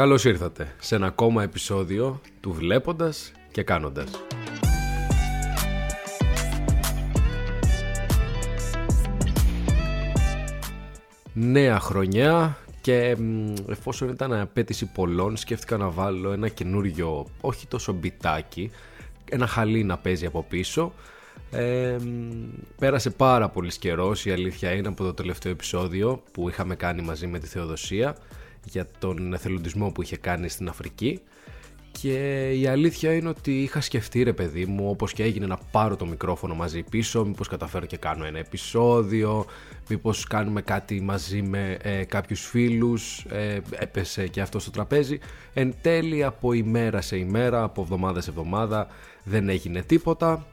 Καλώς 0.00 0.24
ήρθατε 0.24 0.74
σε 0.80 0.94
ένα 0.94 1.06
ακόμα 1.06 1.42
επεισόδιο 1.42 2.20
του 2.40 2.52
Βλέποντας 2.52 3.32
και 3.52 3.62
Κάνοντας. 3.62 4.10
Νέα 11.32 11.80
χρονιά 11.80 12.58
και 12.80 13.16
εφόσον 13.68 14.08
ήταν 14.08 14.32
απέτηση 14.32 14.86
πολλών 14.86 15.36
σκέφτηκα 15.36 15.76
να 15.76 15.88
βάλω 15.88 16.32
ένα 16.32 16.48
καινούριο, 16.48 17.26
όχι 17.40 17.66
τόσο 17.66 17.92
μπιτάκι, 17.92 18.70
ένα 19.30 19.46
χαλί 19.46 19.84
να 19.84 19.98
παίζει 19.98 20.26
από 20.26 20.42
πίσω. 20.48 20.92
Ε, 21.50 21.96
πέρασε 22.78 23.10
πάρα 23.10 23.48
πολύς 23.48 23.78
καιρός, 23.78 24.26
η 24.26 24.30
αλήθεια 24.30 24.72
είναι 24.72 24.88
από 24.88 25.04
το 25.04 25.14
τελευταίο 25.14 25.52
επεισόδιο 25.52 26.22
που 26.32 26.48
είχαμε 26.48 26.74
κάνει 26.74 27.02
μαζί 27.02 27.26
με 27.26 27.38
τη 27.38 27.46
Θεοδοσία 27.46 28.16
για 28.64 28.86
τον 28.98 29.32
εθελοντισμό 29.32 29.90
που 29.90 30.02
είχε 30.02 30.16
κάνει 30.16 30.48
στην 30.48 30.68
Αφρική 30.68 31.20
και 31.92 32.48
η 32.50 32.66
αλήθεια 32.66 33.12
είναι 33.12 33.28
ότι 33.28 33.62
είχα 33.62 33.80
σκεφτεί 33.80 34.22
ρε 34.22 34.32
παιδί 34.32 34.66
μου 34.66 34.88
όπως 34.88 35.12
και 35.12 35.22
έγινε 35.22 35.46
να 35.46 35.58
πάρω 35.70 35.96
το 35.96 36.06
μικρόφωνο 36.06 36.54
μαζί 36.54 36.82
πίσω 36.82 37.24
μήπως 37.24 37.48
καταφέρω 37.48 37.86
και 37.86 37.96
κάνω 37.96 38.24
ένα 38.24 38.38
επεισόδιο 38.38 39.46
μήπως 39.88 40.26
κάνουμε 40.26 40.62
κάτι 40.62 41.00
μαζί 41.00 41.42
με 41.42 41.76
ε, 41.82 42.04
κάποιους 42.04 42.46
φίλους 42.46 43.24
ε, 43.28 43.60
έπεσε 43.70 44.26
και 44.26 44.40
αυτό 44.40 44.58
στο 44.58 44.70
τραπέζι 44.70 45.18
εν 45.52 45.74
τέλει 45.80 46.24
από 46.24 46.52
ημέρα 46.52 47.00
σε 47.00 47.16
ημέρα 47.16 47.62
από 47.62 47.82
εβδομάδα 47.82 48.20
σε 48.20 48.30
εβδομάδα 48.30 48.88
δεν 49.24 49.48
έγινε 49.48 49.82
τίποτα 49.82 50.46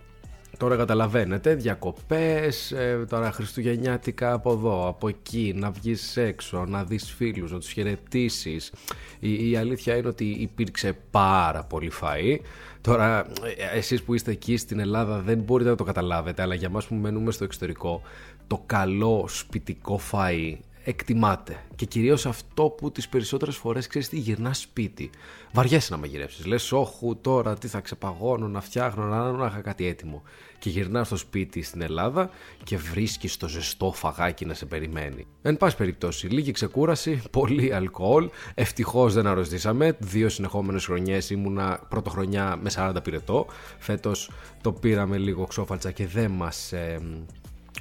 Τώρα 0.58 0.76
καταλαβαίνετε, 0.76 1.56
διακοπές, 1.56 2.72
ε, 2.72 3.06
τώρα 3.10 3.32
χριστουγεννιάτικα 3.32 4.34
από 4.34 4.52
εδώ, 4.52 4.88
από 4.88 5.08
εκεί, 5.08 5.54
να 5.56 5.72
βγεις 5.72 6.18
έξω, 6.18 6.66
να 6.66 6.84
δεις 6.84 7.12
φίλους, 7.12 7.52
να 7.52 7.60
τους 7.60 7.72
χαιρετήσεις. 7.72 8.74
Η, 9.20 9.50
η 9.50 9.56
αλήθεια 9.56 9.96
είναι 9.96 10.08
ότι 10.08 10.26
υπήρξε 10.26 10.98
πάρα 11.12 11.64
πολύ 11.64 11.92
φαΐ. 12.02 12.38
Τώρα, 12.82 13.20
ε, 13.20 13.78
εσείς 13.78 14.04
που 14.04 14.14
είστε 14.14 14.32
εκεί 14.32 14.58
στην 14.58 14.80
Ελλάδα 14.80 15.20
δεν 15.20 15.38
μπορείτε 15.38 15.70
να 15.70 15.76
το 15.76 15.84
καταλάβετε, 15.84 16.42
αλλά 16.42 16.56
για 16.56 16.70
μας 16.70 16.86
που 16.88 16.96
μένουμε 16.96 17.32
στο 17.32 17.44
εξωτερικό, 17.44 18.02
το 18.48 18.64
καλό 18.66 19.26
σπιτικό 19.28 20.00
φαΐ 20.12 20.58
εκτιμάται. 20.88 21.64
Και 21.76 21.86
κυρίως 21.86 22.26
αυτό 22.26 22.64
που 22.64 22.92
τις 22.92 23.10
περισσότερες 23.10 23.56
φορές 23.56 23.88
ξέρεις 23.88 24.10
τι 24.10 24.20
γυρνά 24.20 24.54
σπίτι. 24.54 25.10
Βαριέσαι 25.54 25.92
να 25.92 25.98
μαγειρεύσεις. 25.98 26.46
Λες 26.46 26.72
όχου 26.72 27.18
τώρα 27.22 27.58
τι 27.58 27.68
θα 27.68 27.80
ξεπαγώνω 27.80 28.48
να 28.48 28.62
φτιάχνω 28.62 29.04
να, 29.04 29.32
να 29.32 29.46
είχα 29.46 29.62
κάτι 29.62 29.88
έτοιμο. 29.88 30.24
Και 30.60 30.70
γυρνάς 30.70 31.08
στο 31.08 31.16
σπίτι 31.16 31.62
στην 31.62 31.82
Ελλάδα 31.82 32.30
και 32.64 32.78
βρίσκεις 32.78 33.38
το 33.38 33.48
ζεστό 33.48 33.92
φαγάκι 33.92 34.46
να 34.46 34.54
σε 34.54 34.66
περιμένει. 34.66 35.28
Εν 35.42 35.58
πάση 35.58 35.76
περιπτώσει, 35.76 36.28
λίγη 36.28 36.52
ξεκούραση, 36.52 37.22
πολύ 37.32 37.74
αλκοόλ. 37.74 38.30
Ευτυχώς 38.54 39.14
δεν 39.14 39.28
αρρωστήσαμε. 39.28 39.96
Δύο 40.00 40.30
συνεχόμενες 40.30 40.86
χρονιές 40.86 41.30
ήμουνα 41.30 41.80
πρωτοχρονιά 41.90 42.60
με 42.62 42.70
40 42.76 42.96
πυρετό. 43.04 43.46
Φέτος 43.78 44.32
το 44.62 44.72
πήραμε 44.72 45.18
λίγο 45.18 45.46
ξόφαλτσα 45.46 45.92
και 45.92 46.08
δεν 46.08 46.32
μας 46.32 46.74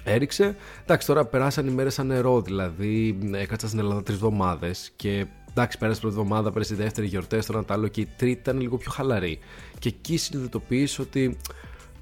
έριξε. 0.07 0.57
Εντάξει, 0.83 1.07
τώρα 1.07 1.25
περάσαν 1.25 1.67
οι 1.67 1.71
μέρες 1.71 1.95
σαν 1.95 2.07
νερό, 2.07 2.41
δηλαδή 2.41 3.19
έκατσα 3.33 3.67
στην 3.67 3.79
Ελλάδα 3.79 4.03
τρεις 4.03 4.17
εβδομάδες 4.17 4.93
και 4.97 5.27
εντάξει, 5.51 5.79
πέρασε 5.79 6.01
την 6.01 6.09
πρώτη 6.09 6.23
εβδομάδα, 6.23 6.53
πέρασε 6.53 6.75
τη 6.75 6.83
δεύτερη 6.83 7.07
γιορτές, 7.07 7.47
τώρα 7.47 7.65
τα 7.65 7.75
άλλο 7.75 7.89
και 7.89 8.01
η 8.01 8.09
τρίτη 8.17 8.41
ήταν 8.41 8.61
λίγο 8.61 8.77
πιο 8.77 8.91
χαλαρή. 8.91 9.39
Και 9.79 9.89
εκεί 9.89 10.17
συνειδητοποιείς 10.17 10.98
ότι 10.98 11.37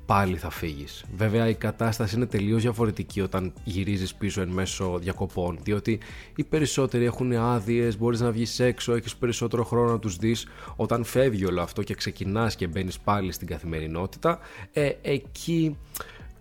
πάλι 0.07 0.37
θα 0.37 0.51
φύγεις. 0.51 1.05
Βέβαια, 1.17 1.49
η 1.49 1.55
κατάσταση 1.55 2.17
είναι 2.17 2.27
τελείως 2.27 2.63
διαφορετική 2.63 3.21
όταν 3.21 3.53
γυρίζεις 3.65 4.15
πίσω 4.15 4.41
εν 4.41 4.49
μέσω 4.49 4.99
διακοπών, 4.99 5.59
διότι 5.63 5.99
οι 6.37 6.45
περισσότεροι 6.45 7.05
έχουν 7.05 7.33
άδειες, 7.33 7.99
μπορείς 7.99 8.21
να 8.21 8.31
βγεις 8.31 8.61
έξω, 8.61 8.95
έχεις 8.95 9.17
περισσότερο 9.17 9.65
χρόνο 9.65 9.91
να 9.91 9.99
τους 9.99 10.17
δεις. 10.17 10.47
Όταν 10.77 11.05
φεύγει 11.05 11.45
όλο 11.45 11.63
αυτό 11.63 11.83
και 11.83 11.95
ξεκινάς 11.95 12.57
και 12.57 12.67
μπαίνεις 12.67 12.99
πάλι 12.99 13.33
στην 13.33 13.47
καθημερινότητα, 13.47 14.39
ε, 14.73 14.91
εκεί 15.03 15.77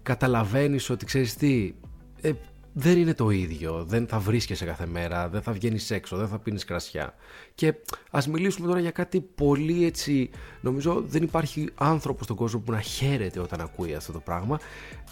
καταλαβαίνεις 0.03 0.89
ότι 0.89 1.05
ξέρεις 1.05 1.35
τι, 1.35 1.73
ε, 2.21 2.31
δεν 2.73 2.97
είναι 2.97 3.13
το 3.13 3.29
ίδιο. 3.29 3.83
Δεν 3.83 4.07
θα 4.07 4.19
βρίσκεσαι 4.19 4.65
κάθε 4.65 4.85
μέρα, 4.85 5.29
δεν 5.29 5.41
θα 5.41 5.51
βγαίνεις 5.51 5.91
έξω, 5.91 6.17
δεν 6.17 6.27
θα 6.27 6.39
πίνεις 6.39 6.65
κρασιά. 6.65 7.13
Και 7.55 7.73
ας 8.11 8.27
μιλήσουμε 8.27 8.67
τώρα 8.67 8.79
για 8.79 8.91
κάτι 8.91 9.21
πολύ 9.35 9.85
έτσι, 9.85 10.29
νομίζω 10.61 11.03
δεν 11.07 11.23
υπάρχει 11.23 11.69
άνθρωπος 11.75 12.25
στον 12.25 12.35
κόσμο 12.35 12.59
που 12.59 12.71
να 12.71 12.81
χαίρεται 12.81 13.39
όταν 13.39 13.61
ακούει 13.61 13.93
αυτό 13.93 14.11
το 14.11 14.19
πράγμα 14.19 14.59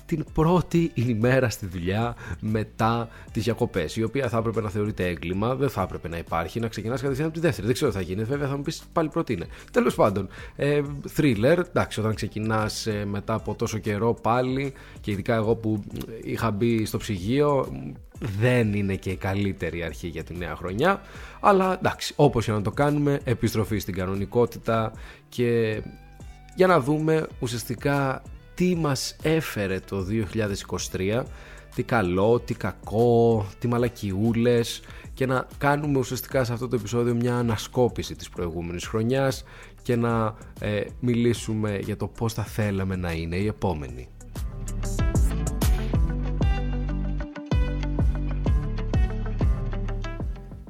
την 0.05 0.25
πρώτη 0.33 0.91
ημέρα 0.93 1.49
στη 1.49 1.65
δουλειά 1.65 2.15
μετά 2.39 3.09
τις 3.31 3.43
διακοπές. 3.43 3.95
Η 3.95 4.03
οποία 4.03 4.29
θα 4.29 4.37
έπρεπε 4.37 4.61
να 4.61 4.69
θεωρείται 4.69 5.07
έγκλημα, 5.07 5.55
δεν 5.55 5.69
θα 5.69 5.81
έπρεπε 5.81 6.07
να 6.07 6.17
υπάρχει, 6.17 6.59
να 6.59 6.67
ξεκινάς 6.67 7.01
κατευθείαν 7.01 7.27
από 7.27 7.35
τη 7.35 7.41
δεύτερη. 7.41 7.65
Δεν 7.65 7.75
ξέρω 7.75 7.91
τι 7.91 7.97
θα 7.97 8.03
γίνει, 8.03 8.23
βέβαια 8.23 8.47
θα 8.47 8.57
μου 8.57 8.61
πεις 8.61 8.83
πάλι 8.93 9.09
πρώτη 9.09 9.33
είναι. 9.33 9.47
Τέλος 9.71 9.95
πάντων, 9.95 10.27
ε, 10.55 10.81
thriller, 11.17 11.57
εντάξει, 11.69 11.99
όταν 11.99 12.13
ξεκινάς 12.13 12.87
ε, 12.87 13.05
μετά 13.05 13.33
από 13.33 13.55
τόσο 13.55 13.77
καιρό 13.77 14.13
πάλι, 14.13 14.73
και 15.01 15.11
ειδικά 15.11 15.35
εγώ 15.35 15.55
που 15.55 15.83
είχα 16.23 16.51
μπει 16.51 16.85
στο 16.85 16.97
ψυγείο, 16.97 17.67
δεν 18.21 18.73
είναι 18.73 18.95
και 18.95 19.09
η 19.09 19.15
καλύτερη 19.15 19.83
αρχή 19.83 20.07
για 20.07 20.23
τη 20.23 20.37
νέα 20.37 20.55
χρονιά. 20.55 21.01
Αλλά 21.39 21.77
εντάξει, 21.77 22.13
όπως 22.15 22.45
και 22.45 22.51
να 22.51 22.61
το 22.61 22.71
κάνουμε, 22.71 23.19
επιστροφή 23.23 23.79
στην 23.79 23.93
κανονικότητα 23.93 24.91
και 25.29 25.81
για 26.55 26.67
να 26.67 26.79
δούμε 26.79 27.27
ουσιαστικά 27.39 28.21
τι 28.55 28.75
μας 28.75 29.15
έφερε 29.21 29.79
το 29.79 30.05
2023, 30.91 31.23
τι 31.75 31.83
καλό, 31.83 32.39
τι 32.39 32.53
κακό, 32.53 33.45
τι 33.59 33.67
μαλακιούλες 33.67 34.81
και 35.13 35.25
να 35.25 35.47
κάνουμε 35.57 35.99
ουσιαστικά 35.99 36.43
σε 36.43 36.53
αυτό 36.53 36.67
το 36.67 36.75
επεισόδιο 36.75 37.13
μια 37.13 37.35
ανασκόπηση 37.35 38.15
της 38.15 38.29
προηγούμενης 38.29 38.85
χρονιάς 38.85 39.43
και 39.81 39.95
να 39.95 40.35
ε, 40.59 40.81
μιλήσουμε 40.99 41.79
για 41.83 41.97
το 41.97 42.07
πώς 42.07 42.33
θα 42.33 42.43
θέλαμε 42.43 42.95
να 42.95 43.11
είναι 43.11 43.35
η 43.35 43.47
επόμενη. 43.47 44.07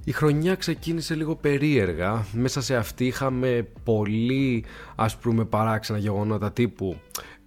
Η 0.03 0.11
χρονιά 0.11 0.55
ξεκίνησε 0.55 1.15
λίγο 1.15 1.35
περίεργα. 1.35 2.25
Μέσα 2.33 2.61
σε 2.61 2.75
αυτή 2.75 3.05
είχαμε 3.05 3.67
πολύ 3.83 4.65
ας 4.95 5.17
πούμε 5.17 5.45
παράξενα 5.45 5.99
γεγονότα 5.99 6.51
τύπου 6.51 6.99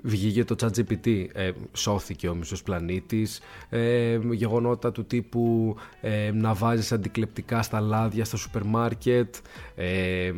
βγήκε 0.06 0.44
το 0.44 0.56
ChatGPT, 0.60 1.26
ε, 1.32 1.50
σώθηκε 1.72 2.28
ο 2.28 2.34
μισός 2.34 2.62
πλανήτης, 2.62 3.40
ε, 3.68 4.18
γεγονότα 4.30 4.92
του 4.92 5.04
τύπου 5.04 5.76
ε, 6.00 6.30
να 6.34 6.54
βάζεις 6.54 6.92
αντικλεπτικά 6.92 7.62
στα 7.62 7.80
λάδια 7.80 8.24
στο 8.24 8.36
σούπερ 8.36 8.64
μάρκετ, 8.64 9.34
ε, 9.74 10.32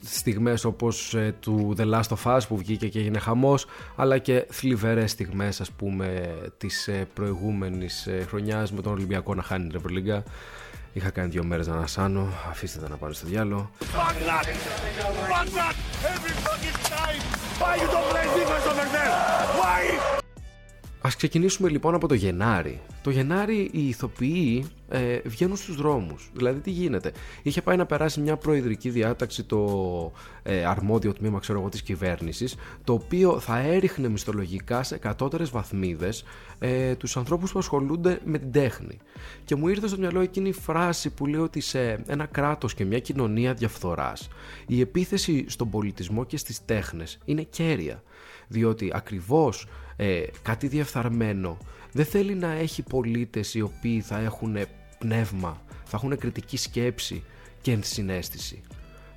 στιγμές 0.00 0.64
όπως 0.64 1.14
ε, 1.14 1.34
του 1.40 1.74
The 1.78 1.94
Last 1.94 2.16
of 2.16 2.36
Us 2.36 2.40
που 2.48 2.56
βγήκε 2.56 2.88
και 2.88 2.98
έγινε 2.98 3.18
χαμός, 3.18 3.66
αλλά 3.96 4.18
και 4.18 4.46
θλιβερές 4.50 5.10
στιγμές 5.10 5.60
ας 5.60 5.70
πούμε 5.70 6.36
της 6.58 6.88
ε, 6.88 7.06
προηγούμενης 7.14 8.06
ε, 8.06 8.24
χρονιάς 8.28 8.72
με 8.72 8.82
τον 8.82 8.92
Ολυμπιακό 8.92 9.34
να 9.34 9.42
χάνει 9.42 9.66
την 9.66 9.76
Ευρωλίγκα. 9.76 10.24
Είχα 10.92 11.10
κάνει 11.10 11.28
δύο 11.28 11.44
μέρες 11.44 11.66
να 11.66 11.74
ανασάνω, 11.74 12.28
αφήστε 12.50 12.78
τα 12.78 12.88
να 12.88 12.96
πάρω 12.96 13.12
στο 13.12 13.26
διάλογο. 13.26 13.70
Why 17.62 17.76
you 17.82 17.88
don't 17.94 18.08
play 18.12 18.26
defense 18.36 18.66
over 18.72 18.86
there? 18.96 19.14
Why? 19.60 20.11
Ας 21.04 21.16
ξεκινήσουμε 21.16 21.68
λοιπόν 21.68 21.94
από 21.94 22.08
το 22.08 22.14
Γενάρη. 22.14 22.80
Το 23.02 23.10
Γενάρη 23.10 23.70
οι 23.72 23.88
ηθοποιοί 23.88 24.66
ε, 24.88 25.18
βγαίνουν 25.24 25.56
στους 25.56 25.76
δρόμους. 25.76 26.30
Δηλαδή 26.34 26.60
τι 26.60 26.70
γίνεται; 26.70 27.12
Είχε 27.42 27.62
πάει 27.62 27.76
να 27.76 27.86
περάσει 27.86 28.20
μια 28.20 28.36
προεδρική 28.36 28.90
διάταξη 28.90 29.44
το 29.44 30.12
ε, 30.42 30.64
αρμόδιο 30.64 31.12
τμήμα 31.12 31.38
ξέρω 31.38 31.58
εγώ, 31.58 31.68
της 31.68 31.82
κυβέρνησης 31.82 32.54
το 32.84 32.92
οποίο 32.92 33.40
θα 33.40 33.58
έριχνε 33.58 34.08
μισθολογικά 34.08 34.82
σε 34.82 34.98
κατώτερες 34.98 35.50
βαθμίδες 35.50 36.24
ε, 36.58 36.94
τους 36.94 37.16
ανθρώπους 37.16 37.52
που 37.52 37.58
ασχολούνται 37.58 38.20
με 38.24 38.38
την 38.38 38.52
τέχνη. 38.52 38.98
Και 39.44 39.56
μου 39.56 39.68
ήρθε 39.68 39.86
στο 39.86 39.98
μυαλό 39.98 40.20
εκείνη 40.20 40.48
η 40.48 40.52
φράση 40.52 41.10
που 41.10 41.26
λέει 41.26 41.40
ότι 41.40 41.60
σε 41.60 42.02
ένα 42.06 42.26
κράτος 42.26 42.74
και 42.74 42.84
μια 42.84 42.98
κοινωνία 42.98 43.54
διαφθοράς 43.54 44.28
η 44.66 44.80
επίθεση 44.80 45.44
στον 45.48 45.70
πολιτισμό 45.70 46.24
και 46.24 46.36
στις 46.36 46.64
τέχνες 46.64 47.18
είναι 47.24 47.42
κέρια. 47.42 48.02
Διότι 48.48 48.90
ακριβώς 48.94 49.66
ε, 50.02 50.26
κάτι 50.42 50.66
διεφθαρμένο 50.66 51.58
δεν 51.92 52.04
θέλει 52.04 52.34
να 52.34 52.52
έχει 52.52 52.82
πολίτες 52.82 53.54
οι 53.54 53.60
οποίοι 53.60 54.00
θα 54.00 54.18
έχουν 54.18 54.56
πνεύμα, 54.98 55.62
θα 55.84 55.96
έχουν 55.96 56.18
κριτική 56.18 56.56
σκέψη 56.56 57.22
και 57.60 57.72
ενσυναίσθηση. 57.72 58.62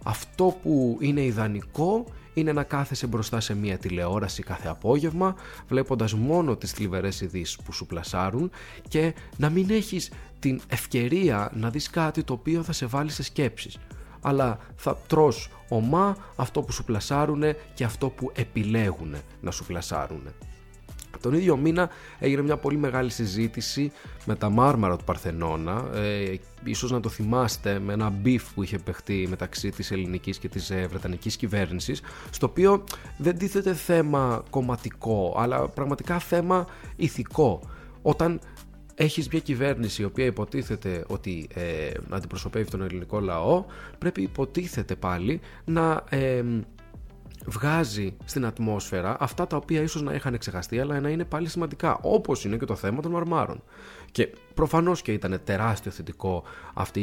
Αυτό 0.04 0.58
που 0.62 0.98
είναι 1.02 1.22
ιδανικό 1.22 2.06
είναι 2.34 2.52
να 2.52 2.64
κάθεσαι 2.64 3.08
μπροστά 3.08 3.40
σε 3.40 3.56
μια 3.56 3.78
τηλεόραση 3.78 4.44
κάθε 4.44 4.68
απόγευμα 4.68 5.36
βλέποντας 5.68 6.14
μόνο 6.14 6.56
τις 6.56 6.72
θλιβερές 6.72 7.22
ειδήσεις 7.22 7.56
που 7.56 7.72
σου 7.74 7.86
πλασάρουν 7.86 8.52
και 8.88 9.14
να 9.38 9.50
μην 9.50 9.70
έχεις 9.70 10.12
την 10.40 10.62
ευκαιρία 10.68 11.52
να 11.56 11.70
δεις 11.70 11.90
κάτι 11.90 12.24
το 12.24 12.34
οποίο 12.34 12.64
θα 12.64 12.72
σε 12.72 12.86
βάλει 12.86 13.12
σε 13.12 13.24
σκέψεις. 13.24 13.78
αλλά 14.22 14.60
θα 14.76 14.98
τρως 15.08 15.50
ομά 15.70 16.18
αυτό 16.36 16.62
που 16.62 16.72
σου 16.72 16.84
πλασάρουν 16.84 17.44
και 17.74 17.84
αυτό 17.84 18.10
που 18.10 18.32
επιλέγουν 18.36 19.16
να 19.42 19.52
σου 19.52 19.66
πλασάρουν. 19.66 20.22
Τον 21.22 21.34
ίδιο 21.34 21.58
μήνα 21.58 21.90
έγινε 22.20 22.42
μια 22.42 22.58
πολύ 22.58 22.78
μεγάλη 22.78 23.10
συζήτηση 23.10 23.92
με 24.26 24.36
τα 24.36 24.50
μάρμαρα 24.50 24.98
του 24.98 25.04
Παρθενώνα, 25.04 25.90
ε, 25.94 26.34
ίσως 26.64 26.92
να 26.92 27.00
το 27.00 27.10
θυμάστε 27.10 27.80
με 27.80 27.94
ένα 27.94 28.10
beef 28.10 28.54
που 28.54 28.64
είχε 28.64 28.78
παιχτεί 28.78 29.26
μεταξύ 29.30 29.70
της 29.70 29.92
ελληνικής 29.92 30.38
και 30.38 30.50
της 30.50 30.70
ε, 30.70 30.88
βρετανικής 30.90 31.36
κυβέρνησης, 31.36 32.02
στο 32.30 32.46
οποίο 32.46 32.84
δεν 33.18 33.38
τίθεται 33.38 33.74
θέμα 33.74 34.44
κομματικό, 34.50 35.36
αλλά 35.38 35.68
πραγματικά 35.68 36.20
θέμα 36.20 36.68
ηθικό. 36.96 37.60
Όταν 38.02 38.40
έχεις 38.96 39.28
μια 39.28 39.40
κυβέρνηση 39.40 40.02
η 40.02 40.06
οποία 40.06 40.26
υποτίθεται 40.26 41.04
ότι 41.08 41.48
ε, 41.54 41.92
αντιπροσωπεύει 42.10 42.70
τον 42.70 42.82
ελληνικό 42.82 43.20
λαό, 43.20 43.66
πρέπει 43.98 44.22
υποτίθεται 44.22 44.96
πάλι 44.96 45.40
να... 45.66 46.04
Ε, 46.10 46.44
βγάζει 47.46 48.18
στην 48.26 48.46
ατμόσφαιρα 48.46 49.18
αυτά 49.20 49.48
τα 49.48 49.58
οποία 49.58 49.82
ίσως 49.82 50.02
να 50.02 50.14
είχαν 50.14 50.38
ξεχαστεί 50.38 50.80
αλλά 50.80 51.00
να 51.00 51.10
είναι 51.10 51.26
πάλι 51.26 51.48
σημαντικά 51.48 51.98
όπως 52.02 52.46
είναι 52.46 52.58
και 52.58 52.66
το 52.66 52.76
θέμα 52.76 53.02
των 53.02 53.12
μαρμάρων 53.12 53.62
και 54.16 54.30
προφανώς 54.54 55.02
και 55.02 55.12
ήταν 55.12 55.40
τεράστιο 55.44 55.92
θετικό 55.92 56.44
αυτή 56.74 57.02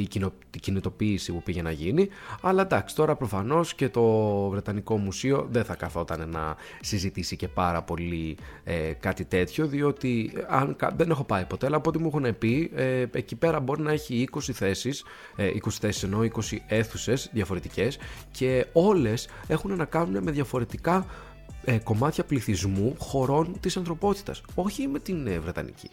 η 0.51 0.59
κινητοποίηση 0.61 1.33
που 1.33 1.43
πήγε 1.43 1.63
να 1.63 1.71
γίνει. 1.71 2.09
Αλλά 2.41 2.63
εντάξει, 2.63 2.95
τώρα 2.95 3.17
προφανώς 3.17 3.75
και 3.75 3.89
το 3.89 4.03
Βρετανικό 4.49 4.97
Μουσείο 4.97 5.47
δεν 5.51 5.65
θα 5.65 5.75
καθόταν 5.75 6.29
να 6.29 6.57
συζητήσει 6.81 7.37
και 7.37 7.49
πάρα 7.49 7.83
πολύ 7.83 8.37
ε, 8.65 8.93
κάτι 8.93 9.25
τέτοιο, 9.25 9.67
διότι 9.67 10.33
αν, 10.49 10.77
δεν 10.97 11.11
έχω 11.11 11.25
πάει 11.25 11.45
ποτέ, 11.45 11.67
αλλά 11.67 11.77
από 11.77 11.89
ό,τι 11.89 11.99
μου 11.99 12.11
έχουν 12.15 12.39
πει, 12.39 12.71
ε, 12.75 13.05
εκεί 13.13 13.37
πέρα 13.37 13.61
μπορεί 13.61 13.83
να 13.83 13.93
έχει 13.93 14.29
20 14.33 14.39
θέσεις, 14.53 15.05
ε, 15.37 15.51
20 15.65 15.71
θέσεις 15.81 16.03
εννοώ 16.03 16.23
20 16.23 16.57
αίθουσες 16.67 17.31
διαφορετικές 17.33 17.99
και 18.31 18.67
όλες 18.73 19.29
έχουν 19.47 19.77
να 19.77 19.85
κάνουν 19.85 20.23
με 20.23 20.31
διαφορετικά 20.31 21.07
ε, 21.65 21.79
κομμάτια 21.79 22.25
πληθυσμού 22.25 22.95
χωρών 22.99 23.61
της 23.61 23.77
ανθρωπότητας, 23.77 24.43
όχι 24.55 24.89
με 24.89 24.99
την 24.99 25.27
ε, 25.27 25.39
Βρετανική. 25.39 25.91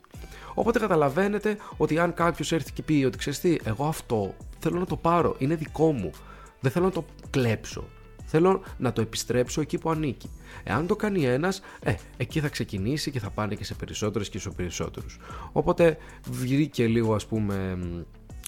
Οπότε 0.59 0.79
καταλαβαίνετε 0.79 1.57
ότι 1.77 1.99
αν 1.99 2.13
κάποιος 2.13 2.51
έρθει 2.51 2.71
και 2.71 2.81
πει 2.81 3.03
ότι 3.05 3.17
ξέρεις 3.17 3.39
τι, 3.39 3.57
εγώ 3.63 3.85
αυτό 3.85 4.35
θέλω 4.59 4.79
να 4.79 4.85
το 4.85 4.95
πάρω, 4.95 5.35
είναι 5.37 5.55
δικό 5.55 5.91
μου, 5.91 6.11
δεν 6.59 6.71
θέλω 6.71 6.85
να 6.85 6.91
το 6.91 7.05
κλέψω. 7.29 7.87
Θέλω 8.25 8.63
να 8.77 8.93
το 8.93 9.01
επιστρέψω 9.01 9.61
εκεί 9.61 9.77
που 9.77 9.89
ανήκει. 9.89 10.29
Εάν 10.63 10.87
το 10.87 10.95
κάνει 10.95 11.25
ένας, 11.25 11.61
ε, 11.79 11.93
εκεί 12.17 12.39
θα 12.39 12.49
ξεκινήσει 12.49 13.11
και 13.11 13.19
θα 13.19 13.29
πάνε 13.29 13.55
και 13.55 13.63
σε 13.63 13.73
περισσότερες 13.75 14.29
και 14.29 14.39
σε 14.39 14.49
περισσότερους. 14.49 15.19
Οπότε 15.51 15.97
βγήκε 16.29 16.87
λίγο, 16.87 17.13
ας 17.15 17.25
πούμε, 17.25 17.77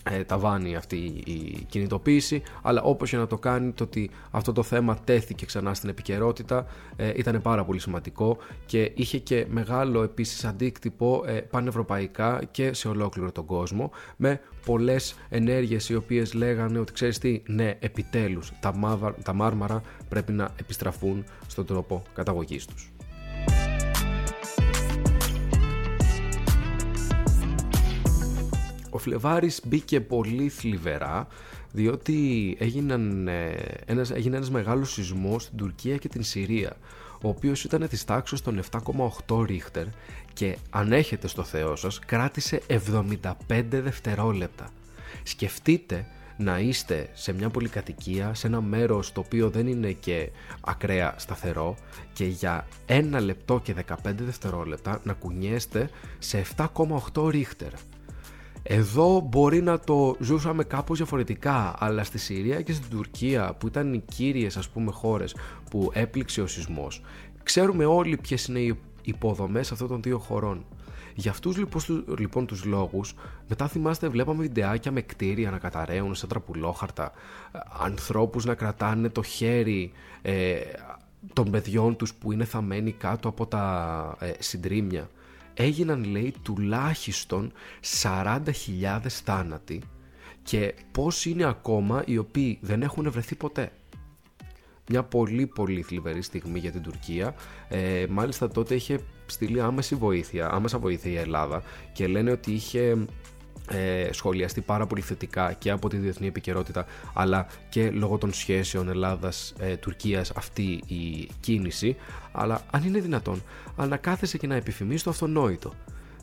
ε, 0.03 0.23
ταβάνει 0.23 0.75
αυτή 0.75 0.95
η 1.25 1.65
κινητοποίηση 1.69 2.41
αλλά 2.61 2.81
όπως 2.81 3.09
και 3.09 3.17
να 3.17 3.27
το 3.27 3.37
κάνει 3.37 3.71
το 3.71 3.83
ότι 3.83 4.09
αυτό 4.31 4.51
το 4.51 4.63
θέμα 4.63 4.97
τέθηκε 5.03 5.45
ξανά 5.45 5.73
στην 5.73 5.89
επικαιρότητα 5.89 6.65
ε, 6.95 7.11
ήταν 7.15 7.41
πάρα 7.41 7.65
πολύ 7.65 7.79
σημαντικό 7.79 8.37
και 8.65 8.91
είχε 8.95 9.17
και 9.17 9.45
μεγάλο 9.49 10.03
επίσης 10.03 10.45
αντίκτυπο 10.45 11.23
ε, 11.27 11.31
πανευρωπαϊκά 11.31 12.41
και 12.51 12.73
σε 12.73 12.87
ολόκληρο 12.87 13.31
τον 13.31 13.45
κόσμο 13.45 13.91
με 14.15 14.41
πολλές 14.65 15.15
ενέργειες 15.29 15.89
οι 15.89 15.95
οποίες 15.95 16.33
λέγανε 16.33 16.79
ότι 16.79 16.93
ξέρεις 16.93 17.17
τι, 17.17 17.41
ναι 17.47 17.77
επιτέλους 17.79 18.51
τα, 18.59 18.97
τα 19.23 19.33
μάρμαρα 19.33 19.81
πρέπει 20.09 20.31
να 20.31 20.49
επιστραφούν 20.59 21.23
στον 21.47 21.65
τρόπο 21.65 22.03
καταγωγής 22.13 22.65
τους. 22.65 22.91
Ο 28.93 28.97
Φλεβάρης 28.97 29.61
μπήκε 29.65 30.01
πολύ 30.01 30.49
θλιβερά 30.49 31.27
διότι 31.71 32.55
έγιναν, 32.59 33.27
ε, 33.27 33.55
ένας, 33.85 34.11
έγινε 34.11 34.35
ένας 34.35 34.49
μεγάλος 34.49 34.91
σεισμός 34.91 35.43
στην 35.43 35.57
Τουρκία 35.57 35.97
και 35.97 36.07
την 36.07 36.23
Συρία 36.23 36.77
ο 37.21 37.27
οποίος 37.29 37.63
ήταν 37.63 37.87
της 37.87 38.05
τάξης 38.05 38.41
των 38.41 38.57
7,8 38.57 39.45
ρίχτερ 39.45 39.85
και 40.33 40.57
αν 40.69 40.91
έχετε 40.91 41.27
στο 41.27 41.43
Θεό 41.43 41.75
σας 41.75 41.99
κράτησε 41.99 42.61
75 42.67 43.81
δευτερόλεπτα. 43.81 44.69
Σκεφτείτε 45.23 46.07
να 46.37 46.59
είστε 46.59 47.09
σε 47.13 47.33
μια 47.33 47.49
πολυκατοικία, 47.49 48.33
σε 48.33 48.47
ένα 48.47 48.61
μέρος 48.61 49.11
το 49.11 49.19
οποίο 49.19 49.49
δεν 49.49 49.67
είναι 49.67 49.91
και 49.91 50.29
ακραία 50.61 51.15
σταθερό 51.17 51.75
και 52.13 52.25
για 52.25 52.67
ένα 52.85 53.19
λεπτό 53.19 53.59
και 53.63 53.75
15 53.89 53.95
δευτερόλεπτα 54.03 55.01
να 55.03 55.13
κουνιέστε 55.13 55.89
σε 56.19 56.45
7,8 56.57 57.29
ρίχτερ. 57.29 57.71
Εδώ 58.63 59.19
μπορεί 59.29 59.61
να 59.61 59.79
το 59.79 60.15
ζούσαμε 60.19 60.63
κάπως 60.63 60.97
διαφορετικά, 60.97 61.75
αλλά 61.79 62.03
στη 62.03 62.17
Συρία 62.17 62.61
και 62.61 62.73
στην 62.73 62.89
Τουρκία 62.89 63.55
που 63.59 63.67
ήταν 63.67 63.93
οι 63.93 64.03
κύριες 64.15 64.57
ας 64.57 64.69
πούμε 64.69 64.91
χώρες 64.91 65.35
που 65.69 65.91
έπληξε 65.93 66.41
ο 66.41 66.47
σεισμός, 66.47 67.01
ξέρουμε 67.43 67.85
όλοι 67.85 68.17
ποιες 68.17 68.45
είναι 68.45 68.59
οι 68.59 68.77
υποδομές 69.01 69.71
αυτών 69.71 69.87
των 69.87 70.01
δύο 70.01 70.17
χωρών. 70.17 70.65
Για 71.15 71.31
αυτούς 71.31 71.57
λοιπόν, 71.57 71.81
λοιπόν 72.17 72.45
τους 72.45 72.65
λόγους, 72.65 73.15
μετά 73.47 73.67
θυμάστε 73.67 74.07
βλέπαμε 74.07 74.41
βιντεάκια 74.41 74.91
με 74.91 75.01
κτίρια 75.01 75.51
να 75.51 75.57
καταραίουν 75.57 76.15
σε 76.15 76.27
τραπουλόχαρτα, 76.27 77.11
ανθρώπους 77.79 78.45
να 78.45 78.53
κρατάνε 78.53 79.09
το 79.09 79.23
χέρι 79.23 79.91
ε, 80.21 80.59
των 81.33 81.51
παιδιών 81.51 81.95
τους 81.95 82.13
που 82.13 82.31
είναι 82.31 82.45
θαμένοι 82.45 82.91
κάτω 82.91 83.27
από 83.27 83.45
τα 83.45 84.15
ε, 84.19 84.31
συντρίμια 84.39 85.09
έγιναν 85.61 86.03
λέει 86.03 86.33
τουλάχιστον 86.43 87.51
40.000 88.01 88.99
θάνατοι 89.07 89.81
και 90.43 90.73
πώς 90.91 91.25
είναι 91.25 91.43
ακόμα 91.43 92.03
οι 92.05 92.17
οποίοι 92.17 92.59
δεν 92.61 92.81
έχουν 92.81 93.11
βρεθεί 93.11 93.35
ποτέ. 93.35 93.71
Μια 94.89 95.03
πολύ 95.03 95.47
πολύ 95.47 95.81
θλιβερή 95.81 96.21
στιγμή 96.21 96.59
για 96.59 96.71
την 96.71 96.81
Τουρκία. 96.81 97.35
Ε, 97.69 98.05
μάλιστα 98.09 98.49
τότε 98.49 98.75
είχε 98.75 98.99
στείλει 99.25 99.61
άμεση 99.61 99.95
βοήθεια, 99.95 100.49
άμεσα 100.51 100.79
βοήθεια 100.79 101.11
η 101.11 101.15
Ελλάδα 101.15 101.63
και 101.93 102.07
λένε 102.07 102.31
ότι 102.31 102.51
είχε 102.51 103.05
ε, 103.69 104.09
σχολιαστεί 104.11 104.61
πάρα 104.61 104.87
πολύ 104.87 105.01
θετικά 105.01 105.53
και 105.53 105.71
από 105.71 105.89
τη 105.89 105.97
διεθνή 105.97 106.27
επικαιρότητα 106.27 106.85
αλλά 107.13 107.47
και 107.69 107.89
λόγω 107.89 108.17
των 108.17 108.33
σχέσεων 108.33 108.89
Ελλάδας-Τουρκίας 108.89 110.29
ε, 110.29 110.33
αυτή 110.35 110.83
η 110.87 111.29
κίνηση. 111.39 111.95
Αλλά 112.31 112.61
αν 112.71 112.83
είναι 112.83 112.99
δυνατόν 112.99 113.43
αλλά 113.75 113.87
να 113.87 113.97
κάθεσαι 113.97 114.37
και 114.37 114.47
να 114.47 114.55
επιφημείς 114.55 115.03
το 115.03 115.09
αυτονόητο. 115.09 115.73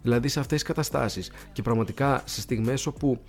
Δηλαδή 0.02 0.28
σε 0.28 0.40
αυτές 0.40 0.58
τις 0.58 0.68
καταστάσεις. 0.68 1.30
Και 1.52 1.62
πραγματικά 1.62 2.22
σε 2.24 2.40
στιγμές 2.40 2.86
όπου 2.86 3.20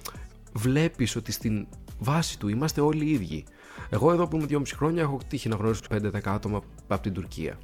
βλέπεις 0.53 1.15
ότι 1.15 1.31
στην 1.31 1.67
βάση 2.00 2.39
του 2.39 2.47
είμαστε 2.47 2.81
όλοι 2.81 3.06
οι 3.06 3.11
ίδιοι. 3.11 3.44
Εγώ 3.89 4.11
εδώ 4.11 4.27
που 4.27 4.35
είμαι 4.35 4.45
2,5 4.50 4.61
χρόνια 4.75 5.01
έχω 5.01 5.19
τύχει 5.27 5.50
να 5.50 5.56
γνωρίσω 5.56 5.81
5-10 5.89 6.09
άτομα 6.23 6.61
από 6.88 7.01
την 7.01 7.13
Τουρκία. 7.13 7.57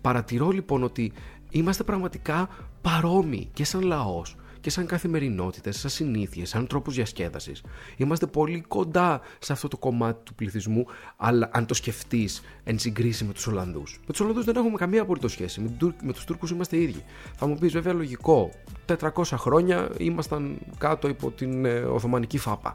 Παρατηρώ 0.00 0.50
λοιπόν 0.50 0.82
ότι 0.82 1.12
είμαστε 1.50 1.82
πραγματικά 1.82 2.48
παρόμοιοι 2.82 3.48
και 3.52 3.64
σαν 3.64 3.82
λαός 3.82 4.36
και 4.66 4.72
σαν 4.72 4.86
καθημερινότητες, 4.86 5.78
σαν 5.78 5.90
συνήθειες, 5.90 6.48
σαν 6.48 6.66
τρόπους 6.66 6.94
διασκέδασης. 6.94 7.62
Είμαστε 7.96 8.26
πολύ 8.26 8.60
κοντά 8.68 9.20
σε 9.38 9.52
αυτό 9.52 9.68
το 9.68 9.76
κομμάτι 9.76 10.24
του 10.24 10.34
πληθυσμού, 10.34 10.86
αλλά 11.16 11.50
αν 11.52 11.66
το 11.66 11.74
σκεφτείς 11.74 12.42
εν 12.64 12.78
συγκρίση 12.78 13.24
με 13.24 13.32
τους 13.32 13.46
Ολλανδούς. 13.46 14.00
Με 14.00 14.06
τους 14.06 14.20
Ολλανδούς 14.20 14.44
δεν 14.44 14.56
έχουμε 14.56 14.76
καμία 14.76 15.02
απολύτω 15.02 15.28
σχέση. 15.28 15.60
Με, 15.60 15.94
με 16.02 16.12
τους 16.12 16.24
Τούρκους 16.24 16.50
είμαστε 16.50 16.76
ίδιοι. 16.76 17.04
Θα 17.36 17.46
μου 17.46 17.58
πεις 17.58 17.72
βέβαια 17.72 17.92
λογικό. 17.92 18.50
400 18.86 19.22
χρόνια 19.24 19.90
ήμασταν 19.98 20.58
κάτω 20.78 21.08
υπό 21.08 21.30
την 21.30 21.64
ε, 21.64 21.78
Οθωμανική 21.78 22.38
φάπα. 22.38 22.74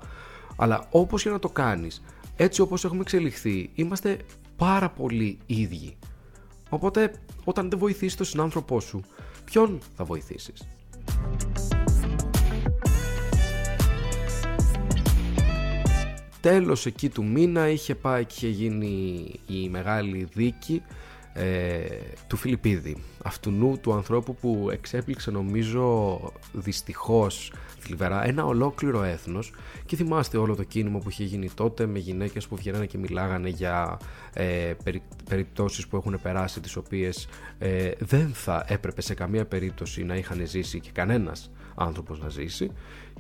Αλλά 0.56 0.88
όπως 0.92 1.24
και 1.24 1.30
να 1.30 1.40
το 1.40 1.50
κάνεις, 1.50 2.04
έτσι 2.36 2.62
όπως 2.62 2.86
έχουμε 2.86 3.02
εξελιχθεί, 3.02 3.70
είμαστε 3.74 4.18
πάρα 4.56 4.90
πολύ 4.90 5.38
ίδιοι. 5.46 5.98
Οπότε, 6.70 7.14
όταν 7.44 7.70
δεν 7.70 7.80
βοηθήσεις 7.80 8.16
τον 8.16 8.26
συνάνθρωπό 8.26 8.80
σου, 8.80 9.02
ποιον 9.46 9.80
θα 9.96 10.04
βοηθήσεις; 10.04 10.68
Τέλος 16.42 16.86
εκεί 16.86 17.10
του 17.10 17.26
μήνα 17.26 17.70
είχε 17.70 17.96
πάει 17.96 18.26
και 18.26 18.34
είχε 18.36 18.48
γίνει 18.48 19.26
η 19.48 19.70
μεγάλη 19.70 20.28
δίκη 20.34 20.82
ε, 21.34 21.80
του 22.28 22.38
Φιλιππίδη 22.38 23.04
αυτού 23.24 23.78
του 23.82 23.94
ανθρώπου 23.94 24.36
που 24.36 24.70
εξέπληξε 24.72 25.32
νομίζω 25.32 26.20
δυστυχώς 26.54 27.52
θλιβερά 27.80 28.28
ένα 28.28 28.46
ολόκληρο 28.46 29.04
έθνος. 29.04 29.54
Και 29.86 29.96
θυμάστε 29.96 30.38
όλο 30.38 30.56
το 30.56 30.64
κίνημα 30.64 31.00
που 31.00 31.10
είχε 31.10 31.24
γίνει 31.24 31.50
τότε 31.50 31.86
με 31.86 32.00
γυναίκες 32.00 32.48
που 32.48 32.56
βγαίνανε 32.56 32.86
και 32.86 32.98
μιλάγανε 32.98 33.50
για 33.50 34.00
ε, 34.34 34.74
περι, 34.84 35.02
περιπτώσεις 35.30 35.88
που 35.88 35.98
έχουν 35.98 36.20
περάσει 36.22 36.60
τις 36.60 36.76
οποίες 36.76 37.28
ε, 37.60 37.92
δεν 38.00 38.30
θα 38.34 38.66
έπρεπε 38.68 39.02
σε 39.02 39.14
καμία 39.14 39.46
περίπτωση 39.46 40.04
να 40.04 40.16
είχαν 40.16 40.42
ζήσει 40.48 40.80
και 40.80 40.90
κανένας 40.94 41.52
άνθρωπος 41.76 42.20
να 42.20 42.30
ζήσει 42.30 42.72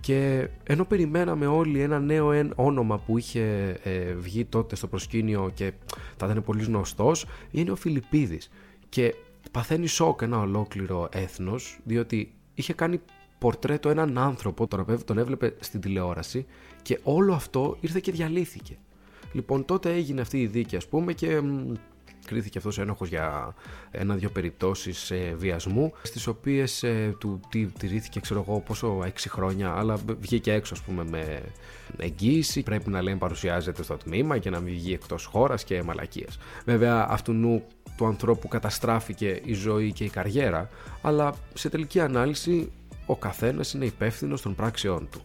και 0.01 0.47
ενώ 0.63 0.85
περιμέναμε 0.85 1.47
όλοι 1.47 1.79
ένα 1.79 1.99
νέο 1.99 2.49
όνομα 2.55 2.97
που 2.97 3.17
είχε 3.17 3.75
ε, 3.83 4.13
βγει 4.13 4.45
τότε 4.45 4.75
στο 4.75 4.87
προσκήνιο 4.87 5.51
και 5.53 5.71
θα 6.17 6.25
ήταν 6.25 6.43
πολύ 6.43 6.63
γνωστός 6.63 7.25
είναι 7.51 7.71
ο 7.71 7.75
Φιλιππίδης 7.75 8.49
και 8.89 9.15
παθαίνει 9.51 9.87
σοκ 9.87 10.21
ένα 10.21 10.39
ολόκληρο 10.39 11.09
έθνος 11.11 11.79
διότι 11.83 12.33
είχε 12.53 12.73
κάνει 12.73 13.01
πορτρέτο 13.39 13.89
έναν 13.89 14.17
άνθρωπο 14.17 14.67
τον 15.05 15.17
έβλεπε 15.17 15.55
στην 15.59 15.81
τηλεόραση 15.81 16.45
και 16.81 16.99
όλο 17.03 17.33
αυτό 17.33 17.77
ήρθε 17.79 17.99
και 17.99 18.11
διαλύθηκε. 18.11 18.77
Λοιπόν, 19.33 19.65
τότε 19.65 19.93
έγινε 19.93 20.21
αυτή 20.21 20.41
η 20.41 20.47
δίκη, 20.47 20.75
ας 20.75 20.87
πούμε, 20.87 21.13
και 21.13 21.41
κρίθηκε 22.31 22.57
αυτός 22.57 22.77
ένοχος 22.77 23.09
για 23.09 23.55
ένα-δυο 23.91 24.29
περιπτώσεις 24.29 25.11
ε, 25.11 25.35
βιασμού 25.37 25.93
στις 26.01 26.27
οποίες 26.27 26.83
ε, 26.83 27.15
του 27.19 27.39
τι, 27.49 27.65
τηρήθηκε 27.65 28.19
ξέρω 28.19 28.45
εγώ 28.47 28.59
πόσο 28.59 28.99
6 28.99 29.09
χρόνια 29.27 29.73
αλλά 29.77 29.97
βγήκε 30.19 30.53
έξω 30.53 30.73
ας 30.73 30.81
πούμε 30.81 31.03
με 31.03 31.41
εγγύηση. 31.97 32.63
Πρέπει 32.63 32.89
να 32.89 33.01
λέει 33.01 33.15
παρουσιάζεται 33.15 33.83
στο 33.83 33.97
τμήμα 33.97 34.37
και 34.37 34.49
να 34.49 34.59
μην 34.59 34.73
βγει 34.73 34.93
εκτός 34.93 35.25
χώρας 35.25 35.63
και 35.63 35.83
μαλακίες. 35.83 36.37
Βέβαια 36.65 37.05
αυτού 37.09 37.33
νου 37.33 37.63
του 37.97 38.05
ανθρώπου 38.05 38.47
καταστράφηκε 38.47 39.41
η 39.43 39.53
ζωή 39.53 39.91
και 39.91 40.03
η 40.03 40.09
καριέρα 40.09 40.69
αλλά 41.01 41.33
σε 41.53 41.69
τελική 41.69 41.99
ανάλυση 41.99 42.71
ο 43.05 43.15
καθένας 43.15 43.73
είναι 43.73 43.85
υπεύθυνος 43.85 44.41
των 44.41 44.55
πράξεών 44.55 45.07
του 45.11 45.21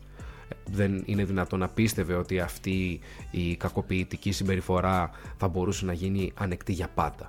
δεν 0.70 1.02
είναι 1.06 1.24
δυνατόν 1.24 1.58
να 1.58 1.68
πίστευε 1.68 2.14
ότι 2.14 2.40
αυτή 2.40 3.00
η 3.30 3.56
κακοποιητική 3.56 4.32
συμπεριφορά 4.32 5.10
θα 5.36 5.48
μπορούσε 5.48 5.84
να 5.84 5.92
γίνει 5.92 6.32
ανεκτή 6.34 6.72
για 6.72 6.88
πάντα. 6.94 7.26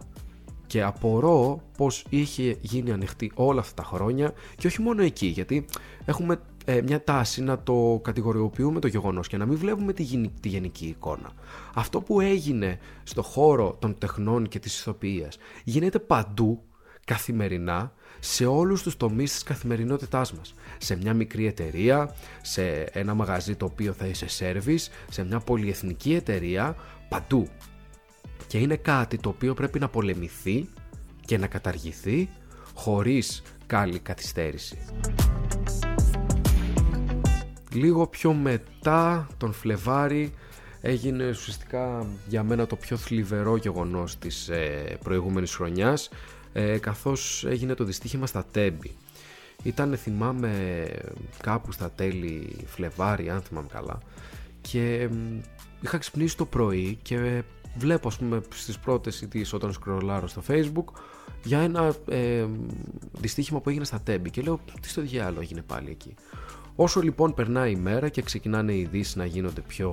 Και 0.68 0.84
απορώ 0.84 1.62
πως 1.78 2.06
είχε 2.10 2.58
γίνει 2.62 2.92
ανοιχτή 2.92 3.32
όλα 3.36 3.60
αυτά 3.60 3.82
τα 3.82 3.88
χρόνια 3.88 4.34
και 4.58 4.68
όχι 4.68 4.82
μόνο 4.82 5.04
εκεί, 5.04 5.26
γιατί 5.26 5.66
έχουμε 6.06 6.40
ε, 6.66 6.82
μια 6.82 7.04
τάση 7.04 7.44
να 7.44 7.60
το 7.64 8.00
κατηγοριοποιούμε 8.04 8.80
το 8.80 8.88
γεγονός 8.88 9.28
και 9.28 9.38
να 9.38 9.46
μην 9.46 9.58
βλέπουμε 9.58 9.94
τη, 9.94 10.30
τη 10.40 10.50
γενική 10.50 10.86
εικόνα. 10.86 11.32
Αυτό 11.74 12.02
που 12.02 12.20
έγινε 12.22 12.80
στο 13.04 13.22
χώρο 13.22 13.76
των 13.80 13.98
τεχνών 13.98 14.48
και 14.48 14.60
της 14.60 14.80
ηθοποιίας 14.80 15.38
γίνεται 15.64 16.00
παντού 16.00 16.64
καθημερινά 17.06 17.94
σε 18.20 18.46
όλους 18.46 18.84
τους 18.84 18.98
τομείς 18.98 19.32
της 19.32 19.44
καθημερινότητάς 19.44 20.34
μας. 20.34 20.56
Σε 20.78 20.96
μια 20.96 21.14
μικρή 21.14 21.46
εταιρεία, 21.46 22.16
σε 22.42 22.64
ένα 22.82 23.14
μαγαζί 23.14 23.56
το 23.56 23.66
οποίο 23.66 23.94
θα 23.94 24.06
είσαι 24.06 24.26
service, 24.40 24.88
σε 25.10 25.24
μια 25.24 25.40
πολυεθνική 25.40 26.14
εταιρεία, 26.14 26.76
παντού. 27.10 27.48
Και 28.48 28.58
είναι 28.58 28.76
κάτι 28.76 29.18
το 29.18 29.30
οποίο 29.30 29.54
πρέπει 29.54 29.80
να 29.80 29.88
πολεμηθεί 29.88 30.70
και 31.26 31.38
να 31.38 31.48
καταργηθεί 31.48 32.30
χωρίς 32.74 33.42
καλή 33.68 34.00
καθυστέρηση. 34.00 34.78
Λίγο 37.72 38.08
πιο 38.08 38.34
μετά 38.34 39.28
τον 39.38 39.54
Φλεβάρι 39.54 40.34
έγινε 40.82 41.30
ουσιαστικά 41.30 42.08
για 42.28 42.44
μένα 42.44 42.68
το 42.68 42.76
πιο 42.76 42.98
θλιβερό 42.98 43.56
γεγονός 43.56 44.18
της 44.18 44.50
ε, 44.50 44.98
προηγούμενης 45.04 45.56
χρονιάς 45.56 46.10
ε, 46.60 46.78
καθώς 46.78 47.46
έγινε 47.46 47.74
το 47.74 47.84
δυστύχημα 47.84 48.26
στα 48.26 48.46
Τέμπη. 48.52 48.96
Ήταν 49.64 49.98
θυμάμαι 49.98 50.86
κάπου 51.44 51.72
στα 51.72 51.92
τέλη 51.92 52.56
Φλεβάρι 52.66 53.30
αν 53.30 53.42
θυμάμαι 53.42 53.68
καλά 53.72 54.00
και 54.62 55.10
είχα 55.82 55.98
ξυπνήσει 55.98 56.38
το 56.38 56.46
πρωί 56.46 56.98
και 57.02 57.44
βλέπω 57.78 58.08
ας 58.08 58.18
πούμε 58.18 58.42
στις 58.54 58.80
πρώτες 58.80 59.22
ειδήσεις 59.22 59.54
όταν 59.54 59.74
σκρολάρω 59.74 60.28
στο 60.28 60.42
facebook 60.48 60.86
για 61.44 61.60
ένα 61.60 61.96
ε, 62.10 62.46
δυστύχημα 63.12 63.60
που 63.60 63.70
έγινε 63.70 63.86
στα 63.86 64.02
Τέμπη 64.02 64.30
και 64.30 64.42
λέω 64.42 64.60
τι 64.82 64.90
στο 64.90 65.02
διάλογο 65.02 65.42
έγινε 65.42 65.62
πάλι 65.62 65.90
εκεί. 65.90 66.14
Όσο 66.76 67.02
λοιπόν 67.02 67.34
περνάει 67.34 67.72
η 67.72 67.76
μέρα 67.76 68.10
και 68.10 68.22
ξεκινάνε 68.22 68.72
οι 68.72 68.80
ειδήσεις 68.80 69.16
να 69.16 69.26
γίνονται 69.26 69.62
πιο 69.62 69.92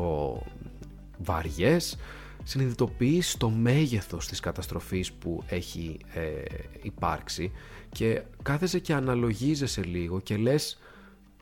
βαριές 1.18 1.96
συνειδητοποιείς 2.44 3.36
το 3.36 3.50
μέγεθος 3.50 4.28
της 4.28 4.40
καταστροφής 4.40 5.12
που 5.12 5.42
έχει 5.46 5.98
ε, 6.14 6.42
υπάρξει 6.82 7.52
και 7.92 8.22
κάθεσαι 8.42 8.78
και 8.78 8.94
αναλογίζεσαι 8.94 9.82
λίγο 9.84 10.20
και 10.20 10.36
λες 10.36 10.78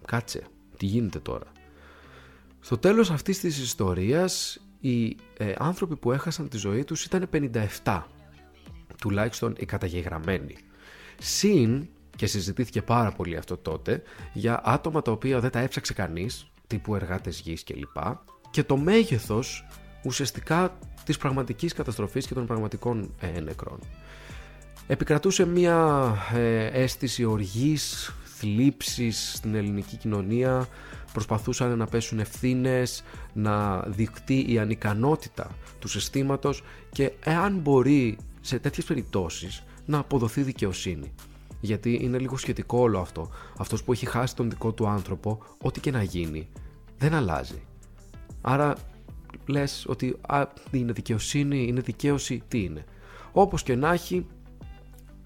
κάτσε, 0.07 0.43
τι 0.77 0.87
γίνεται 0.87 1.19
τώρα. 1.19 1.53
Στο 2.61 2.79
τέλος 2.79 3.11
αυτής 3.11 3.41
της 3.41 3.59
ιστορίας 3.59 4.61
οι 4.81 5.17
ε, 5.37 5.55
άνθρωποι 5.59 5.97
που 5.97 6.13
έχασαν 6.13 6.49
τη 6.49 6.57
ζωή 6.57 6.85
τους 6.85 7.05
ήταν 7.05 7.29
57, 7.85 8.03
τουλάχιστον 8.99 9.55
οι 9.59 9.65
καταγεγραμμένοι. 9.65 10.57
Συν, 11.19 11.89
και 12.17 12.27
συζητήθηκε 12.27 12.83
πάρα 12.83 13.13
πολύ 13.13 13.37
αυτό 13.37 13.57
τότε, 13.57 14.03
για 14.33 14.61
άτομα 14.65 15.03
τα 15.03 15.13
οποία 15.13 15.41
δεν 15.41 15.51
τα 15.51 15.59
έψαξε 15.59 15.93
κανείς, 15.93 16.47
τύπου 16.67 16.95
εργάτες 16.95 17.41
γης 17.41 17.65
κλπ. 17.65 17.97
Και 18.51 18.65
το 18.65 18.77
μέγεθος 18.77 19.67
ουσιαστικά 20.05 20.79
της 21.05 21.17
πραγματικής 21.17 21.73
καταστροφής 21.73 22.27
και 22.27 22.35
των 22.35 22.47
πραγματικών 22.47 23.15
ε, 23.21 23.41
νεκρών. 23.41 23.79
Επικρατούσε 24.87 25.47
μια 25.47 26.13
ε, 26.35 26.67
αίσθηση 26.67 27.25
οργής, 27.25 28.15
θλίψης 28.25 29.33
στην 29.35 29.55
ελληνική 29.55 29.97
κοινωνία, 29.97 30.69
προσπαθούσαν 31.13 31.79
να 31.79 31.87
πέσουν 31.87 32.19
ευθύνες, 32.19 33.05
να 33.33 33.81
δικτεί 33.81 34.53
η 34.53 34.59
ανικανότητα 34.59 35.51
του 35.79 35.89
συστήματος 35.89 36.63
και 36.93 37.13
εάν 37.25 37.59
μπορεί 37.59 38.19
σε 38.41 38.59
τέτοιες 38.59 38.87
περιπτώσεις 38.87 39.63
να 39.87 39.99
αποδοθεί 39.99 40.43
δικαιοσύνη. 40.43 41.15
Γιατί 41.61 41.99
είναι 42.03 42.19
λίγο 42.19 42.37
σχετικό 42.37 42.79
όλο 42.79 42.99
αυτό. 42.99 43.31
Αυτός 43.59 43.83
που 43.85 43.93
έχει 43.93 44.07
χάσει 44.07 44.37
τον 44.37 44.51
δικό 44.51 44.73
του 44.73 44.87
άνθρωπο, 44.87 45.43
ό,τι 45.63 45.81
και 45.81 45.91
να 45.91 46.03
γίνει, 46.03 46.49
δεν 46.99 47.15
αλλάζει. 47.15 47.63
Άρα 48.41 48.75
λες 49.47 49.85
ότι 49.89 50.17
α, 50.29 50.47
είναι 50.71 50.93
δικαιοσύνη, 50.93 51.67
είναι 51.67 51.81
δικαίωση, 51.81 52.43
τι 52.49 52.63
είναι. 52.63 52.85
Όπως 53.33 53.63
και 53.63 53.75
να 53.75 53.93
έχει, 53.93 54.27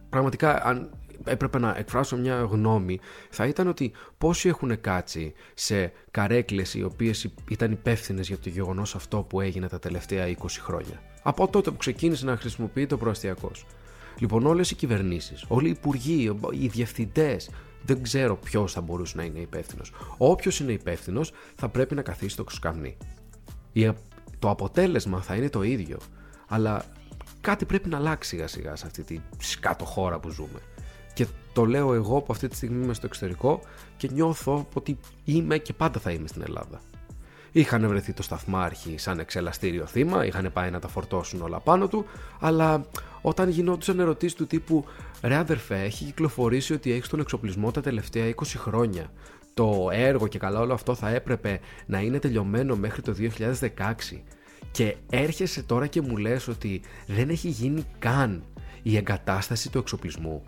πραγματικά 0.09 0.65
αν 0.65 0.91
έπρεπε 1.25 1.59
να 1.59 1.75
εκφράσω 1.77 2.17
μια 2.17 2.41
γνώμη 2.51 3.01
θα 3.31 3.47
ήταν 3.47 3.69
ότι 3.69 3.93
πόσοι 4.19 4.49
έχουν 4.49 4.81
κάτσει 4.81 5.33
σε 5.55 5.93
καρέκλες 6.11 6.75
οι 6.75 6.83
οποίες 6.83 7.29
ήταν 7.51 7.73
υπεύθυνες 7.73 8.29
για 8.29 8.39
το 8.39 8.49
γεγονός 8.49 8.95
αυτό 8.95 9.23
που 9.23 9.41
έγινε 9.41 9.69
τα 9.69 9.79
τελευταία 9.79 10.27
20 10.29 10.47
χρόνια. 10.61 11.03
Από 11.23 11.49
τότε 11.49 11.71
που 11.71 11.77
ξεκίνησε 11.77 12.25
να 12.25 12.37
χρησιμοποιείται 12.37 12.95
ο 12.95 12.99
προαστιακός. 12.99 13.67
Λοιπόν, 14.19 14.47
όλες 14.47 14.71
οι 14.71 14.75
κυβερνήσεις, 14.75 15.45
όλοι 15.49 15.67
οι 15.67 15.71
υπουργοί, 15.71 16.39
οι 16.51 16.67
διευθυντές, 16.67 17.51
δεν 17.83 18.03
ξέρω 18.03 18.37
ποιος 18.37 18.73
θα 18.73 18.81
μπορούσε 18.81 19.17
να 19.17 19.25
είναι 19.25 19.39
υπεύθυνος. 19.39 19.93
Όποιος 20.17 20.61
είναι 20.61 20.73
υπεύθυνος 20.73 21.33
θα 21.55 21.69
πρέπει 21.69 21.95
να 21.95 22.03
καθίσει 22.03 22.37
το 22.37 22.45
ξουκαμνί 22.45 22.97
το 24.38 24.50
αποτέλεσμα 24.50 25.21
θα 25.21 25.35
είναι 25.35 25.49
το 25.49 25.62
ίδιο. 25.62 25.99
Αλλά 26.49 26.85
κάτι 27.40 27.64
πρέπει 27.64 27.88
να 27.88 27.97
αλλάξει 27.97 28.28
σιγά 28.28 28.47
σιγά 28.47 28.76
σε 28.76 28.87
αυτή 28.87 29.02
τη 29.02 29.21
σκάτω 29.38 29.85
χώρα 29.85 30.18
που 30.18 30.28
ζούμε. 30.28 30.61
Και 31.14 31.26
το 31.52 31.64
λέω 31.64 31.95
εγώ 31.95 32.21
που 32.21 32.33
αυτή 32.33 32.49
τη 32.49 32.56
στιγμή 32.56 32.85
είμαι 32.85 32.95
στο 32.95 33.06
εξωτερικό 33.06 33.61
και 33.97 34.09
νιώθω 34.12 34.68
ότι 34.73 34.99
είμαι 35.25 35.59
και 35.59 35.73
πάντα 35.73 36.00
θα 36.00 36.11
είμαι 36.11 36.28
στην 36.28 36.42
Ελλάδα. 36.42 36.80
Είχαν 37.52 37.88
βρεθεί 37.88 38.12
το 38.12 38.23
σταθμάρχη 38.23 38.99
σαν 38.99 39.18
εξελαστήριο 39.18 39.87
θύμα, 39.87 40.26
είχαν 40.26 40.50
πάει 40.52 40.71
να 40.71 40.80
τα 40.80 40.88
φορτώσουν 40.88 41.42
όλα 41.42 41.61
πάνω 41.61 41.88
του, 41.88 42.04
αλλά 42.40 42.87
όταν 43.23 43.49
γινόντουσαν 43.49 44.00
ερωτήσεις 44.00 44.37
του 44.37 44.47
τύπου 44.47 44.85
Ρε 45.23 45.35
αδερφέ, 45.35 45.83
έχει 45.83 46.04
κυκλοφορήσει 46.04 46.73
ότι 46.73 46.92
έχεις 46.92 47.09
τον 47.09 47.21
εξοπλισμό 47.21 47.71
τα 47.71 47.80
τελευταία 47.80 48.35
20 48.35 48.42
χρόνια 48.56 49.11
το 49.57 49.89
έργο 49.93 50.27
και 50.27 50.39
καλά 50.39 50.61
όλο 50.61 50.73
αυτό 50.73 50.95
θα 50.95 51.09
έπρεπε 51.09 51.61
να 51.87 52.01
είναι 52.01 52.19
τελειωμένο 52.19 52.77
μέχρι 52.77 53.03
το 53.03 53.15
2016 53.19 54.21
και 54.71 54.97
έρχεσαι 55.11 55.63
τώρα 55.63 55.87
και 55.87 56.01
μου 56.01 56.17
λες 56.17 56.49
ότι 56.49 56.81
δεν 57.07 57.29
έχει 57.29 57.49
γίνει 57.49 57.85
καν 57.99 58.45
η 58.83 58.97
εγκατάσταση 58.97 59.71
του 59.71 59.79
εξοπλισμού. 59.79 60.43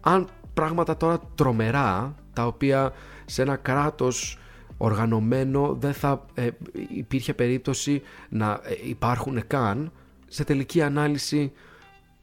Αν 0.00 0.28
πράγματα 0.54 0.96
τώρα 0.96 1.20
τρομερά, 1.34 2.14
τα 2.32 2.46
οποία 2.46 2.92
σε 3.24 3.42
ένα 3.42 3.56
κράτος 3.56 4.38
οργανωμένο 4.76 5.76
δεν 5.80 5.92
θα 5.92 6.24
ε, 6.34 6.48
υπήρχε 6.94 7.34
περίπτωση 7.34 8.02
να 8.28 8.60
ε, 8.62 8.88
υπάρχουν 8.88 9.46
καν, 9.46 9.92
σε 10.26 10.44
τελική 10.44 10.82
ανάλυση 10.82 11.52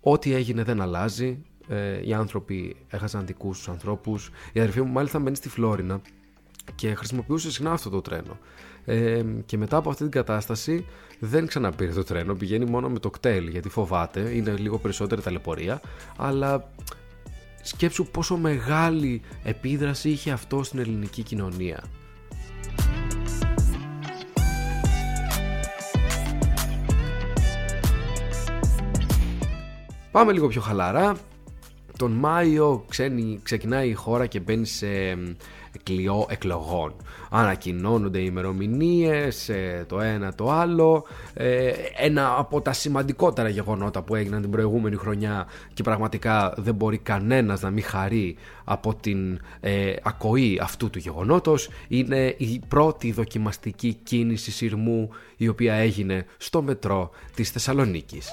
ό,τι 0.01 0.33
έγινε 0.33 0.63
δεν 0.63 0.81
αλλάζει, 0.81 1.41
ε, 1.71 2.07
οι 2.07 2.13
άνθρωποι 2.13 2.75
έχασαν 2.89 3.25
δικούς 3.25 3.57
τους 3.57 3.69
ανθρώπους. 3.69 4.31
Η 4.53 4.59
αδερφή 4.59 4.81
μου 4.81 4.91
μάλιστα 4.91 5.19
μένει 5.19 5.35
στη 5.35 5.49
Φλόρινα 5.49 6.01
και 6.75 6.93
χρησιμοποιούσε 6.93 7.51
συχνά 7.51 7.71
αυτό 7.71 7.89
το 7.89 8.01
τρένο. 8.01 8.37
Ε, 8.85 9.23
και 9.45 9.57
μετά 9.57 9.77
από 9.77 9.89
αυτή 9.89 10.01
την 10.01 10.11
κατάσταση 10.11 10.85
δεν 11.19 11.47
ξαναπήρε 11.47 11.91
το 11.91 12.03
τρένο, 12.03 12.33
πηγαίνει 12.33 12.65
μόνο 12.65 12.89
με 12.89 12.99
το 12.99 13.09
κτέλ 13.09 13.47
γιατί 13.47 13.69
φοβάται, 13.69 14.19
είναι 14.19 14.55
λίγο 14.57 14.77
περισσότερη 14.77 15.21
ταλαιπωρία, 15.21 15.81
αλλά 16.17 16.71
σκέψου 17.61 18.05
πόσο 18.05 18.37
μεγάλη 18.37 19.21
επίδραση 19.43 20.09
είχε 20.09 20.31
αυτό 20.31 20.63
στην 20.63 20.79
ελληνική 20.79 21.23
κοινωνία. 21.23 21.83
Πάμε 30.11 30.31
λίγο 30.31 30.47
πιο 30.47 30.61
χαλαρά 30.61 31.17
τον 32.01 32.11
Μάιο 32.11 32.85
ξεκινάει 33.43 33.89
η 33.89 33.93
χώρα 33.93 34.25
και 34.25 34.39
μπαίνει 34.39 34.65
σε 34.65 34.87
κλειό 35.83 36.25
εκλογών. 36.29 36.93
Ανακοινώνονται 37.29 38.19
οι 38.19 38.25
ημερομηνίες, 38.27 39.49
ε, 39.49 39.85
το 39.87 39.99
ένα 39.99 40.33
το 40.33 40.51
άλλο. 40.51 41.05
Ε, 41.33 41.71
ένα 41.97 42.35
από 42.37 42.61
τα 42.61 42.73
σημαντικότερα 42.73 43.49
γεγονότα 43.49 44.01
που 44.01 44.15
έγιναν 44.15 44.41
την 44.41 44.51
προηγούμενη 44.51 44.95
χρονιά 44.95 45.47
και 45.73 45.83
πραγματικά 45.83 46.53
δεν 46.57 46.75
μπορεί 46.75 46.97
κανένας 46.97 47.61
να 47.61 47.69
μην 47.69 47.83
χαρεί 47.83 48.35
από 48.63 48.95
την 48.95 49.39
ε, 49.59 49.93
ακοή 50.03 50.59
αυτού 50.61 50.89
του 50.89 50.99
γεγονότος 50.99 51.69
είναι 51.87 52.35
η 52.37 52.61
πρώτη 52.67 53.11
δοκιμαστική 53.11 53.93
κίνηση 54.03 54.51
σειρμού 54.51 55.09
η 55.37 55.47
οποία 55.47 55.73
έγινε 55.73 56.25
στο 56.37 56.61
μετρό 56.61 57.09
της 57.35 57.49
Θεσσαλονίκης. 57.49 58.29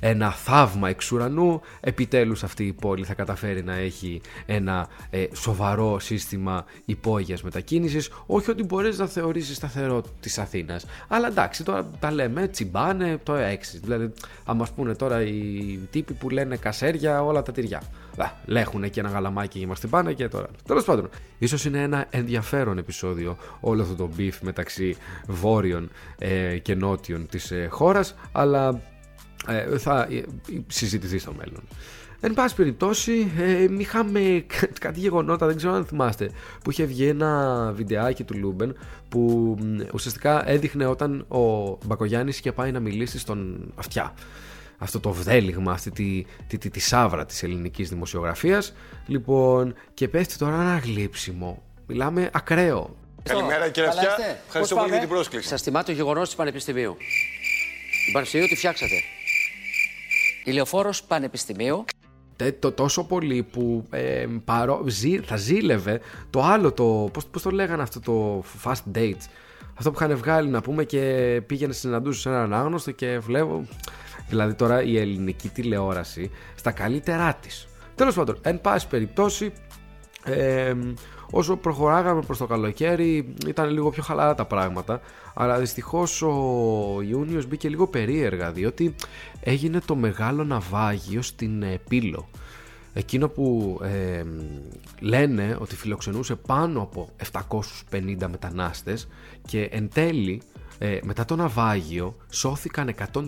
Ένα 0.00 0.30
θαύμα 0.30 0.88
εξ 0.88 1.12
ουρανού. 1.12 1.60
Επιτέλους 1.80 2.42
αυτή 2.42 2.64
η 2.64 2.72
πόλη 2.72 3.04
θα 3.04 3.14
καταφέρει 3.14 3.62
να 3.62 3.74
έχει 3.74 4.20
ένα 4.46 4.88
ε, 5.10 5.26
σοβαρό 5.34 5.98
σύστημα 5.98 6.64
υπόγειας 6.84 7.42
μετακίνησης. 7.42 8.10
Όχι 8.26 8.50
ότι 8.50 8.62
μπορείς 8.62 8.98
να 8.98 9.06
θεωρήσεις 9.06 9.56
σταθερό 9.56 10.02
της 10.20 10.38
Αθήνας. 10.38 10.86
Αλλά 11.08 11.26
εντάξει, 11.26 11.64
τώρα 11.64 11.90
τα 12.00 12.12
λέμε, 12.12 12.48
τσιμπάνε 12.48 13.18
το 13.22 13.34
έξι. 13.34 13.78
Δηλαδή, 13.78 14.12
αν 14.44 14.56
μας 14.56 14.70
πούνε 14.70 14.94
τώρα 14.94 15.22
οι 15.22 15.78
τύποι 15.90 16.12
που 16.12 16.30
λένε 16.30 16.56
κασέρια 16.56 17.22
όλα 17.22 17.42
τα 17.42 17.52
τυριά. 17.52 17.82
Λέχουν 18.44 18.90
και 18.90 19.00
ένα 19.00 19.08
γαλαμάκι 19.08 19.58
και 19.58 19.66
μας 19.66 19.80
πάνε 19.90 20.12
και 20.12 20.28
τώρα. 20.28 20.46
Τέλος 20.66 20.84
πάντων, 20.84 21.08
ίσως 21.38 21.64
είναι 21.64 21.82
ένα 21.82 22.06
ενδιαφέρον 22.10 22.78
επεισόδιο 22.78 23.36
όλο 23.60 23.82
αυτό 23.82 23.94
το 23.94 24.10
beef 24.18 24.38
μεταξύ 24.40 24.96
βόρειων 25.26 25.90
ε, 26.18 26.58
και 26.58 26.74
νότιων 26.74 27.26
της 27.26 27.50
ε, 27.50 27.68
χώρας, 27.70 28.14
αλλά 28.32 28.68
ε, 28.68 28.80
θα 29.78 30.08
ε, 30.10 30.22
συζητηθεί 30.66 31.18
στο 31.18 31.32
μέλλον. 31.32 31.62
Εν 32.20 32.34
πάση 32.34 32.54
περιπτώσει, 32.54 33.32
ε, 33.38 33.66
είχαμε 33.78 34.46
κάτι 34.80 35.00
γεγονότα, 35.00 35.46
δεν 35.46 35.56
ξέρω 35.56 35.72
αν 35.72 35.84
θυμάστε, 35.86 36.30
που 36.64 36.70
είχε 36.70 36.84
βγει 36.84 37.06
ένα 37.06 37.72
βιντεάκι 37.74 38.24
του 38.24 38.38
Λούμπεν 38.38 38.76
που 39.08 39.56
ουσιαστικά 39.92 40.48
έδειχνε 40.48 40.86
όταν 40.86 41.24
ο 41.28 41.76
Μπακογιάννης 41.84 42.38
είχε 42.38 42.52
πάει 42.52 42.72
να 42.72 42.80
μιλήσει 42.80 43.18
στον 43.18 43.70
αυτιά. 43.74 44.14
Αυτό 44.78 45.00
το 45.00 45.12
βδέλιγμα, 45.12 45.72
αυτή 45.72 45.90
τη, 45.90 46.24
τη, 46.46 46.58
τη, 46.58 46.70
τη 46.70 46.80
σάβρα 46.80 47.26
της 47.26 47.42
ελληνικής 47.42 47.88
δημοσιογραφίας. 47.88 48.74
Λοιπόν, 49.06 49.74
και 49.94 50.08
πέφτει 50.08 50.36
τώρα 50.36 50.54
ένα 50.54 50.78
γλύψιμο. 50.78 51.62
Μιλάμε 51.86 52.30
ακραίο. 52.32 52.96
Καλημέρα 53.22 53.68
κύριε 53.68 53.88
Αυτιά. 53.88 54.16
Ευχαριστώ 54.46 54.76
πολύ 54.76 54.90
για 54.90 54.98
την 54.98 55.08
πρόσκληση. 55.08 55.48
Σας 55.48 55.62
τιμά 55.62 55.82
το 55.82 55.92
γεγονός 55.92 56.30
του 56.30 56.36
Πανεπιστημίου. 56.36 56.96
Η 58.08 58.12
Πανεπιστημίου 58.12 58.46
τη 58.46 58.56
φτιάξατε. 58.56 59.02
Ηλιοφόρο 60.46 60.90
Πανεπιστημίου. 61.08 61.84
Το 62.58 62.72
τόσο 62.72 63.04
πολύ 63.04 63.42
που 63.42 63.86
ε, 63.90 64.26
παρό, 64.44 64.84
ζή, 64.86 65.20
θα 65.20 65.36
ζήλευε 65.36 66.00
το 66.30 66.42
άλλο 66.42 66.72
το. 66.72 67.08
Πώς, 67.12 67.26
πώς 67.26 67.42
το 67.42 67.50
λέγανε 67.50 67.82
αυτό 67.82 68.00
το 68.00 68.44
fast 68.64 68.96
dates; 68.96 69.26
Αυτό 69.74 69.90
που 69.90 69.98
είχαν 70.02 70.16
βγάλει 70.16 70.48
να 70.48 70.60
πούμε 70.60 70.84
και 70.84 71.42
πήγαινε 71.46 71.72
συναντούσε 71.72 72.20
σε 72.20 72.28
έναν 72.28 72.54
άγνωστο 72.54 72.90
και 72.90 73.18
βλέπω. 73.18 73.66
Δηλαδή 74.28 74.54
τώρα 74.54 74.82
η 74.82 74.98
ελληνική 74.98 75.48
τηλεόραση 75.48 76.30
στα 76.54 76.70
καλύτερά 76.70 77.34
της. 77.34 77.66
Τέλος 77.94 78.14
πάντων, 78.14 78.38
εν 78.42 78.60
πάση 78.60 78.88
περιπτώσει, 78.88 79.52
ε, 80.24 80.74
όσο 81.30 81.56
προχωράγαμε 81.56 82.20
προς 82.20 82.38
το 82.38 82.46
καλοκαίρι 82.46 83.34
ήταν 83.46 83.70
λίγο 83.70 83.90
πιο 83.90 84.02
χαλαρά 84.02 84.34
τα 84.34 84.44
πράγματα 84.44 85.00
αλλά 85.34 85.58
δυστυχώς 85.58 86.22
ο 86.22 86.32
Ιούνιος 87.08 87.46
μπήκε 87.46 87.68
λίγο 87.68 87.86
περίεργα 87.86 88.52
διότι 88.52 88.94
έγινε 89.40 89.80
το 89.86 89.96
μεγάλο 89.96 90.44
ναυάγιο 90.44 91.22
στην 91.22 91.62
ε, 91.62 91.80
Πύλο. 91.88 92.28
Εκείνο 92.92 93.28
που 93.28 93.78
ε, 93.82 94.22
λένε 95.00 95.56
ότι 95.60 95.76
φιλοξενούσε 95.76 96.34
πάνω 96.34 96.82
από 96.82 97.08
750 97.90 98.26
μετανάστες 98.30 99.08
και 99.46 99.62
εν 99.62 99.88
τέλει 99.94 100.42
ε, 100.78 100.98
μετά 101.02 101.24
το 101.24 101.36
ναυάγιο 101.36 102.16
σώθηκαν 102.28 102.94
104 103.12 103.20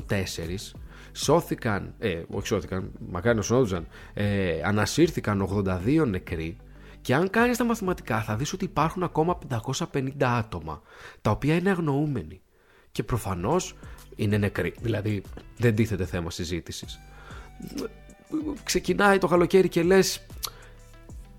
σώθηκαν, 1.13 1.95
ε, 1.99 2.23
όχι 2.31 2.47
σώθηκαν, 2.47 2.91
μακάρι 3.11 3.37
να 3.37 3.43
σώθηκαν, 3.43 3.87
ε, 4.15 4.61
ανασύρθηκαν 4.65 5.49
82 5.67 6.07
νεκροί 6.07 6.57
και 7.09 7.15
αν 7.15 7.31
κάνεις 7.31 7.57
τα 7.57 7.65
μαθηματικά, 7.65 8.23
θα 8.23 8.37
δεις 8.37 8.53
ότι 8.53 8.65
υπάρχουν 8.65 9.03
ακόμα 9.03 9.39
550 9.49 10.11
άτομα 10.19 10.83
τα 11.21 11.31
οποία 11.31 11.55
είναι 11.55 11.71
αγνοούμενοι. 11.71 12.41
Και 12.93 13.03
προφανώς 13.03 13.75
είναι 14.17 14.37
νεκροί. 14.37 14.75
Δηλαδή, 14.81 15.23
δεν 15.57 15.75
τίθεται 15.75 16.05
θέμα 16.05 16.31
συζήτησης. 16.31 16.99
Ξεκινάει 18.63 19.19
το 19.19 19.27
καλοκαίρι 19.27 19.69
και 19.69 19.83
λες 19.83 20.27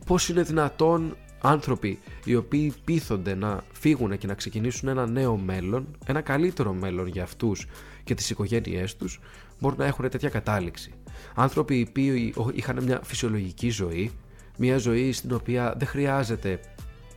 πώς 0.06 0.30
είναι 0.30 0.42
δυνατόν 0.42 1.16
άνθρωποι 1.42 2.00
οι 2.26 2.36
οποίοι 2.36 2.74
πείθονται 2.84 3.36
να 3.36 3.64
φύγουν 3.72 4.18
και 4.18 4.28
να 4.28 4.34
ξεκινήσουν 4.34 4.88
ένα 4.90 5.08
νέο 5.08 5.38
μέλλον, 5.38 5.98
ένα 6.06 6.22
καλύτερο 6.22 6.74
μέλλον 6.74 7.08
για 7.08 7.24
αυτούς 7.24 7.68
και 8.04 8.14
τις 8.14 8.30
οικογένειές 8.30 8.96
τους, 8.96 9.20
μπορούν 9.60 9.78
να 9.78 9.86
έχουν 9.86 10.10
τέτοια 10.10 10.30
κατάληξη. 10.30 10.94
Άνθρωποι 11.36 11.78
οι 11.78 11.86
οποίοι 11.90 12.34
είχαν 12.54 12.84
μια 12.84 13.02
φυσιολογική 13.04 13.70
ζωή, 13.70 14.12
μια 14.60 14.78
ζωή 14.78 15.12
στην 15.12 15.34
οποία 15.34 15.74
δεν 15.78 15.88
χρειάζεται 15.88 16.60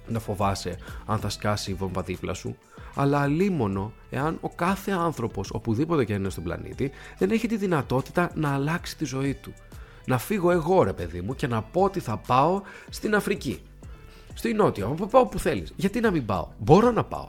να 0.07 0.19
φοβάσαι 0.19 0.77
αν 1.07 1.19
θα 1.19 1.29
σκάσει 1.29 1.71
η 1.71 1.75
βόμβα 1.75 2.03
δίπλα 2.03 2.35
σου, 2.35 2.57
αλλά 2.95 3.21
αλίμονο 3.21 3.93
εάν 4.11 4.39
ο 4.41 4.49
κάθε 4.49 4.91
άνθρωπος 4.91 5.51
οπουδήποτε 5.53 6.05
και 6.05 6.13
είναι 6.13 6.31
στον 6.31 6.45
πλανήτη 6.45 6.91
δεν 7.19 7.31
έχει 7.31 7.49
τη 7.49 7.57
δυνατότητα 7.57 8.31
να 8.35 8.53
αλλάξει 8.55 8.97
τη 8.97 9.05
ζωή 9.05 9.35
του. 9.35 9.53
Να 10.07 10.19
φύγω 10.19 10.51
εγώ 10.51 10.83
ρε 10.83 10.93
παιδί 10.93 11.21
μου 11.21 11.35
και 11.35 11.47
να 11.47 11.63
πω 11.63 11.83
ότι 11.83 12.01
θα 12.01 12.17
πάω 12.17 12.63
στην 12.89 13.15
Αφρική. 13.15 13.61
Στη 14.35 14.53
Νότια, 14.53 14.87
όπου 14.87 15.07
πάω 15.07 15.27
που 15.27 15.39
θέλεις. 15.39 15.73
Γιατί 15.77 16.01
να 16.01 16.11
μην 16.11 16.27
πάω; 16.27 16.49
Μπορώ 16.59 16.91
να 16.91 17.05
πάω. 17.05 17.27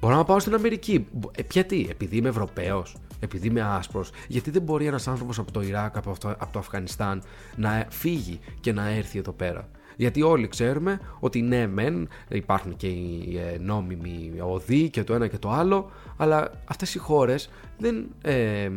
Μπορώ 0.00 0.16
να 0.16 0.24
πάω 0.24 0.38
στην 0.38 0.54
Αμερική. 0.54 1.06
Ε, 1.36 1.42
γιατί, 1.52 1.86
επειδή 1.90 2.16
είμαι 2.16 2.28
Ευρωπαίος 2.28 2.96
επειδή 3.24 3.46
είμαι 3.46 3.62
άσπρος, 3.62 4.10
γιατί 4.28 4.50
δεν 4.50 4.62
μπορεί 4.62 4.86
ένας 4.86 5.08
άνθρωπος 5.08 5.38
από 5.38 5.52
το 5.52 5.62
Ιράκ, 5.62 5.96
από 5.96 6.18
το, 6.18 6.28
από 6.28 6.52
το 6.52 6.58
Αφγανιστάν 6.58 7.22
να 7.56 7.86
φύγει 7.90 8.40
και 8.60 8.72
να 8.72 8.88
έρθει 8.88 9.18
εδώ 9.18 9.32
πέρα. 9.32 9.68
Γιατί 9.96 10.22
όλοι 10.22 10.48
ξέρουμε 10.48 11.00
ότι 11.20 11.42
ναι, 11.42 11.66
μεν 11.66 12.08
υπάρχουν 12.28 12.76
και 12.76 12.86
οι 12.86 13.38
ε, 13.38 13.58
νόμιμοι 13.58 14.32
οδοί 14.40 14.90
και 14.90 15.04
το 15.04 15.14
ένα 15.14 15.26
και 15.26 15.38
το 15.38 15.50
άλλο, 15.50 15.90
αλλά 16.16 16.50
αυτές 16.64 16.94
οι 16.94 16.98
χώρες 16.98 17.50
δεν 17.78 18.06
ε, 18.22 18.70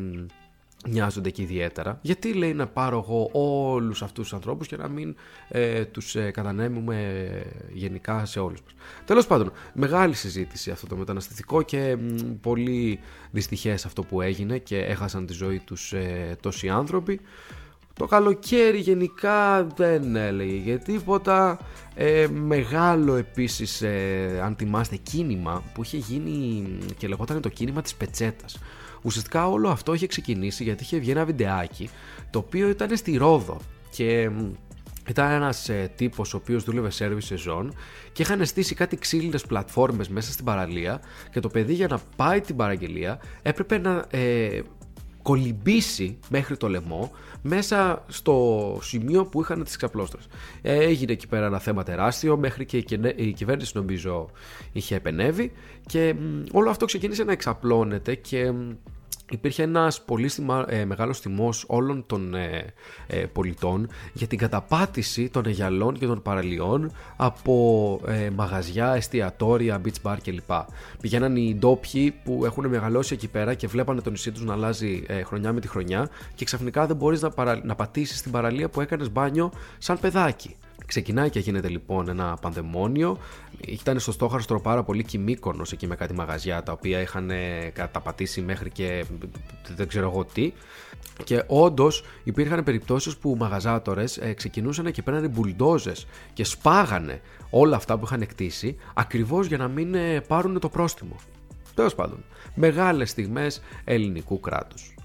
νοιάζονται 0.87 1.29
και 1.29 1.41
ιδιαίτερα. 1.41 1.99
Γιατί 2.01 2.33
λέει 2.33 2.53
να 2.53 2.67
πάρω 2.67 3.05
εγώ 3.07 3.29
όλους 3.31 4.01
αυτούς 4.01 4.23
τους 4.23 4.33
ανθρώπους 4.33 4.67
και 4.67 4.77
να 4.77 4.87
μην 4.87 5.15
ε, 5.47 5.85
τους 5.85 6.15
ε, 6.15 6.31
κατανέμουμε 6.31 7.27
γενικά 7.73 8.25
σε 8.25 8.39
όλους 8.39 8.61
μας. 8.61 8.73
Τέλος 9.05 9.27
πάντων, 9.27 9.51
μεγάλη 9.73 10.13
συζήτηση 10.13 10.71
αυτό 10.71 10.87
το 10.87 10.95
μεταναστευτικό 10.95 11.61
και 11.61 11.97
πολύ 12.41 12.99
δυστυχές 13.31 13.85
αυτό 13.85 14.03
που 14.03 14.21
έγινε 14.21 14.57
και 14.57 14.77
έχασαν 14.77 15.25
τη 15.25 15.33
ζωή 15.33 15.59
τους 15.59 15.93
ε, 15.93 16.37
τόσοι 16.41 16.69
άνθρωποι. 16.69 17.19
Το 17.93 18.05
καλοκαίρι 18.05 18.77
γενικά 18.77 19.63
δεν 19.75 20.15
έλεγε 20.15 20.77
τίποτα. 20.77 21.59
Ε, 21.95 22.27
μεγάλο 22.27 23.15
επίσης, 23.15 23.81
ε, 23.81 24.39
αν 24.43 24.55
θυμάστε, 24.55 24.95
κίνημα 24.95 25.63
που 25.73 25.83
είχε 25.83 25.97
γίνει 25.97 26.67
και 26.97 27.07
λεγόταν 27.07 27.41
το 27.41 27.49
κίνημα 27.49 27.81
της 27.81 27.95
πετσέτας. 27.95 28.59
Ουσιαστικά 29.07 29.47
όλο 29.47 29.69
αυτό 29.69 29.93
είχε 29.93 30.07
ξεκινήσει 30.07 30.63
γιατί 30.63 30.83
είχε 30.83 30.97
βγει 30.97 31.11
ένα 31.11 31.25
βιντεάκι 31.25 31.89
το 32.29 32.39
οποίο 32.39 32.69
ήταν 32.69 32.97
στη 32.97 33.17
Ρόδο 33.17 33.57
και 33.89 34.29
ήταν 35.09 35.31
ένας 35.31 35.69
ε, 35.69 35.91
τύπος 35.95 36.33
ο 36.33 36.37
οποίος 36.37 36.63
δούλευε 36.63 36.91
service 36.97 37.17
σεζόν 37.17 37.73
και 38.11 38.21
είχαν 38.21 38.45
στήσει 38.45 38.75
κάτι 38.75 38.97
ξύλινες 38.97 39.45
πλατφόρμες 39.45 40.09
μέσα 40.09 40.31
στην 40.31 40.45
παραλία 40.45 41.01
και 41.31 41.39
το 41.39 41.49
παιδί 41.49 41.73
για 41.73 41.87
να 41.87 41.99
πάει 42.15 42.41
την 42.41 42.55
παραγγελία 42.55 43.19
έπρεπε 43.41 43.77
να 43.77 44.05
ε, 44.09 44.61
κολυμπήσει 45.21 46.19
μέχρι 46.29 46.57
το 46.57 46.69
λαιμό 46.69 47.11
μέσα 47.41 48.03
στο 48.07 48.77
σημείο 48.81 49.25
που 49.25 49.41
είχαν 49.41 49.63
τις 49.63 49.75
ξαπλώστρες. 49.75 50.27
Έγινε 50.61 51.11
εκεί 51.11 51.27
πέρα 51.27 51.45
ένα 51.45 51.59
θέμα 51.59 51.83
τεράστιο 51.83 52.37
μέχρι 52.37 52.65
και 52.65 52.77
η 53.15 53.31
κυβέρνηση 53.31 53.71
νομίζω 53.75 54.29
είχε 54.71 54.95
επενεύει 54.95 55.51
και 55.85 56.15
όλο 56.51 56.69
αυτό 56.69 56.85
ξεκίνησε 56.85 57.23
να 57.23 57.31
εξαπλώνεται 57.31 58.15
και 58.15 58.53
υπήρχε 59.31 59.63
ένας 59.63 60.01
πολύ 60.01 60.27
στιγμα, 60.27 60.65
ε, 60.67 60.85
μεγάλος 60.85 61.21
τιμός 61.21 61.63
όλων 61.67 62.03
των 62.05 62.33
ε, 62.33 62.73
ε, 63.07 63.17
πολιτών 63.17 63.89
για 64.13 64.27
την 64.27 64.37
καταπάτηση 64.37 65.29
των 65.29 65.45
αιγιαλών 65.45 65.97
και 65.97 66.05
των 66.05 66.21
παραλιών 66.21 66.91
από 67.15 67.99
ε, 68.07 68.29
μαγαζιά, 68.29 68.93
εστιατόρια, 68.93 69.81
beach 69.85 70.09
bar 70.11 70.17
κλπ. 70.23 70.51
Πηγαίναν 71.01 71.35
οι 71.35 71.55
ντόπιοι 71.59 72.13
που 72.23 72.45
έχουν 72.45 72.67
μεγαλώσει 72.67 73.13
εκεί 73.13 73.27
πέρα 73.27 73.53
και 73.53 73.67
βλέπανε 73.67 74.01
το 74.01 74.09
νησί 74.09 74.31
τους 74.31 74.43
να 74.43 74.53
αλλάζει 74.53 75.03
ε, 75.07 75.23
χρονιά 75.23 75.53
με 75.53 75.59
τη 75.59 75.67
χρονιά 75.67 76.09
και 76.35 76.45
ξαφνικά 76.45 76.85
δεν 76.85 76.95
μπορείς 76.95 77.21
να, 77.21 77.29
παρα, 77.29 77.61
να 77.63 77.75
πατήσεις 77.75 78.21
την 78.21 78.31
παραλία 78.31 78.69
που 78.69 78.81
έκανες 78.81 79.11
μπάνιο 79.11 79.51
σαν 79.77 79.99
παιδάκι. 79.99 80.55
Ξεκινάει 80.87 81.29
και 81.29 81.39
γίνεται 81.39 81.69
λοιπόν 81.69 82.09
ένα 82.09 82.37
πανδαιμόνιο. 82.41 83.17
Ήταν 83.67 83.99
στο 83.99 84.11
στόχαστρο 84.11 84.61
πάρα 84.61 84.83
πολύ 84.83 85.03
κοιμήκονος 85.03 85.71
εκεί 85.71 85.87
με 85.87 85.95
κάτι 85.95 86.13
μαγαζιά 86.13 86.63
τα 86.63 86.71
οποία 86.71 87.01
είχαν 87.01 87.31
καταπατήσει 87.73 88.41
μέχρι 88.41 88.69
και 88.69 89.05
δεν 89.75 89.87
ξέρω 89.87 90.09
εγώ 90.09 90.25
τι. 90.25 90.53
Και 91.23 91.43
όντως 91.47 92.03
υπήρχαν 92.23 92.63
περιπτώσεις 92.63 93.17
που 93.17 93.35
μαγαζάτορες 93.39 94.17
ε, 94.17 94.33
ξεκινούσαν 94.33 94.91
και 94.91 95.01
παίρνανε 95.01 95.27
μπουλντόζες 95.27 96.07
και 96.33 96.43
σπάγανε 96.43 97.21
όλα 97.49 97.75
αυτά 97.75 97.97
που 97.97 98.05
είχαν 98.05 98.21
εκτίσει 98.21 98.75
ακριβώς 98.93 99.47
για 99.47 99.57
να 99.57 99.67
μην 99.67 99.95
ε, 99.95 100.21
πάρουν 100.21 100.59
το 100.59 100.69
πρόστιμο. 100.69 101.15
Τέλος 101.73 101.95
πάντων, 101.95 102.23
μεγάλες 102.55 103.09
στιγμές 103.09 103.61
ελληνικού 103.83 104.39
κράτους. 104.39 104.95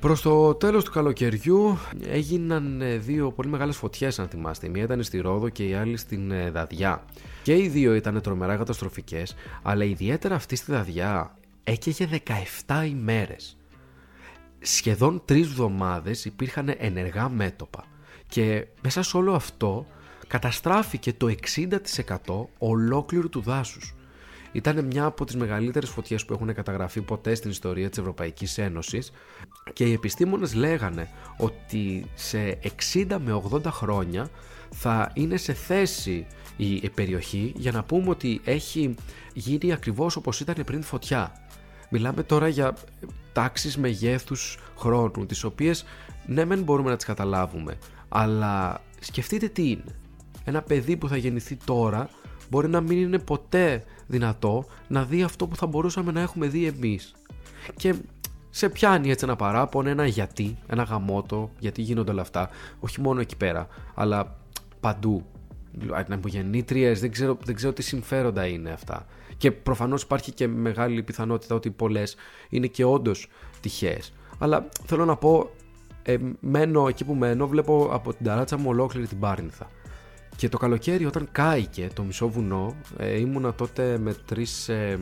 Προς 0.00 0.22
το 0.22 0.54
τέλος 0.54 0.84
του 0.84 0.90
καλοκαιριού 0.90 1.78
έγιναν 2.06 2.80
ε, 2.80 2.96
δύο 2.96 3.32
πολύ 3.32 3.48
μεγάλες 3.48 3.76
φωτιές, 3.76 4.18
αν 4.18 4.28
θυμάστε. 4.28 4.66
Η 4.66 4.70
μία 4.70 4.82
ήταν 4.82 5.02
στη 5.02 5.18
Ρόδο 5.18 5.48
και 5.48 5.68
η 5.68 5.74
άλλη 5.74 5.96
στην 5.96 6.30
ε, 6.30 6.50
Δαδιά. 6.50 7.04
Και 7.42 7.56
οι 7.56 7.68
δύο 7.68 7.94
ήταν 7.94 8.20
τρομερά 8.20 8.56
καταστροφικές, 8.56 9.34
αλλά 9.62 9.84
ιδιαίτερα 9.84 10.34
αυτή 10.34 10.56
στη 10.56 10.72
Δαδιά 10.72 11.34
έκαιγε 11.64 12.08
17 12.66 12.86
ημέρες. 12.86 13.56
Σχεδόν 14.60 15.22
τρεις 15.24 15.46
εβδομάδε 15.46 16.14
υπήρχαν 16.24 16.74
ενεργά 16.78 17.28
μέτωπα. 17.28 17.84
Και 18.28 18.66
μέσα 18.82 19.02
σε 19.02 19.16
όλο 19.16 19.34
αυτό 19.34 19.86
καταστράφηκε 20.26 21.12
το 21.12 21.34
60% 22.26 22.46
ολόκληρου 22.58 23.28
του 23.28 23.40
δάσους. 23.40 23.94
Ήταν 24.52 24.84
μια 24.84 25.04
από 25.04 25.24
τις 25.24 25.36
μεγαλύτερες 25.36 25.90
φωτιές 25.90 26.24
που 26.24 26.32
έχουν 26.32 26.54
καταγραφεί 26.54 27.00
ποτέ 27.00 27.34
στην 27.34 27.50
ιστορία 27.50 27.88
της 27.88 27.98
Ευρωπαϊκής 27.98 28.58
Ένωσης 28.58 29.12
και 29.72 29.84
οι 29.84 29.92
επιστήμονες 29.92 30.54
λέγανε 30.54 31.08
ότι 31.36 32.04
σε 32.14 32.58
60 32.92 33.16
με 33.24 33.42
80 33.50 33.64
χρόνια 33.64 34.30
θα 34.70 35.10
είναι 35.14 35.36
σε 35.36 35.52
θέση 35.52 36.26
η 36.56 36.90
περιοχή 36.90 37.52
για 37.56 37.72
να 37.72 37.82
πούμε 37.82 38.10
ότι 38.10 38.40
έχει 38.44 38.94
γίνει 39.34 39.72
ακριβώς 39.72 40.16
όπως 40.16 40.40
ήταν 40.40 40.64
πριν 40.64 40.82
φωτιά. 40.82 41.32
Μιλάμε 41.90 42.22
τώρα 42.22 42.48
για 42.48 42.74
τάξεις 43.32 43.76
μεγέθους 43.76 44.58
χρόνου, 44.76 45.26
τις 45.26 45.44
οποίες 45.44 45.84
ναι 46.26 46.44
μεν 46.44 46.62
μπορούμε 46.62 46.90
να 46.90 46.96
τις 46.96 47.04
καταλάβουμε, 47.04 47.78
αλλά 48.08 48.82
σκεφτείτε 49.00 49.48
τι 49.48 49.70
είναι. 49.70 49.94
Ένα 50.44 50.62
παιδί 50.62 50.96
που 50.96 51.08
θα 51.08 51.16
γεννηθεί 51.16 51.56
τώρα 51.56 52.10
μπορεί 52.50 52.68
να 52.68 52.80
μην 52.80 52.98
είναι 52.98 53.18
ποτέ 53.18 53.84
δυνατό 54.10 54.64
να 54.88 55.04
δει 55.04 55.22
αυτό 55.22 55.46
που 55.46 55.56
θα 55.56 55.66
μπορούσαμε 55.66 56.12
να 56.12 56.20
έχουμε 56.20 56.46
δει 56.46 56.66
εμείς. 56.66 57.14
Και 57.76 57.94
σε 58.50 58.68
πιάνει 58.68 59.10
έτσι 59.10 59.24
ένα 59.24 59.36
παράπονο, 59.36 59.88
ένα 59.88 60.06
γιατί, 60.06 60.58
ένα 60.66 60.82
γαμότο, 60.82 61.50
γιατί 61.58 61.82
γίνονται 61.82 62.10
όλα 62.10 62.20
αυτά, 62.20 62.50
όχι 62.80 63.00
μόνο 63.00 63.20
εκεί 63.20 63.36
πέρα, 63.36 63.68
αλλά 63.94 64.36
παντού. 64.80 65.24
Ανεμογεννήτριες, 65.92 67.00
δεν 67.00 67.10
ξέρω, 67.10 67.36
δεν 67.44 67.54
ξέρω 67.54 67.72
τι 67.72 67.82
συμφέροντα 67.82 68.46
είναι 68.46 68.70
αυτά. 68.70 69.06
Και 69.36 69.52
προφανώς 69.52 70.02
υπάρχει 70.02 70.32
και 70.32 70.48
μεγάλη 70.48 71.02
πιθανότητα 71.02 71.54
ότι 71.54 71.70
πολλές 71.70 72.16
είναι 72.48 72.66
και 72.66 72.84
όντως 72.84 73.28
τυχαίες. 73.60 74.12
Αλλά 74.38 74.68
θέλω 74.84 75.04
να 75.04 75.16
πω, 75.16 75.50
ε, 76.02 76.16
μένω 76.40 76.88
εκεί 76.88 77.04
που 77.04 77.14
μένω, 77.14 77.46
βλέπω 77.46 77.88
από 77.92 78.14
την 78.14 78.26
ταράτσα 78.26 78.58
μου 78.58 78.68
ολόκληρη 78.68 79.06
την 79.06 79.18
Πάρνηθα. 79.18 79.68
Και 80.40 80.48
το 80.48 80.58
καλοκαίρι 80.58 81.06
όταν 81.06 81.28
κάηκε 81.32 81.88
το 81.94 82.02
μισό 82.02 82.28
βουνό, 82.28 82.74
ε, 82.96 83.18
ήμουνα 83.18 83.54
τότε 83.54 83.98
με 83.98 84.14
τρεις 84.14 84.68
ε, 84.68 84.98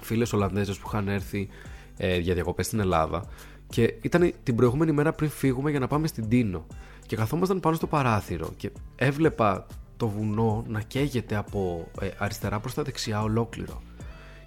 φίλες 0.00 0.32
Ολλανδέζες 0.32 0.78
που 0.78 0.88
είχαν 0.88 1.08
έρθει 1.08 1.48
ε, 1.96 2.18
για 2.18 2.34
διακοπές 2.34 2.66
στην 2.66 2.80
Ελλάδα 2.80 3.24
και 3.68 3.94
ήταν 4.02 4.32
την 4.42 4.56
προηγούμενη 4.56 4.92
μέρα 4.92 5.12
πριν 5.12 5.30
φύγουμε 5.30 5.70
για 5.70 5.78
να 5.78 5.86
πάμε 5.86 6.06
στην 6.06 6.28
Τίνο 6.28 6.66
και 7.06 7.16
καθόμασταν 7.16 7.60
πάνω 7.60 7.76
στο 7.76 7.86
παράθυρο 7.86 8.52
και 8.56 8.70
έβλεπα 8.96 9.66
το 9.96 10.08
βουνό 10.08 10.64
να 10.68 10.80
καίγεται 10.80 11.36
από 11.36 11.90
ε, 12.00 12.08
αριστερά 12.18 12.60
προς 12.60 12.74
τα 12.74 12.82
δεξιά 12.82 13.22
ολόκληρο 13.22 13.82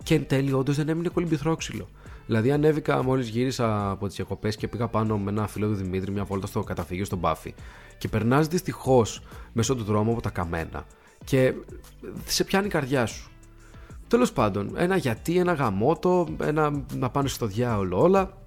και 0.04 0.16
εν 0.16 0.28
τέλει 0.28 0.54
όντως 0.54 0.76
δεν 0.76 0.90
έμεινε 0.90 1.10
κολυμπηθρόξυλο. 1.10 1.88
Δηλαδή, 2.26 2.52
ανέβηκα 2.52 3.04
μόλις 3.04 3.28
γύρισα 3.28 3.90
από 3.90 4.08
τις 4.08 4.16
διακοπές 4.16 4.56
και 4.56 4.68
πήγα 4.68 4.88
πάνω 4.88 5.18
με 5.18 5.32
ένα 5.32 5.48
φίλο 5.48 5.68
του 5.68 5.74
Δημήτρη 5.74 6.12
μια 6.12 6.24
βόλτα 6.24 6.48
στο 6.48 6.64
καταφύγιο 6.64 7.06
στον 7.06 7.20
Μπάφι. 7.20 7.54
Και 7.98 8.08
περνάς 8.08 8.48
δυστυχώς 8.48 9.22
μέσω 9.54 9.76
του 9.76 9.84
δρόμου 9.84 10.12
από 10.12 10.22
τα 10.22 10.30
καμένα 10.30 10.86
και 11.24 11.54
σε 12.26 12.44
πιάνει 12.44 12.66
η 12.66 12.70
καρδιά 12.70 13.06
σου. 13.06 13.30
Τέλος 14.08 14.32
πάντων, 14.32 14.72
ένα 14.78 14.96
γιατί, 14.96 15.38
ένα 15.38 15.54
γαμότο, 15.54 16.28
ένα 16.42 16.84
να 16.94 17.10
πάνε 17.10 17.28
στο 17.28 17.46
διάολο 17.46 18.02
όλα. 18.02 18.38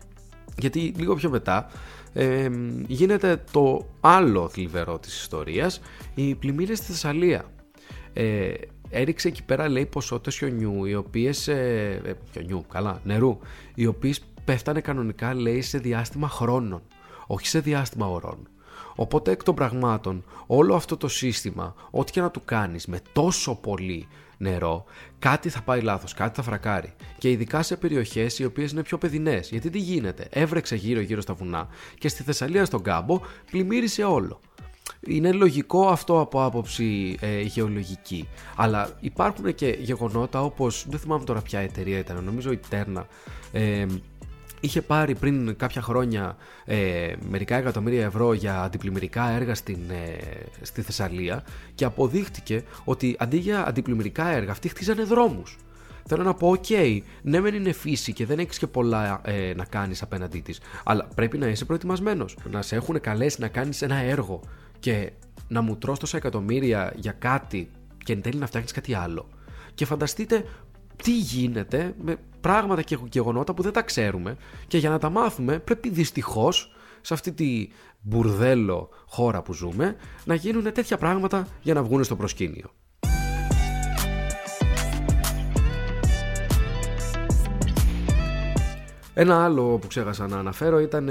Γιατί 0.59 0.95
λίγο 0.97 1.15
πιο 1.15 1.31
μετά 1.31 1.71
ε, 2.13 2.51
γίνεται 2.87 3.45
το 3.51 3.87
άλλο 4.01 4.49
θλιβερό 4.49 4.99
της 4.99 5.21
ιστορίας, 5.21 5.81
οι 6.15 6.35
πλημμύρες 6.35 6.79
στη 6.79 6.87
Θεσσαλία. 6.87 7.45
Ε, 8.13 8.53
έριξε 8.91 9.29
εκεί 9.29 9.45
πέρα 9.45 9.69
λέει 9.69 9.87
ποσότητες 9.87 10.37
χιονιού, 10.37 10.85
οι 10.85 10.95
οποίες, 10.95 11.49
ε, 11.49 12.01
ε, 12.05 12.13
χιονιού, 12.33 12.65
καλά, 12.73 13.01
νερού, 13.05 13.39
οι 13.75 13.87
οποίες 13.87 14.21
πέφτανε 14.45 14.81
κανονικά 14.81 15.35
λέει 15.35 15.61
σε 15.61 15.79
διάστημα 15.79 16.29
χρόνων, 16.29 16.83
όχι 17.27 17.47
σε 17.47 17.61
διάστημα 17.61 18.07
ωρών. 18.07 18.49
Οπότε 19.01 19.31
εκ 19.31 19.43
των 19.43 19.55
πραγμάτων 19.55 20.25
όλο 20.47 20.75
αυτό 20.75 20.97
το 20.97 21.09
σύστημα, 21.09 21.75
ό,τι 21.91 22.13
και 22.13 22.21
να 22.21 22.31
του 22.31 22.43
κάνεις 22.45 22.87
με 22.87 23.01
τόσο 23.13 23.55
πολύ 23.55 24.09
νερό, 24.39 24.85
κάτι 25.19 25.49
θα 25.49 25.63
πάει 25.63 25.81
λάθος, 25.81 26.15
κάτι 26.15 26.35
θα 26.35 26.43
φρακάρει. 26.43 26.93
Και 27.19 27.31
ειδικά 27.31 27.63
σε 27.63 27.77
περιοχές 27.77 28.39
οι 28.39 28.45
οποίες 28.45 28.71
είναι 28.71 28.83
πιο 28.83 28.99
παιδινές. 28.99 29.49
Γιατί 29.51 29.71
τι 29.71 29.79
γίνεται, 29.79 30.29
έβρεξε 30.31 30.77
γύρω 30.77 31.01
γύρω 31.01 31.21
στα 31.21 31.35
βουνά 31.35 31.69
και 31.99 32.09
στη 32.09 32.23
Θεσσαλία 32.23 32.65
στον 32.65 32.83
κάμπο 32.83 33.21
πλημμύρισε 33.51 34.05
όλο. 34.05 34.41
Είναι 35.01 35.33
λογικό 35.33 35.89
αυτό 35.89 36.21
από 36.21 36.45
άποψη 36.45 37.17
ε, 37.21 37.41
γεωλογική. 37.41 38.29
Αλλά 38.57 38.97
υπάρχουν 39.01 39.55
και 39.55 39.77
γεγονότα 39.81 40.43
όπως, 40.43 40.87
δεν 40.89 40.99
θυμάμαι 40.99 41.25
τώρα 41.25 41.41
ποια 41.43 41.61
εταιρεία 41.61 41.99
ήταν, 41.99 42.25
νομίζω 42.25 42.53
η 42.53 42.61
Τέρνα, 42.69 43.07
ε, 43.53 43.87
είχε 44.61 44.83
πάρει 44.83 45.15
πριν 45.15 45.57
κάποια 45.57 45.83
χρόνια 45.83 46.37
ε, 46.65 47.13
μερικά 47.29 47.57
εκατομμύρια 47.57 48.05
ευρώ 48.05 48.33
για 48.33 48.63
αντιπλημμυρικά 48.63 49.31
έργα 49.31 49.55
στην, 49.55 49.79
ε, 49.91 50.19
στη 50.63 50.83
Θεσσαλία 50.83 51.45
και 51.75 51.85
αποδείχτηκε 51.85 52.63
ότι 52.85 53.17
αντί 53.19 53.37
για 53.37 53.69
αντιπλημμυρικά 53.69 54.29
έργα 54.29 54.51
αυτοί 54.51 54.69
χτίζανε 54.69 55.03
δρόμους. 55.03 55.57
Θέλω 56.11 56.23
να 56.23 56.35
πω, 56.35 56.57
OK, 56.57 57.01
ναι, 57.23 57.41
μεν 57.41 57.55
είναι 57.55 57.73
φύση 57.73 58.13
και 58.13 58.27
δεν 58.27 58.39
έχεις 58.39 58.59
και 58.59 58.67
πολλά 58.67 59.21
ε, 59.25 59.53
να 59.57 59.65
κάνεις 59.65 60.03
απέναντί 60.03 60.41
της, 60.41 60.61
αλλά 60.85 61.09
πρέπει 61.15 61.39
να 61.39 61.47
είσαι 61.47 61.65
προετοιμασμένος. 61.65 62.37
Να 62.51 62.63
σε 62.63 62.77
έχουν 62.77 63.01
καλέσει 63.01 63.41
να 63.41 63.49
κάνεις 63.49 63.83
ένα 63.83 63.97
έργο 63.97 64.41
και 64.79 65.13
να 65.49 65.61
μου 65.61 65.77
τρως 65.77 65.99
τόσα 65.99 66.17
εκατομμύρια 66.17 66.93
για 66.97 67.13
κάτι 67.13 67.71
και 68.05 68.13
εν 68.13 68.23
τέλει 68.23 68.39
να 68.39 68.47
φτιάχνεις 68.47 68.73
κάτι 68.73 68.95
άλλο. 68.95 69.29
Και 69.75 69.85
φανταστείτε 69.85 70.45
τι 71.03 71.19
γίνεται 71.19 71.95
με 72.03 72.17
πράγματα 72.41 72.83
και 72.83 72.99
γεγονότα 73.11 73.55
που 73.55 73.63
δεν 73.63 73.73
τα 73.73 73.83
ξέρουμε 73.83 74.37
και 74.67 74.79
για 74.79 74.91
να 74.91 74.99
τα 74.99 75.11
μάθουμε 75.11 75.59
πρέπει 75.59 75.89
δυστυχώς 75.89 76.77
σε 77.01 77.15
αυτή 77.15 77.33
τη 77.33 77.69
μπουρδέλο 78.01 78.89
χώρα 79.07 79.43
που 79.43 79.53
ζούμε 79.53 79.97
να 80.25 80.35
γίνουν 80.35 80.73
τέτοια 80.73 80.99
πράγματα 80.99 81.47
για 81.63 81.75
να 81.75 81.83
βγουν 81.83 82.05
στο 82.05 82.17
προσκήνιο. 82.17 82.71
Ένα 89.15 89.45
άλλο 89.45 89.79
που 89.79 89.87
ξέχασα 89.87 90.27
να 90.27 90.39
αναφέρω 90.39 90.81
ήταν 90.81 91.09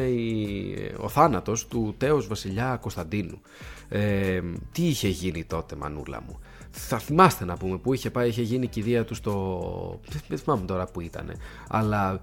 ο 0.97 1.09
θάνατος 1.09 1.67
του 1.67 1.95
τέος 1.97 2.27
βασιλιά 2.27 2.77
Κωνσταντίνου. 2.81 3.41
Ε, 3.89 4.41
τι 4.71 4.87
είχε 4.87 5.07
γίνει 5.07 5.43
τότε 5.43 5.75
μανούλα 5.75 6.21
μου; 6.27 6.39
Θα 6.71 6.97
θυμάστε 6.97 7.45
να 7.45 7.57
πούμε 7.57 7.77
που 7.77 7.93
είχε 7.93 8.09
πάει, 8.09 8.27
είχε 8.27 8.41
γίνει 8.41 8.63
η 8.63 8.67
κηδεία 8.67 9.05
του 9.05 9.15
στο. 9.15 9.99
Δεν 10.27 10.37
θυμάμαι 10.37 10.65
τώρα 10.65 10.85
που 10.85 11.01
ήταν. 11.01 11.31
Αλλά 11.69 12.19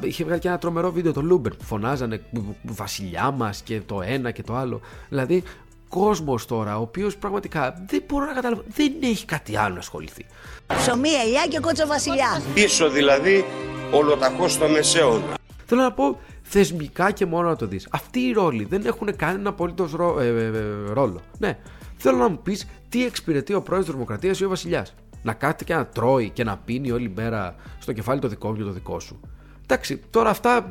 είχε 0.00 0.24
βγάλει 0.24 0.40
και 0.40 0.48
ένα 0.48 0.58
τρομερό 0.58 0.92
βίντεο 0.92 1.12
το 1.12 1.22
Λούμπεν 1.22 1.54
που 1.54 1.64
φωνάζανε 1.64 2.22
Βασιλιά 2.62 3.30
μας 3.30 3.62
και 3.62 3.80
το 3.86 4.02
ένα 4.02 4.30
και 4.30 4.42
το 4.42 4.54
άλλο. 4.54 4.80
Δηλαδή 5.08 5.42
κόσμος 5.88 6.46
τώρα, 6.46 6.78
ο 6.78 6.80
οποίος 6.80 7.16
πραγματικά 7.16 7.84
δεν 7.86 8.02
μπορώ 8.08 8.26
να 8.26 8.32
καταλάβω, 8.32 8.62
δεν 8.66 8.92
έχει 9.02 9.24
κάτι 9.24 9.56
άλλο 9.56 9.74
να 9.74 9.80
ασχοληθεί. 9.80 10.26
Ψωμί, 10.66 11.08
ελιά 11.08 11.46
και 11.48 11.58
Κώτσο 11.60 11.86
βασιλιά. 11.86 12.42
Πίσω 12.54 12.90
δηλαδή 12.90 13.44
ολοταχώς 13.92 14.52
στο 14.52 14.68
μεσαίωνα. 14.68 15.34
Θέλω 15.66 15.82
να 15.82 15.92
πω 15.92 16.18
θεσμικά 16.42 17.10
και 17.10 17.26
μόνο 17.26 17.48
να 17.48 17.56
το 17.56 17.66
δεις. 17.66 17.88
Αυτοί 17.90 18.20
οι 18.20 18.32
ρόλοι 18.32 18.64
δεν 18.64 18.86
έχουν 18.86 19.16
κανένα 19.16 19.48
απολύτως 19.48 19.88
ρό, 19.92 20.20
ε, 20.20 20.26
ε, 20.26 20.46
ε, 20.46 20.52
ρόλο. 20.92 21.20
Ναι, 21.38 21.58
θέλω 21.96 22.16
να 22.16 22.28
μου 22.28 22.38
πεις 22.42 22.66
τι 22.88 23.04
εξυπηρετεί 23.04 23.54
ο 23.54 23.62
πρόεδρος 23.62 23.94
Δημοκρατίας 23.94 24.40
ή 24.40 24.44
ο 24.44 24.48
Βασιλιάς. 24.48 24.94
Να 25.22 25.32
κάθεται 25.32 25.64
και 25.64 25.74
να 25.74 25.86
τρώει 25.86 26.30
και 26.30 26.44
να 26.44 26.56
πίνει 26.56 26.90
όλη 26.90 27.12
μέρα 27.16 27.54
στο 27.78 27.92
κεφάλι 27.92 28.20
το 28.20 28.28
δικό 28.28 28.48
μου 28.48 28.56
και 28.56 28.62
το 28.62 28.70
δικό 28.70 29.00
σου. 29.00 29.20
Εντάξει, 29.62 30.00
τώρα 30.10 30.30
αυτά 30.30 30.70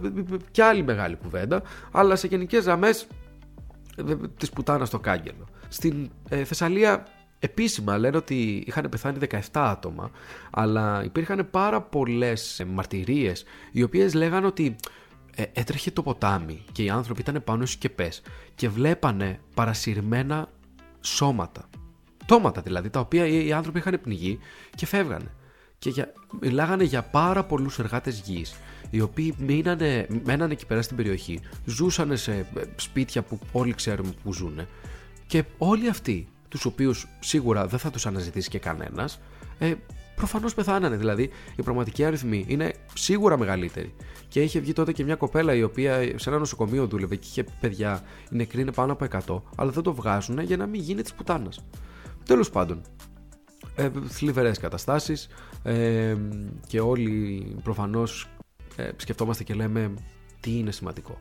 και 0.52 0.64
άλλη 0.64 0.84
μεγάλη 0.84 1.16
κουβέντα, 1.16 1.62
αλλά 1.92 2.16
σε 2.16 2.28
γενικές 2.28 2.64
γραμμές 2.64 3.08
της 4.38 4.50
πουτάνας 4.50 4.88
στο 4.88 5.00
κάγκελο. 5.00 5.48
Στην 5.68 6.10
ε, 6.30 6.44
Θεσσαλία 6.44 7.06
Επίσημα 7.44 7.98
λένε 7.98 8.18
ότι 8.18 8.64
είχαν 8.68 8.90
πεθάνει 8.90 9.18
17 9.30 9.40
άτομα, 9.52 10.12
αλλά 10.52 11.04
υπήρχαν 11.04 11.48
πάρα 11.52 11.82
πολλές 11.82 12.64
μαρτυρίες 12.68 13.44
οι 13.72 13.84
οποίες 13.84 14.14
λέγανε 14.14 14.46
ότι 14.46 14.76
ε, 15.36 15.44
έτρεχε 15.54 15.92
το 15.92 16.04
ποτάμι 16.04 16.64
και 16.72 16.84
οι 16.84 16.90
άνθρωποι 16.90 17.22
ήταν 17.22 17.44
πάνω 17.44 17.66
στις 17.66 17.78
σκεπές 17.78 18.22
και 18.56 18.70
βλέπανε 18.70 19.40
παρασυρμένα 19.54 20.50
σώματα. 21.04 21.70
Τόματα 22.26 22.62
δηλαδή, 22.62 22.90
τα 22.90 23.00
οποία 23.00 23.28
οι 23.28 23.52
άνθρωποι 23.54 23.80
είχαν 23.80 24.00
πνιγεί 24.02 24.40
και 24.76 24.86
φεύγανε. 24.86 25.32
Και 25.80 25.90
για, 25.90 26.14
μιλάγανε 26.42 26.84
για 26.84 27.02
πάρα 27.04 27.44
πολλούς 27.44 27.80
εργάτες 27.80 28.20
γης, 28.20 28.56
οι 28.90 29.02
οποίοι 29.02 29.36
μείνανε, 29.38 30.08
μένανε 30.24 30.54
εκεί 30.54 30.66
πέρα 30.66 30.82
στην 30.82 30.98
περιοχή, 30.98 31.40
ζούσαν 31.66 32.18
σε 32.18 32.32
ε, 32.32 32.46
σπίτια 32.76 33.22
που 33.22 33.40
όλοι 33.52 33.74
ξέρουμε 33.74 34.14
που 34.24 34.34
ζουν 34.34 34.68
και 35.28 35.44
όλοι 35.58 35.90
αυτοί, 35.90 36.28
τους 36.50 36.66
οποίους 36.66 37.08
σίγουρα 37.20 37.68
δεν 37.68 37.80
θα 37.80 37.90
τους 37.90 38.06
αναζητήσει 38.06 38.50
και 38.50 38.60
κανένας, 38.60 39.20
ε, 39.60 39.74
προφανώς 40.16 40.54
πεθάνανε. 40.54 40.96
Δηλαδή, 40.96 41.30
οι 41.56 41.62
πραγματικοί 41.62 42.06
αριθμοί 42.06 42.46
είναι 42.48 42.74
σίγουρα 42.94 43.38
μεγαλύτεροι. 43.38 43.94
Και 44.34 44.42
είχε 44.42 44.60
βγει 44.60 44.74
τότε 44.74 44.92
και 44.92 45.04
μια 45.04 45.16
κοπέλα 45.16 45.54
η 45.54 45.64
οποία 45.64 46.20
σε 46.20 46.30
ένα 46.30 46.38
νοσοκομείο 46.40 46.88
δούλευε 46.88 47.16
και 47.16 47.28
είχε 47.30 47.46
παιδιά. 47.60 48.04
Οι 48.32 48.36
νεκροί 48.36 48.62
είναι 48.62 48.72
πάνω 48.72 48.92
από 48.92 49.08
100, 49.26 49.42
αλλά 49.56 49.72
δεν 49.72 49.84
το 49.84 49.94
βγάζουν 49.94 50.40
για 50.40 50.58
να 50.58 50.66
μην 50.66 50.82
γίνει 50.82 51.02
της 51.02 51.14
πουτάνας. 51.14 51.66
Τέλος 52.26 52.50
πάντων, 52.50 52.82
ε, 53.76 53.90
θλιβερές 54.08 54.58
καταστάσεις 54.58 55.28
ε, 55.64 56.16
και 56.68 56.80
όλοι 56.80 57.46
προφανώς 57.64 58.30
ε, 58.76 58.90
σκεφτόμαστε 58.96 59.44
και 59.44 59.54
λέμε 59.54 59.94
τι 60.40 60.58
είναι 60.58 60.72
σημαντικό. 60.72 61.20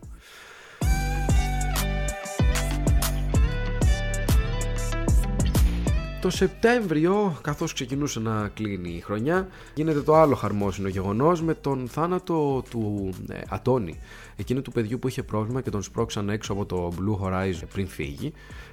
Το 6.22 6.30
Σεπτέμβριο, 6.30 7.38
καθώς 7.42 7.72
ξεκινούσε 7.72 8.20
να 8.20 8.48
κλείνει 8.48 8.90
η 8.90 9.00
χρονιά, 9.00 9.48
γίνεται 9.74 10.00
το 10.00 10.14
άλλο 10.14 10.34
χαρμόσυνο 10.34 10.88
γεγονός 10.88 11.42
με 11.42 11.54
τον 11.54 11.88
θάνατο 11.88 12.62
του 12.70 13.10
ε, 13.28 13.40
Αντώνη, 13.48 13.98
εκείνου 14.36 14.62
του 14.62 14.72
παιδιού 14.72 14.98
που 14.98 15.08
είχε 15.08 15.22
πρόβλημα 15.22 15.60
και 15.60 15.70
τον 15.70 15.82
σπρώξαν 15.82 16.28
έξω 16.28 16.52
από 16.52 16.66
το 16.66 16.92
Blue 16.98 17.26
Horizon 17.26 17.66
πριν 17.72 17.88
φύγει 17.88 18.32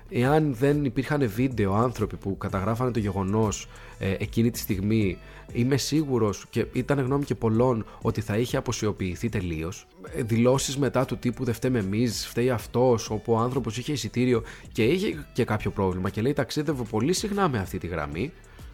εάν 0.10 0.54
δεν 0.54 0.86
υπήρχαν 0.86 1.30
βίντεο 1.30 1.74
άνθρωποι 1.74 2.16
που 2.16 2.38
καταγράφανε 2.38 2.92
το 2.92 3.00
γεγονός 3.00 3.68
ε, 4.00 4.16
εκείνη 4.20 4.52
τη 4.52 4.60
στιγμή 4.60 5.18
είμαι 5.52 5.78
σίγουρος 5.78 6.46
και 6.50 6.66
ήταν 6.74 7.00
γνώμη 7.00 7.24
και 7.24 7.36
πολλών 7.36 7.86
ότι 8.02 8.22
θα 8.22 8.38
είχε 8.38 8.58
αποσιοποιηθεί 8.58 9.30
τελείως. 9.30 9.88
Ε, 10.16 10.24
δηλώσεις 10.24 10.78
μετά 10.78 11.06
του 11.06 11.18
τύπου 11.18 11.44
δεν 11.44 11.54
φταίμε 11.54 11.80
εμείς, 11.80 12.28
φταίει 12.28 12.50
αυτός 12.50 13.10
όπου 13.10 13.34
ο 13.34 13.38
άνθρωπος 13.38 13.78
είχε 13.78 13.92
εισιτήριο 13.92 14.44
και 14.72 14.84
είχε 14.84 15.26
και 15.34 15.46
κάποιο 15.46 15.72
πρόβλημα 15.72 16.10
και 16.10 16.22
λέει 16.22 16.34
ταξίδευε 16.34 16.84
πολύ 16.90 17.14
συχνά 17.14 17.50
με 17.50 17.60
αυτή 17.60 17.78
τη 17.78 17.88
γραμμή 17.88 18.32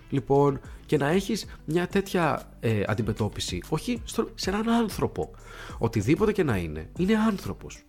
Λοιπόν, 0.10 0.60
και 0.86 0.98
να 0.98 1.08
έχεις 1.08 1.46
μια 1.66 1.88
τέτοια 1.88 2.50
ε, 2.60 2.84
αντιμετώπιση, 2.88 3.62
όχι 3.70 4.02
στο, 4.04 4.30
σε 4.36 4.50
έναν 4.50 4.70
άνθρωπο. 4.70 5.32
Οτιδήποτε 5.78 6.32
και 6.32 6.44
να 6.44 6.58
είναι, 6.58 6.90
είναι 6.98 7.16
άνθρωπος. 7.16 7.84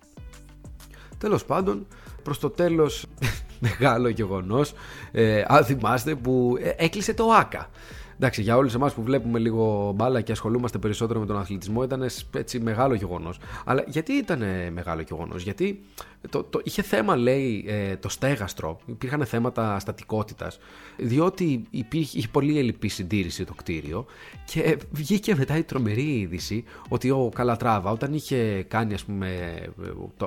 Τέλος 1.18 1.44
πάντων, 1.44 1.86
προς 2.26 2.38
το 2.38 2.50
τέλος 2.50 3.06
μεγάλο 3.68 4.08
γεγονός. 4.08 4.72
Ε, 5.12 5.42
αν 5.46 5.64
θυμάστε 5.64 6.14
που 6.14 6.56
ε, 6.60 6.84
έκλεισε 6.84 7.14
το 7.14 7.30
ΆΚΑ 7.30 7.70
εντάξει, 8.16 8.42
για 8.42 8.56
όλους 8.56 8.74
εμάς 8.74 8.94
που 8.94 9.02
βλέπουμε 9.02 9.38
λίγο 9.38 9.92
μπάλα 9.96 10.20
και 10.20 10.32
ασχολούμαστε 10.32 10.78
περισσότερο 10.78 11.20
με 11.20 11.26
τον 11.26 11.38
αθλητισμό, 11.38 11.82
ήταν 11.82 12.06
έτσι 12.34 12.60
μεγάλο 12.60 12.94
γεγονός. 12.94 13.38
Αλλά 13.64 13.84
γιατί 13.86 14.12
ήταν 14.12 14.42
μεγάλο 14.72 15.00
γεγονός, 15.00 15.42
Γιατί 15.42 15.82
το, 16.30 16.42
το, 16.42 16.60
είχε 16.64 16.82
θέμα, 16.82 17.16
λέει, 17.16 17.64
ε, 17.68 17.96
το 17.96 18.08
στέγαστρο, 18.08 18.78
υπήρχαν 18.86 19.26
θέματα 19.26 19.78
στατικότητας, 19.78 20.58
διότι 20.96 21.62
υπήρχε, 21.70 22.18
είχε 22.18 22.28
πολύ 22.28 22.58
ελλειπή 22.58 22.88
συντήρηση 22.88 23.44
το 23.44 23.54
κτίριο 23.54 24.06
και 24.44 24.78
βγήκε 24.90 25.34
μετά 25.34 25.56
η 25.56 25.62
τρομερή 25.62 26.18
είδηση 26.18 26.64
ότι 26.88 27.10
ο 27.10 27.30
Καλατράβα, 27.34 27.90
όταν 27.90 28.14
είχε 28.14 28.62
κάνει 28.68 28.94
ας 28.94 29.04
πούμε, 29.04 29.58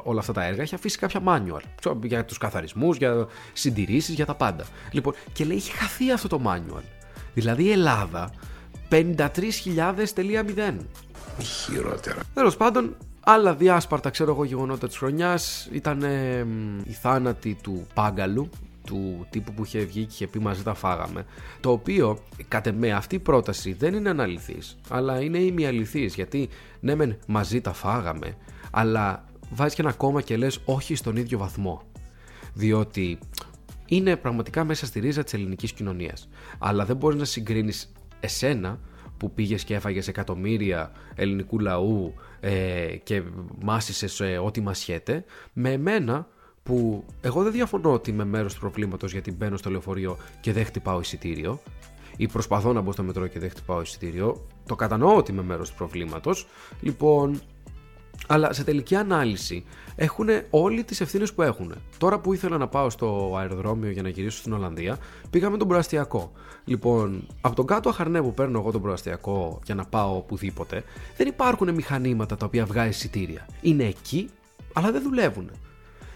όλα 0.03 0.19
αυτά 0.19 0.33
τα 0.33 0.43
έργα, 0.43 0.63
είχε 0.63 0.75
αφήσει 0.75 0.97
κάποια 0.97 1.21
manual 1.25 1.93
για 2.03 2.25
τους 2.25 2.37
καθαρισμούς, 2.37 2.97
για 2.97 3.27
συντηρήσεις, 3.53 4.15
για 4.15 4.25
τα 4.25 4.35
πάντα. 4.35 4.65
Λοιπόν, 4.91 5.13
και 5.33 5.45
λέει, 5.45 5.57
είχε 5.57 5.71
χαθεί 5.71 6.11
αυτό 6.11 6.27
το 6.27 6.41
manual. 6.45 6.98
Δηλαδή 7.33 7.63
η 7.63 7.71
Ελλάδα 7.71 8.31
53.000.0. 8.89 10.77
Χειρότερα. 11.41 12.21
Τέλος 12.33 12.57
πάντων, 12.57 12.95
άλλα 13.19 13.55
διάσπαρτα 13.55 14.09
ξέρω 14.09 14.31
εγώ 14.31 14.43
γεγονότα 14.43 14.87
της 14.87 14.97
χρονιάς 14.97 15.69
ήταν 15.71 16.03
ε, 16.03 16.45
η 16.83 16.91
θάνατη 16.91 17.57
του 17.61 17.87
Πάγκαλου, 17.93 18.49
του 18.85 19.27
τύπου 19.29 19.53
που 19.53 19.63
είχε 19.63 19.79
βγει 19.79 20.01
και 20.01 20.13
είχε 20.13 20.27
πει 20.27 20.39
μαζί 20.39 20.63
τα 20.63 20.73
φάγαμε. 20.73 21.25
Το 21.59 21.71
οποίο, 21.71 22.19
κατ' 22.47 22.67
εμέ, 22.67 22.91
αυτή 22.91 23.15
η 23.15 23.19
πρόταση 23.19 23.73
δεν 23.73 23.93
είναι 23.93 24.09
αναλυθής, 24.09 24.77
αλλά 24.89 25.21
είναι 25.21 25.37
ημιαληθής, 25.37 26.15
γιατί 26.15 26.49
ναι 26.79 26.95
μεν 26.95 27.17
μαζί 27.27 27.61
τα 27.61 27.73
φάγαμε, 27.73 28.37
αλλά 28.71 29.23
βάζεις 29.49 29.75
και 29.75 29.81
ένα 29.81 29.91
κόμμα 29.91 30.21
και 30.21 30.37
λες 30.37 30.59
όχι 30.65 30.95
στον 30.95 31.15
ίδιο 31.15 31.37
βαθμό. 31.37 31.81
Διότι 32.53 33.19
είναι 33.89 34.15
πραγματικά 34.15 34.63
μέσα 34.63 34.85
στη 34.85 34.99
ρίζα 34.99 35.23
της 35.23 35.33
ελληνικής 35.33 35.73
κοινωνίας. 35.73 36.29
Αλλά 36.59 36.85
δεν 36.85 36.95
μπορείς 36.95 37.19
να 37.19 37.25
συγκρίνεις 37.25 37.91
εσένα 38.19 38.79
που 39.17 39.31
πήγες 39.31 39.63
και 39.63 39.73
έφαγες 39.73 40.07
εκατομμύρια 40.07 40.91
ελληνικού 41.15 41.59
λαού 41.59 42.13
ε, 42.39 42.95
και 43.03 43.23
μάσησες 43.61 44.19
ε, 44.19 44.37
ό,τι 44.37 44.61
μασιέται, 44.61 45.25
με 45.53 45.71
εμένα 45.71 46.27
που 46.63 47.05
εγώ 47.21 47.43
δεν 47.43 47.51
διαφωνώ 47.51 47.93
ότι 47.93 48.09
είμαι 48.09 48.25
μέρος 48.25 48.53
του 48.53 48.59
προβλήματος 48.59 49.11
γιατί 49.11 49.31
μπαίνω 49.31 49.57
στο 49.57 49.69
λεωφορείο 49.69 50.17
και 50.41 50.53
δεν 50.53 50.65
χτυπάω 50.65 50.99
εισιτήριο 50.99 51.61
ή 52.17 52.27
προσπαθώ 52.27 52.73
να 52.73 52.81
μπω 52.81 52.91
στο 52.91 53.03
μετρό 53.03 53.27
και 53.27 53.39
δεν 53.39 53.49
χτυπάω 53.49 53.81
εισιτήριο. 53.81 54.45
Το 54.65 54.75
κατανοώ 54.75 55.15
ότι 55.15 55.31
είμαι 55.31 55.41
μέρος 55.41 55.69
του 55.69 55.75
προβλήματος. 55.75 56.47
Λοιπόν, 56.81 57.41
αλλά 58.27 58.53
σε 58.53 58.63
τελική 58.63 58.95
ανάλυση 58.95 59.63
έχουν 59.95 60.27
όλοι 60.49 60.83
τις 60.83 61.01
ευθύνες 61.01 61.33
που 61.33 61.41
έχουν. 61.41 61.73
Τώρα 61.97 62.19
που 62.19 62.33
ήθελα 62.33 62.57
να 62.57 62.67
πάω 62.67 62.89
στο 62.89 63.35
αεροδρόμιο 63.37 63.91
για 63.91 64.01
να 64.01 64.09
γυρίσω 64.09 64.37
στην 64.37 64.53
Ολλανδία, 64.53 64.97
πήγαμε 65.29 65.57
τον 65.57 65.67
προαστιακό. 65.67 66.31
Λοιπόν, 66.65 67.27
από 67.41 67.55
τον 67.55 67.65
κάτω 67.65 67.89
αχαρνέ 67.89 68.21
που 68.21 68.33
παίρνω 68.33 68.59
εγώ 68.59 68.71
τον 68.71 68.81
προαστιακό 68.81 69.59
για 69.65 69.75
να 69.75 69.85
πάω 69.85 70.15
οπουδήποτε, 70.15 70.83
δεν 71.17 71.27
υπάρχουν 71.27 71.73
μηχανήματα 71.73 72.35
τα 72.35 72.45
οποία 72.45 72.65
βγάζει 72.65 72.89
εισιτήρια. 72.89 73.45
Είναι 73.61 73.83
εκεί, 73.83 74.29
αλλά 74.73 74.91
δεν 74.91 75.01
δουλεύουν. 75.01 75.51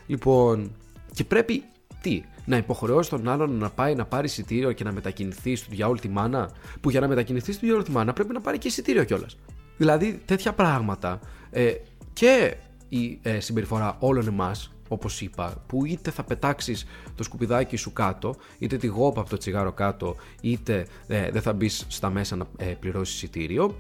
Λοιπόν, 0.07 0.71
και 1.13 1.23
πρέπει 1.23 1.63
τι, 2.01 2.23
να 2.45 2.57
υποχρεώσει 2.57 3.09
τον 3.09 3.29
άλλον 3.29 3.51
να 3.57 3.69
πάει 3.69 3.95
να 3.95 4.05
πάρει 4.05 4.25
εισιτήριο 4.25 4.71
και 4.71 4.83
να 4.83 4.91
μετακινηθεί 4.91 5.55
στο 5.55 5.67
διάολο 5.69 5.99
τη 5.99 6.09
μάνα, 6.09 6.51
που 6.81 6.89
για 6.89 6.99
να 6.99 7.07
μετακινηθεί 7.07 7.51
στο 7.51 7.65
διάολο 7.65 7.83
τη 7.83 7.91
μάνα 7.91 8.13
πρέπει 8.13 8.33
να 8.33 8.41
πάρει 8.41 8.57
και 8.57 8.67
εισιτήριο 8.67 9.03
κιόλας. 9.03 9.37
Δηλαδή, 9.77 10.21
τέτοια 10.25 10.53
πράγματα 10.53 11.19
ε, 11.51 11.73
και 12.13 12.55
η 12.89 13.19
ε, 13.21 13.39
συμπεριφορά 13.39 13.95
όλων 13.99 14.27
εμάς, 14.27 14.71
όπως 14.87 15.21
είπα, 15.21 15.63
που 15.67 15.85
είτε 15.85 16.11
θα 16.11 16.23
πετάξεις 16.23 16.85
το 17.15 17.23
σκουπιδάκι 17.23 17.75
σου 17.75 17.93
κάτω, 17.93 18.35
είτε 18.59 18.77
τη 18.77 18.87
γόπα 18.87 19.21
από 19.21 19.29
το 19.29 19.37
τσιγάρο 19.37 19.71
κάτω, 19.71 20.15
είτε 20.41 20.87
ε, 21.07 21.31
δεν 21.31 21.41
θα 21.41 21.53
μπεις 21.53 21.85
στα 21.87 22.09
μέσα 22.09 22.35
να 22.35 22.45
ε, 22.57 22.65
πληρώσεις 22.65 23.15
εισιτήριο, 23.15 23.75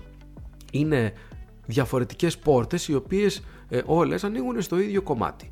είναι 0.71 1.13
διαφορετικές 1.65 2.37
πόρτες 2.37 2.87
οι 2.87 2.95
οποίες 2.95 3.43
ε, 3.69 3.81
όλες 3.85 4.23
ανοίγουν 4.23 4.61
στο 4.61 4.79
ίδιο 4.79 5.01
κομμάτι. 5.01 5.51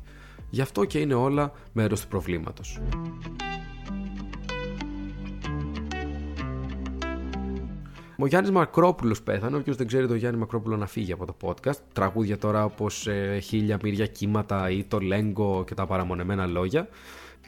Γι' 0.50 0.60
αυτό 0.60 0.84
και 0.84 0.98
είναι 0.98 1.14
όλα 1.14 1.52
μέρος 1.72 2.00
του 2.00 2.08
προβλήματος. 2.08 2.80
Ο 8.22 8.26
Γιάννης 8.26 8.50
Μακρόπουλος 8.50 9.22
πέθανε. 9.22 9.56
Όποιο 9.56 9.74
δεν 9.74 9.86
ξέρει 9.86 10.06
το 10.06 10.14
Γιάννη 10.14 10.38
Μακρόπουλο 10.38 10.76
να 10.76 10.86
φύγει 10.86 11.12
από 11.12 11.26
το 11.26 11.36
podcast. 11.42 11.78
Τραγούδια 11.92 12.38
τώρα 12.38 12.64
όπως 12.64 13.06
ε, 13.06 13.38
Χίλια 13.38 13.78
μύρια 13.82 14.06
κύματα 14.06 14.70
ή 14.70 14.84
το 14.84 14.98
Λέγκο 14.98 15.64
και 15.66 15.74
τα 15.74 15.86
παραμονεμένα 15.86 16.46
λόγια. 16.46 16.88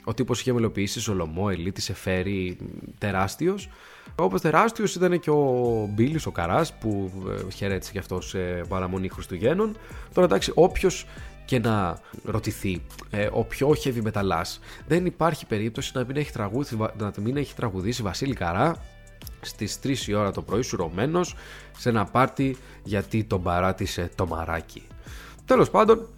Ο 0.04 0.14
τύπος 0.14 0.40
είχε 0.40 0.52
μελοποιήσει 0.52 1.00
Σολομό, 1.00 1.48
Ελίτη, 1.50 1.80
Σεφέρι, 1.80 2.56
τεράστιος. 2.98 3.68
Όπω 4.18 4.40
τεράστιος 4.40 4.94
ήταν 4.94 5.20
και 5.20 5.30
ο 5.30 5.88
Μπίλι, 5.94 6.20
ο 6.24 6.30
Καράς, 6.30 6.74
που 6.74 7.10
ε, 7.48 7.50
χαιρέτησε 7.50 7.92
κι 7.92 7.98
αυτός 7.98 8.28
σε 8.28 8.38
παραμονή 8.68 9.08
Χριστουγέννων. 9.08 9.76
Τώρα 10.14 10.26
εντάξει, 10.26 10.52
όποιος 10.54 11.06
και 11.44 11.58
να 11.58 11.98
ρωτηθεί, 12.24 12.82
ε, 13.10 13.28
ο 13.32 13.44
πιο 13.44 13.68
heavy 13.68 14.00
μεταλλάς, 14.02 14.60
δεν 14.86 15.06
υπάρχει 15.06 15.46
περίπτωση 15.46 15.92
να 15.94 16.04
μην 16.04 16.16
έχει, 16.16 16.30
να 16.96 17.12
μην 17.20 17.36
έχει 17.36 17.54
τραγουδήσει 17.54 18.02
Βασίλη 18.02 18.34
Καρά 18.34 18.76
στις 19.44 19.78
3 19.82 19.96
η 20.06 20.14
ώρα 20.14 20.30
το 20.30 20.42
πρωί 20.42 20.62
σουρωμένος 20.62 21.34
σε 21.78 21.88
ένα 21.88 22.04
πάρτι 22.04 22.56
γιατί 22.82 23.24
τον 23.24 23.42
παράτησε 23.42 24.10
το 24.14 24.26
μαράκι. 24.26 24.82
Τέλος 25.44 25.70
πάντων, 25.70 26.08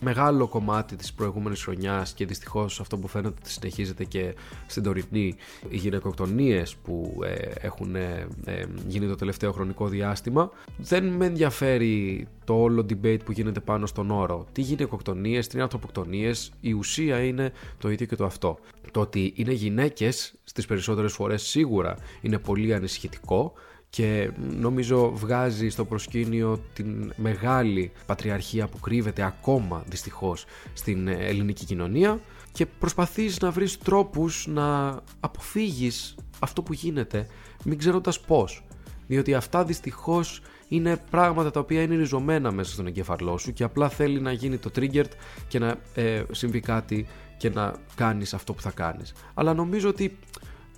μεγάλο 0.00 0.48
κομμάτι 0.48 0.96
της 0.96 1.12
προηγούμενης 1.12 1.62
χρονιάς 1.62 2.12
και 2.12 2.26
δυστυχώς 2.26 2.80
αυτό 2.80 2.98
που 2.98 3.08
φαίνεται 3.08 3.34
ότι 3.40 3.50
συνεχίζεται 3.50 4.04
και 4.04 4.34
στην 4.66 4.82
τωρινή 4.82 5.36
οι 5.68 5.76
γυναικοκτονίες 5.76 6.76
που 6.76 7.20
ε, 7.24 7.34
έχουν 7.60 7.94
ε, 7.96 8.26
ε, 8.44 8.64
γίνει 8.86 9.06
το 9.06 9.14
τελευταίο 9.14 9.52
χρονικό 9.52 9.88
διάστημα 9.88 10.50
δεν 10.76 11.04
με 11.04 11.26
ενδιαφέρει 11.26 12.26
το 12.44 12.54
όλο 12.54 12.86
debate 12.90 13.24
που 13.24 13.32
γίνεται 13.32 13.60
πάνω 13.60 13.86
στον 13.86 14.10
όρο. 14.10 14.46
Τι 14.52 14.60
γυναικοκτονίες, 14.60 15.46
τι 15.46 15.54
είναι 15.54 15.62
ανθρωποκτονίες 15.62 16.52
η 16.60 16.72
ουσία 16.72 17.24
είναι 17.24 17.52
το 17.78 17.90
ίδιο 17.90 18.06
και 18.06 18.16
το 18.16 18.24
αυτό. 18.24 18.58
Το 18.92 19.00
ότι 19.00 19.32
είναι 19.36 19.52
γυναίκες 19.52 20.34
στις 20.44 20.66
περισσότερες 20.66 21.12
φορές 21.12 21.42
σίγουρα 21.42 21.96
είναι 22.20 22.38
πολύ 22.38 22.74
ανησυχητικό 22.74 23.52
και 23.90 24.30
νομίζω 24.36 25.12
βγάζει 25.14 25.68
στο 25.68 25.84
προσκήνιο 25.84 26.60
την 26.72 27.12
μεγάλη 27.16 27.92
πατριαρχία 28.06 28.68
που 28.68 28.80
κρύβεται 28.80 29.22
ακόμα 29.22 29.84
δυστυχώς 29.88 30.46
στην 30.72 31.08
ελληνική 31.08 31.64
κοινωνία 31.64 32.20
και 32.52 32.66
προσπαθείς 32.66 33.38
να 33.38 33.50
βρεις 33.50 33.78
τρόπους 33.78 34.46
να 34.46 34.98
αποφύγεις 35.20 36.14
αυτό 36.38 36.62
που 36.62 36.72
γίνεται 36.72 37.26
μην 37.64 37.78
ξέροντας 37.78 38.20
πώς. 38.20 38.64
Διότι 39.06 39.34
αυτά 39.34 39.64
δυστυχώς 39.64 40.42
είναι 40.68 40.96
πράγματα 41.10 41.50
τα 41.50 41.60
οποία 41.60 41.82
είναι 41.82 41.96
ριζωμένα 41.96 42.52
μέσα 42.52 42.72
στον 42.72 42.86
εγκέφαλό 42.86 43.38
σου 43.38 43.52
και 43.52 43.64
απλά 43.64 43.88
θέλει 43.88 44.20
να 44.20 44.32
γίνει 44.32 44.56
το 44.56 44.70
triggered 44.76 45.10
και 45.48 45.58
να 45.58 45.78
ε, 45.94 46.22
συμβεί 46.30 46.60
κάτι 46.60 47.06
και 47.36 47.50
να 47.50 47.74
κάνεις 47.94 48.34
αυτό 48.34 48.52
που 48.52 48.60
θα 48.60 48.70
κάνεις. 48.70 49.14
Αλλά 49.34 49.54
νομίζω 49.54 49.88
ότι 49.88 50.18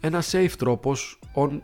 ένα 0.01 0.23
safe 0.31 0.53
τρόπος, 0.59 1.19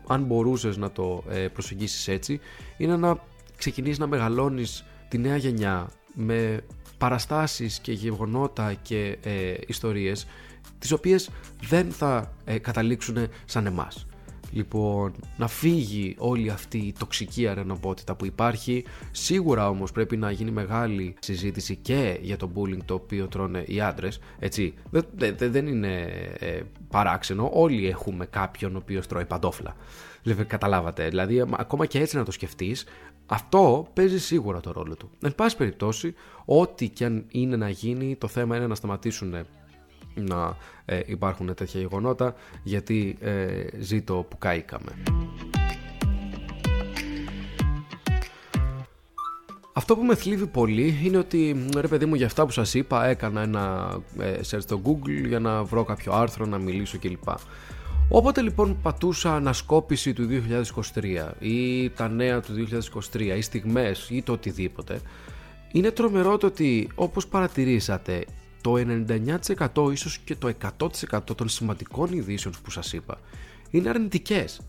αν 0.07 0.23
μπορούσες 0.23 0.77
να 0.77 0.91
το 0.91 1.23
ε, 1.29 1.47
προσεγγίσεις 1.47 2.07
έτσι, 2.07 2.39
είναι 2.77 2.97
να 2.97 3.23
ξεκινήσεις 3.57 3.99
να 3.99 4.07
μεγαλώνεις 4.07 4.85
τη 5.07 5.17
νέα 5.17 5.37
γενιά 5.37 5.89
με 6.13 6.61
παραστάσεις 6.97 7.79
και 7.79 7.91
γεγονότα 7.91 8.73
και 8.73 9.17
ε, 9.23 9.53
ιστορίες 9.67 10.27
τις 10.79 10.91
οποίες 10.91 11.29
δεν 11.61 11.91
θα 11.91 12.33
ε, 12.45 12.57
καταλήξουν 12.57 13.27
σαν 13.45 13.65
εμάς. 13.65 14.05
Λοιπόν, 14.51 15.13
να 15.37 15.47
φύγει 15.47 16.15
όλη 16.17 16.49
αυτή 16.49 16.77
η 16.77 16.93
τοξική 16.99 17.47
αρενοπότητα 17.47 18.15
που 18.15 18.25
υπάρχει. 18.25 18.85
Σίγουρα 19.11 19.69
όμως 19.69 19.91
πρέπει 19.91 20.17
να 20.17 20.31
γίνει 20.31 20.51
μεγάλη 20.51 21.15
συζήτηση 21.19 21.75
και 21.75 22.19
για 22.21 22.37
το 22.37 22.49
bullying 22.55 22.83
το 22.85 22.93
οποίο 22.93 23.27
τρώνε 23.27 23.63
οι 23.67 23.81
άντρες. 23.81 24.19
Έτσι, 24.39 24.73
δεν, 24.89 25.35
δεν 25.37 25.67
είναι 25.67 26.01
ε, 26.39 26.61
παράξενο. 26.89 27.49
Όλοι 27.53 27.87
έχουμε 27.87 28.25
κάποιον 28.25 28.75
ο 28.75 28.77
οποίος 28.77 29.07
τρώει 29.07 29.25
παντόφλα. 29.25 29.75
Δηλαδή, 30.23 30.43
καταλάβατε. 30.43 31.07
Δηλαδή, 31.07 31.45
ακόμα 31.51 31.85
και 31.85 31.99
έτσι 31.99 32.17
να 32.17 32.23
το 32.23 32.31
σκεφτείς, 32.31 32.85
αυτό 33.25 33.87
παίζει 33.93 34.19
σίγουρα 34.19 34.59
το 34.59 34.71
ρόλο 34.71 34.95
του. 34.95 35.09
Εν 35.21 35.35
πάση 35.35 35.57
περιπτώσει, 35.57 36.13
ό,τι 36.45 36.89
και 36.89 37.05
αν 37.05 37.25
είναι 37.27 37.55
να 37.55 37.69
γίνει, 37.69 38.15
το 38.15 38.27
θέμα 38.27 38.55
είναι 38.55 38.67
να 38.67 38.75
σταματήσουν 38.75 39.35
να 40.17 40.57
ε, 40.85 40.99
υπάρχουν 41.05 41.53
τέτοια 41.53 41.79
γεγονότα 41.79 42.35
γιατί 42.63 43.17
ε, 43.19 43.45
ζήτω 43.79 44.25
που 44.29 44.37
καήκαμε. 44.37 44.91
Αυτό 49.73 49.95
που 49.95 50.03
με 50.03 50.15
θλίβει 50.15 50.47
πολύ 50.47 50.99
είναι 51.03 51.17
ότι 51.17 51.65
ρε 51.75 51.87
παιδί 51.87 52.05
μου 52.05 52.15
για 52.15 52.25
αυτά 52.25 52.45
που 52.45 52.51
σας 52.51 52.73
είπα 52.73 53.05
έκανα 53.05 53.41
ένα 53.41 53.97
ε, 54.19 54.39
search 54.49 54.61
στο 54.61 54.81
google 54.85 55.27
για 55.27 55.39
να 55.39 55.63
βρω 55.63 55.83
κάποιο 55.83 56.13
άρθρο, 56.13 56.45
να 56.45 56.57
μιλήσω 56.57 56.97
κλπ. 56.99 57.29
Όποτε 58.09 58.41
λοιπόν 58.41 58.77
πατούσα 58.81 59.35
ανασκόπηση 59.35 60.13
του 60.13 60.27
2023 60.93 61.29
ή 61.39 61.89
τα 61.89 62.09
νέα 62.09 62.41
του 62.41 62.67
2023 63.13 63.19
ή 63.37 63.41
στιγμές 63.41 64.09
ή 64.09 64.21
το 64.21 64.31
οτιδήποτε 64.31 64.99
είναι 65.71 65.91
τρομερό 65.91 66.37
το 66.37 66.47
ότι 66.47 66.89
όπως 66.95 67.27
παρατηρήσατε 67.27 68.25
το 68.67 68.75
99% 69.75 69.91
ίσως 69.91 70.17
και 70.17 70.35
το 70.35 70.51
100% 70.79 71.19
των 71.35 71.49
σημαντικών 71.49 72.13
ειδήσεων 72.13 72.53
που 72.63 72.71
σας 72.71 72.93
είπα 72.93 73.17
είναι 73.69 73.89
αρνητικές. 73.89 74.61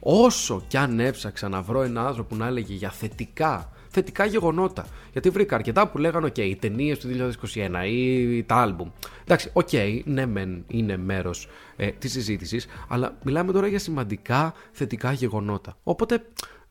Όσο 0.00 0.62
κι 0.68 0.76
αν 0.76 1.00
έψαξα 1.00 1.48
να 1.48 1.62
βρω 1.62 1.82
ένα 1.82 2.06
άνθρωπο 2.06 2.28
που 2.28 2.36
να 2.36 2.46
έλεγε 2.46 2.74
για 2.74 2.90
θετικά, 2.90 3.72
θετικά 3.88 4.24
γεγονότα. 4.24 4.86
Γιατί 5.12 5.30
βρήκα 5.30 5.54
αρκετά 5.54 5.88
που 5.88 5.98
λέγανε, 5.98 6.26
OK, 6.26 6.38
οι 6.38 6.56
ταινίες 6.56 6.98
του 6.98 7.08
2021 7.54 7.86
ή 7.86 8.42
τα 8.44 8.56
άλμπουμ. 8.56 8.88
Εντάξει, 9.22 9.50
OK, 9.52 10.00
ναι, 10.04 10.26
μεν 10.26 10.64
είναι 10.66 10.96
μέρος 10.96 11.48
ε, 11.76 11.90
της 11.90 12.12
συζήτησης, 12.12 12.66
αλλά 12.88 13.18
μιλάμε 13.24 13.52
τώρα 13.52 13.66
για 13.66 13.78
σημαντικά 13.78 14.54
θετικά 14.72 15.12
γεγονότα. 15.12 15.76
Οπότε 15.82 16.22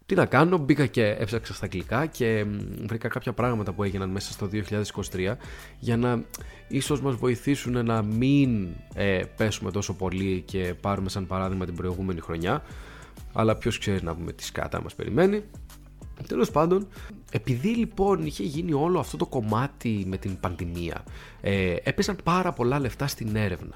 τι 0.10 0.16
να 0.16 0.26
κάνω, 0.26 0.58
μπήκα 0.58 0.86
και 0.86 1.16
έψαξα 1.20 1.54
στα 1.54 1.66
αγγλικά 1.66 2.06
και 2.06 2.46
βρήκα 2.86 3.08
κάποια 3.08 3.34
πράγματα 3.34 3.74
που 3.74 3.84
έγιναν 3.84 4.10
μέσα 4.10 4.32
στο 4.32 4.50
2023 5.12 5.36
για 5.80 5.98
να 5.98 6.24
ίσως 6.68 7.02
μας 7.02 7.16
βοηθήσουν 7.16 7.86
να 7.86 8.02
μην 8.02 8.68
ε, 8.94 9.22
πέσουμε 9.38 9.72
τόσο 9.72 9.94
πολύ 9.94 10.42
και 10.46 10.74
πάρουμε 10.82 11.10
σαν 11.10 11.28
παράδειγμα 11.28 11.66
την 11.66 11.76
προηγούμενη 11.76 12.20
χρονιά. 12.20 12.64
Αλλά 13.34 13.56
ποιος 13.56 13.78
ξέρει 13.78 14.04
να 14.04 14.16
πούμε 14.16 14.32
τι 14.32 14.44
σκάτα 14.44 14.82
μας 14.82 14.96
περιμένει. 14.96 15.44
Τέλος 16.28 16.52
πάντων, 16.52 16.88
επειδή 17.32 17.70
λοιπόν 17.70 18.26
είχε 18.26 18.44
γίνει 18.44 18.74
όλο 18.74 19.00
αυτό 19.00 19.18
το 19.18 19.26
κομμάτι 19.26 20.04
με 20.08 20.18
την 20.18 20.40
πανδημία, 20.40 21.04
ε, 21.42 21.76
έπεσαν 21.84 22.18
πάρα 22.24 22.54
πολλά 22.54 22.80
λεφτά 22.80 23.08
στην 23.08 23.36
έρευνα 23.36 23.76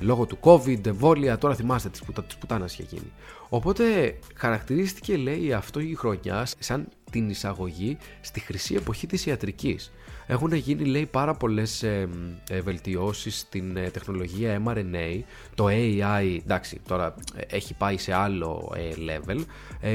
λόγω 0.00 0.26
του 0.26 0.38
COVID, 0.40 0.86
εμβόλια, 0.86 1.38
τώρα 1.38 1.54
θυμάστε 1.54 1.88
τις, 1.88 2.02
πουτα, 2.02 2.24
τις 2.24 2.36
πουτάνας 2.36 2.72
είχε 2.72 2.82
γίνει. 2.90 3.12
Οπότε 3.48 4.18
χαρακτηρίστηκε 4.34 5.16
λέει 5.16 5.52
αυτό 5.52 5.80
η 5.80 5.94
χρονιά 5.94 6.46
σαν 6.58 6.88
την 7.10 7.30
εισαγωγή 7.30 7.98
στη 8.20 8.40
χρυσή 8.40 8.74
εποχή 8.74 9.06
της 9.06 9.26
ιατρικής. 9.26 9.92
Έχουν 10.26 10.52
γίνει 10.52 10.84
λέει 10.84 11.06
πάρα 11.06 11.34
πολλές 11.34 11.82
ε, 11.82 12.08
ε, 12.48 12.60
βελτιώσεις 12.60 13.38
στην 13.38 13.76
ε, 13.76 13.90
τεχνολογία 13.90 14.62
mRNA, 14.66 15.20
το 15.54 15.66
AI 15.68 16.38
εντάξει 16.42 16.80
τώρα 16.88 17.14
ε, 17.34 17.56
έχει 17.56 17.74
πάει 17.74 17.98
σε 17.98 18.14
άλλο 18.14 18.72
ε, 18.76 18.90
level, 19.08 19.44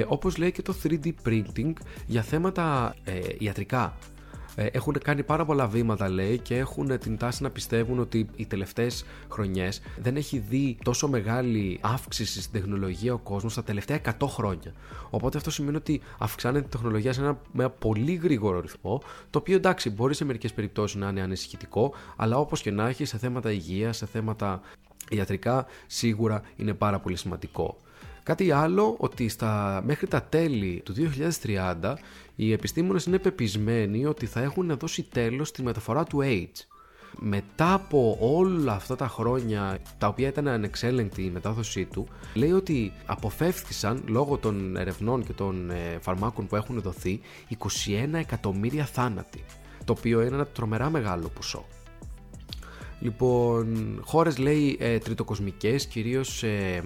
όπως 0.08 0.38
λέει 0.38 0.52
και 0.52 0.62
το 0.62 0.76
3D 0.84 1.12
printing 1.26 1.74
για 2.06 2.22
θέματα 2.22 2.96
ιατρικά 3.38 3.98
ε, 4.00 4.15
έχουν 4.56 4.98
κάνει 5.04 5.24
πάρα 5.24 5.46
πολλά 5.46 5.68
βήματα 5.68 6.10
λέει 6.10 6.38
και 6.38 6.58
έχουν 6.58 7.00
την 7.00 7.18
τάση 7.18 7.44
να 7.44 7.50
πιστεύουν 7.50 8.00
ότι 8.00 8.30
οι 8.36 8.46
τελευταίες 8.46 9.06
χρονιές 9.32 9.82
δεν 9.98 10.16
έχει 10.16 10.38
δει 10.38 10.78
τόσο 10.84 11.08
μεγάλη 11.08 11.80
αύξηση 11.82 12.42
στην 12.42 12.62
τεχνολογία 12.62 13.14
ο 13.14 13.18
κόσμος 13.18 13.54
τα 13.54 13.64
τελευταία 13.64 14.02
100 14.20 14.28
χρόνια. 14.28 14.74
Οπότε 15.10 15.38
αυτό 15.38 15.52
σημαίνει 15.52 15.76
ότι 15.78 16.02
αυξάνεται 16.18 16.66
η 16.66 16.70
τεχνολογία 16.70 17.14
σε 17.14 17.22
ένα, 17.22 17.38
με 17.52 17.64
ένα 17.64 17.70
πολύ 17.70 18.14
γρήγορο 18.14 18.60
ρυθμό, 18.60 19.02
το 19.30 19.40
οποίο 19.40 19.56
εντάξει 19.56 19.90
μπορεί 19.90 20.14
σε 20.14 20.26
μερικές 20.26 20.54
περιπτώσεις 20.54 21.02
να 21.02 21.10
είναι 21.10 21.22
ανησυχητικό, 21.22 21.94
αλλά 22.16 22.38
όπως 22.38 22.62
και 22.62 22.72
να 22.72 22.88
έχει 22.88 23.06
σε 23.06 23.18
θέματα 23.18 23.52
υγείας, 23.52 23.98
σε 23.98 24.06
θέματα 24.06 24.62
ιατρικά 25.10 25.66
σίγουρα 25.88 26.42
είναι 26.56 26.74
πάρα 26.74 27.00
πολύ 27.00 27.16
σημαντικό. 27.16 27.78
Κάτι 28.24 28.52
άλλο 28.52 28.96
ότι 28.98 29.30
στα, 29.30 29.82
μέχρι 29.86 30.08
τα 30.08 30.22
τέλη 30.24 30.82
του 30.86 30.94
2030 31.44 31.94
οι 32.36 32.52
επιστήμονες 32.52 33.06
είναι 33.06 33.20
πεπισμένοι 33.20 34.06
ότι 34.06 34.26
θα 34.26 34.42
έχουν 34.42 34.78
δώσει 34.78 35.04
τέλος 35.04 35.48
στη 35.48 35.64
μεταφορά 35.64 36.04
του 36.04 36.20
AIDS. 36.24 36.66
Μετά 37.20 37.74
από 37.74 38.18
όλα 38.20 38.74
αυτά 38.74 38.96
τα 38.96 39.08
χρόνια 39.08 39.80
τα 39.98 40.08
οποία 40.08 40.28
ήταν 40.28 40.48
ανεξέλεγκτη 40.48 41.22
η 41.22 41.30
μετάδοσή 41.30 41.86
του, 41.86 42.08
λέει 42.34 42.52
ότι 42.52 42.94
αποφεύθησαν 43.06 44.04
λόγω 44.08 44.38
των 44.38 44.76
ερευνών 44.76 45.26
και 45.26 45.34
των 45.34 45.70
ε, 45.70 45.98
φαρμάκων 46.02 46.48
που 46.48 46.56
έχουν 46.56 46.82
δοθεί 46.82 47.20
21 47.58 48.14
εκατομμύρια 48.14 48.86
θάνατοι, 48.86 49.44
το 49.86 49.96
οποίο 49.98 50.22
είναι 50.22 50.36
ένα 50.36 50.46
τρομερά 50.46 50.90
μεγάλο 50.90 51.28
ποσό. 51.36 51.66
Λοιπόν, 53.00 54.00
χώρες 54.04 54.38
λέει 54.38 54.78
ε, 54.80 54.98
τριτοκοσμικές, 54.98 55.86
κυρίως 55.86 56.44
ε, 56.44 56.84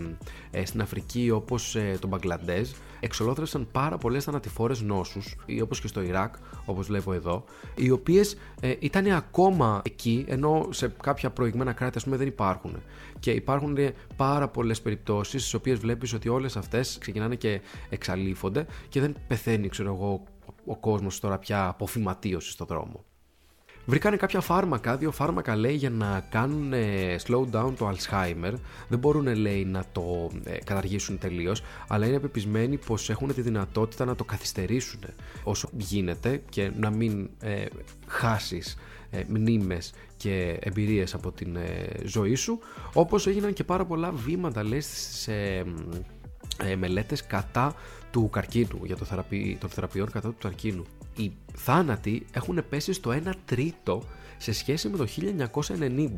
ε, 0.52 0.66
στην 0.66 0.82
Αφρική 0.82 1.30
όπως 1.30 1.76
ε, 1.76 1.98
το 2.02 2.08
Μπαγκλαντέζ, 2.08 2.70
εξολόθρευσαν 3.00 3.68
πάρα 3.72 3.98
πολλές 3.98 4.24
θανατηφόρες 4.24 4.82
νόσους, 4.82 5.36
ή 5.46 5.62
όπως 5.62 5.82
και 5.82 5.88
στο 5.88 6.02
Ιράκ, 6.02 6.36
όπως 6.66 6.88
βλέπω 6.88 7.14
εδώ, 7.14 7.44
οι 7.76 7.90
οποίες 7.90 8.38
ε, 8.60 8.76
ήταν 8.80 9.12
ακόμα 9.12 9.82
εκεί, 9.86 10.26
ενώ 10.28 10.68
σε 10.70 10.94
κάποια 11.02 11.30
προηγμένα 11.30 11.74
κράτη 11.74 11.98
ας 11.98 12.04
πούμε 12.04 12.18
δεν 12.18 12.28
υπάρχουν. 12.28 12.82
Και 13.20 13.32
υπάρχουν 13.32 13.78
πάρα 14.16 14.48
πολλές 14.48 14.82
περιπτώσεις, 14.82 15.42
στις 15.42 15.54
οποίες 15.54 15.80
βλέπεις 15.80 16.14
ότι 16.14 16.30
όλες 16.30 16.58
αυτές 16.58 16.98
ξεκινάνε 17.00 17.36
και 17.36 17.62
εξαλείφονται 17.90 18.66
και 18.90 19.00
δεν 19.00 19.16
πεθαίνει, 19.28 19.70
ξέρω 19.70 19.94
εγώ, 19.94 20.24
ο 20.66 20.78
κόσμος 20.78 21.20
τώρα 21.20 21.38
πια 21.38 21.68
από 21.68 21.86
φυματίωση 21.86 22.52
στο 22.52 22.66
δρόμο. 22.66 23.04
Βρήκανε 23.86 24.16
κάποια 24.16 24.42
φάρμακα, 24.42 24.98
δύο 24.98 25.12
φάρμακα 25.12 25.56
λέει 25.56 25.76
για 25.76 25.90
να 25.90 26.26
κάνουν 26.30 26.74
slow 27.28 27.44
down 27.52 27.74
το 27.78 27.90
Alzheimer. 27.90 28.54
Δεν 28.88 29.00
μπορούν 29.00 29.36
λέει 29.36 29.66
να 29.66 29.84
το 29.92 30.32
ε, 30.44 30.58
καταργήσουν 30.58 31.18
τελείως, 31.18 31.64
αλλά 31.88 32.06
είναι 32.06 32.20
πεπισμένοι 32.20 32.78
πως 32.78 33.10
έχουν 33.10 33.34
τη 33.34 33.42
δυνατότητα 33.42 34.06
να 34.06 34.16
το 34.16 34.24
καθυστερήσουν 34.24 35.00
όσο 35.44 35.70
γίνεται 35.78 36.42
και 36.50 36.72
να 36.76 36.90
μην 36.90 37.30
ε, 37.40 37.66
χάσεις 38.08 38.78
ε, 39.12 39.24
μνήμες 39.28 39.94
και 40.18 40.58
εμπειρίες 40.62 41.14
από 41.14 41.32
την 41.32 41.56
ε, 41.56 41.88
ζωή 42.04 42.36
σου 42.36 42.60
όπως 42.94 43.28
έγιναν 43.28 43.54
και 43.54 43.64
πάρα 43.64 43.86
πολλά 43.86 44.12
βήματα 44.12 44.64
λέει 44.64 44.82
σε 44.82 45.34
ε, 46.64 46.76
μελέτες 46.76 47.26
κατά 47.26 47.76
του 48.12 48.30
καρκίνου 48.30 48.80
για 48.84 48.96
το 48.96 49.06
θεραπει, 49.06 49.58
των 49.60 49.70
θεραπείων 49.70 50.12
κατά 50.12 50.30
του 50.30 50.38
καρκίνου 50.40 50.86
οι 51.20 51.32
θάνατοι 51.54 52.26
έχουν 52.32 52.64
πέσει 52.70 52.94
στο 52.94 53.12
1 53.26 53.32
τρίτο 53.46 54.04
σε 54.38 54.52
σχέση 54.52 54.90
με 54.90 54.98
το 54.98 55.08
1990. 55.20 56.10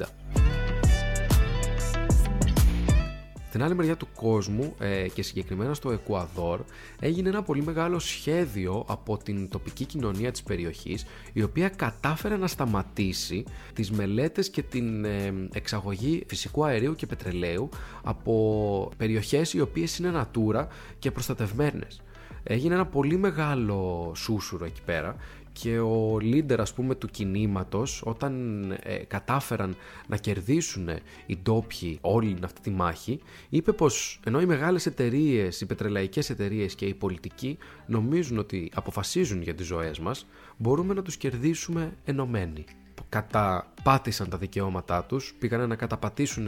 Στην 3.47 3.63
άλλη 3.63 3.75
μεριά 3.75 3.97
του 3.97 4.07
κόσμου 4.15 4.75
ε, 4.79 5.07
και 5.07 5.23
συγκεκριμένα 5.23 5.73
στο 5.73 5.91
Εκουαδόρ 5.91 6.59
έγινε 6.99 7.29
ένα 7.29 7.43
πολύ 7.43 7.63
μεγάλο 7.63 7.99
σχέδιο 7.99 8.85
από 8.87 9.17
την 9.17 9.49
τοπική 9.49 9.85
κοινωνία 9.85 10.31
της 10.31 10.43
περιοχής 10.43 11.05
η 11.33 11.43
οποία 11.43 11.69
κατάφερε 11.69 12.37
να 12.37 12.47
σταματήσει 12.47 13.43
τις 13.73 13.91
μελέτες 13.91 14.49
και 14.49 14.61
την 14.63 15.05
ε, 15.05 15.33
εξαγωγή 15.53 16.23
φυσικού 16.27 16.65
αερίου 16.65 16.95
και 16.95 17.05
πετρελαίου 17.05 17.69
από 18.03 18.91
περιοχές 18.97 19.53
οι 19.53 19.61
οποίες 19.61 19.97
είναι 19.97 20.11
natura 20.15 20.65
και 20.99 21.11
προστατευμένες. 21.11 22.01
Έγινε 22.43 22.73
ένα 22.73 22.85
πολύ 22.85 23.17
μεγάλο 23.17 24.11
σούσουρο 24.15 24.65
εκεί 24.65 24.81
πέρα 24.85 25.15
και 25.53 25.79
ο 25.79 26.17
leader 26.21 26.57
ας 26.59 26.73
πούμε 26.73 26.95
του 26.95 27.07
κινήματος 27.07 28.01
όταν 28.05 28.61
ε, 28.83 28.95
κατάφεραν 28.95 29.75
να 30.07 30.17
κερδίσουν 30.17 30.89
οι 31.25 31.37
ντόπιοι 31.37 31.97
όλη 32.01 32.37
αυτή 32.43 32.61
τη 32.61 32.69
μάχη 32.69 33.19
είπε 33.49 33.71
πως 33.71 34.19
ενώ 34.25 34.41
οι 34.41 34.45
μεγάλες 34.45 34.85
εταιρείες, 34.85 35.61
οι 35.61 35.65
πετρελαϊκές 35.65 36.29
εταιρείες 36.29 36.75
και 36.75 36.85
οι 36.85 36.93
πολιτικοί 36.93 37.57
νομίζουν 37.85 38.37
ότι 38.37 38.71
αποφασίζουν 38.73 39.41
για 39.41 39.55
τις 39.55 39.65
ζωές 39.65 39.99
μας 39.99 40.25
μπορούμε 40.57 40.93
να 40.93 41.01
τους 41.01 41.17
κερδίσουμε 41.17 41.93
ενωμένοι 42.05 42.65
καταπάτησαν 43.09 44.29
τα 44.29 44.37
δικαιώματά 44.37 45.03
τους, 45.03 45.33
πήγαν 45.39 45.67
να 45.69 45.75
καταπατήσουν 45.75 46.47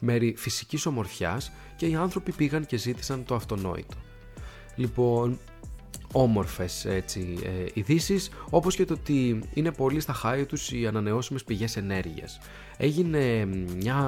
μέρη 0.00 0.34
φυσικής 0.36 0.86
ομορφιάς 0.86 1.52
και 1.76 1.86
οι 1.86 1.94
άνθρωποι 1.94 2.32
πήγαν 2.32 2.66
και 2.66 2.76
ζήτησαν 2.76 3.24
το 3.24 3.34
αυτονόητο. 3.34 4.11
Λοιπόν, 4.76 5.38
όμορφες 6.12 6.84
έτσι, 6.84 7.38
ε, 7.44 7.70
ειδήσεις, 7.74 8.30
όπως 8.50 8.76
και 8.76 8.84
το 8.84 8.94
ότι 8.94 9.42
είναι 9.54 9.72
πολύ 9.72 10.00
στα 10.00 10.12
χάρη 10.12 10.46
τους 10.46 10.72
οι 10.72 10.86
ανανεώσιμες 10.86 11.44
πηγές 11.44 11.76
ενέργειας. 11.76 12.38
Έγινε 12.76 13.44
μια, 13.76 13.98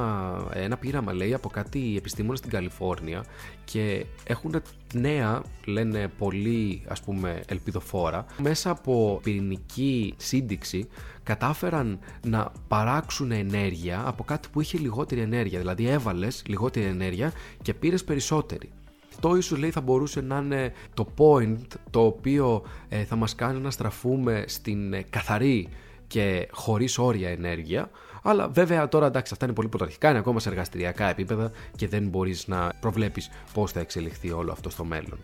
ένα 0.53 0.77
πείραμα 0.77 1.13
λέει 1.13 1.35
από 1.35 1.49
κάτι 1.49 1.95
επιστήμονες 1.97 2.39
στην 2.39 2.51
Καλιφόρνια 2.51 3.25
και 3.65 4.07
έχουν 4.25 4.63
νέα, 4.95 5.43
λένε 5.65 6.09
πολύ 6.19 6.83
ας 6.89 7.01
πούμε 7.01 7.41
ελπιδοφόρα, 7.47 8.27
μέσα 8.43 8.71
από 8.71 9.21
πυρηνική 9.23 10.15
σύνδεξη 10.17 10.89
κατάφεραν 11.23 11.99
να 12.27 12.53
παράξουν 12.69 13.33
ενέργεια 13.33 14.03
από 14.07 14.25
κάτι 14.25 14.49
που 14.53 14.61
είχε 14.61 14.79
λιγότερη 14.79 15.21
ενέργεια, 15.21 15.59
δηλαδή 15.59 15.87
έβαλες 15.87 16.43
λιγότερη 16.47 16.87
ενέργεια 16.87 17.33
και 17.63 17.75
πήρες 17.75 18.05
περισσότερη. 18.05 18.71
Αυτό 19.15 19.37
ίσως 19.37 19.59
λέει 19.59 19.71
θα 19.71 19.81
μπορούσε 19.81 20.21
να 20.21 20.39
είναι 20.39 20.73
το 20.95 21.07
point 21.17 21.67
το 21.91 22.05
οποίο 22.05 22.63
ε, 22.89 23.05
θα 23.05 23.17
μας 23.17 23.35
κάνει 23.35 23.61
να 23.61 23.71
στραφούμε 23.71 24.45
στην 24.47 24.93
ε, 24.93 25.03
καθαρή 25.11 25.69
και 26.07 26.49
χωρίς 26.51 26.99
όρια 26.99 27.29
ενέργεια 27.29 27.91
αλλά 28.23 28.49
βέβαια 28.49 28.89
τώρα 28.89 29.07
εντάξει 29.07 29.33
αυτά 29.33 29.45
είναι 29.45 29.55
πολύ 29.55 29.69
πρωταρχικά, 29.69 30.09
είναι 30.09 30.19
ακόμα 30.19 30.41
σε 30.41 30.49
εργαστηριακά 30.49 31.09
επίπεδα 31.09 31.51
και 31.77 31.89
δεν 31.89 32.09
μπορείς 32.09 32.47
να 32.47 32.73
προβλέπεις 32.81 33.31
πώς 33.53 33.73
θα 33.73 33.81
εξελιχθεί 33.81 34.31
όλο 34.31 34.53
αυτό 34.53 34.71
στο 34.71 34.85
μέλλον. 34.85 35.19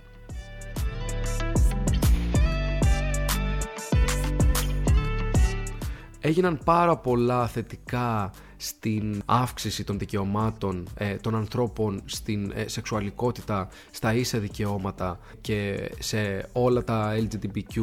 έγιναν 6.20 6.61
πάρα 6.64 6.97
πολλά 6.97 7.47
θετικά 7.47 8.30
στην 8.63 9.23
αύξηση 9.25 9.85
των 9.85 9.99
δικαιωμάτων 9.99 10.89
ε, 10.95 11.15
των 11.15 11.35
ανθρώπων 11.35 12.03
στην 12.05 12.53
ε, 12.55 12.69
σεξουαλικότητα, 12.69 13.69
στα 13.91 14.15
ίσα 14.15 14.39
δικαιώματα 14.39 15.19
και 15.41 15.91
σε 15.99 16.49
όλα 16.53 16.85
τα 16.85 17.15
LGBTQ, 17.17 17.83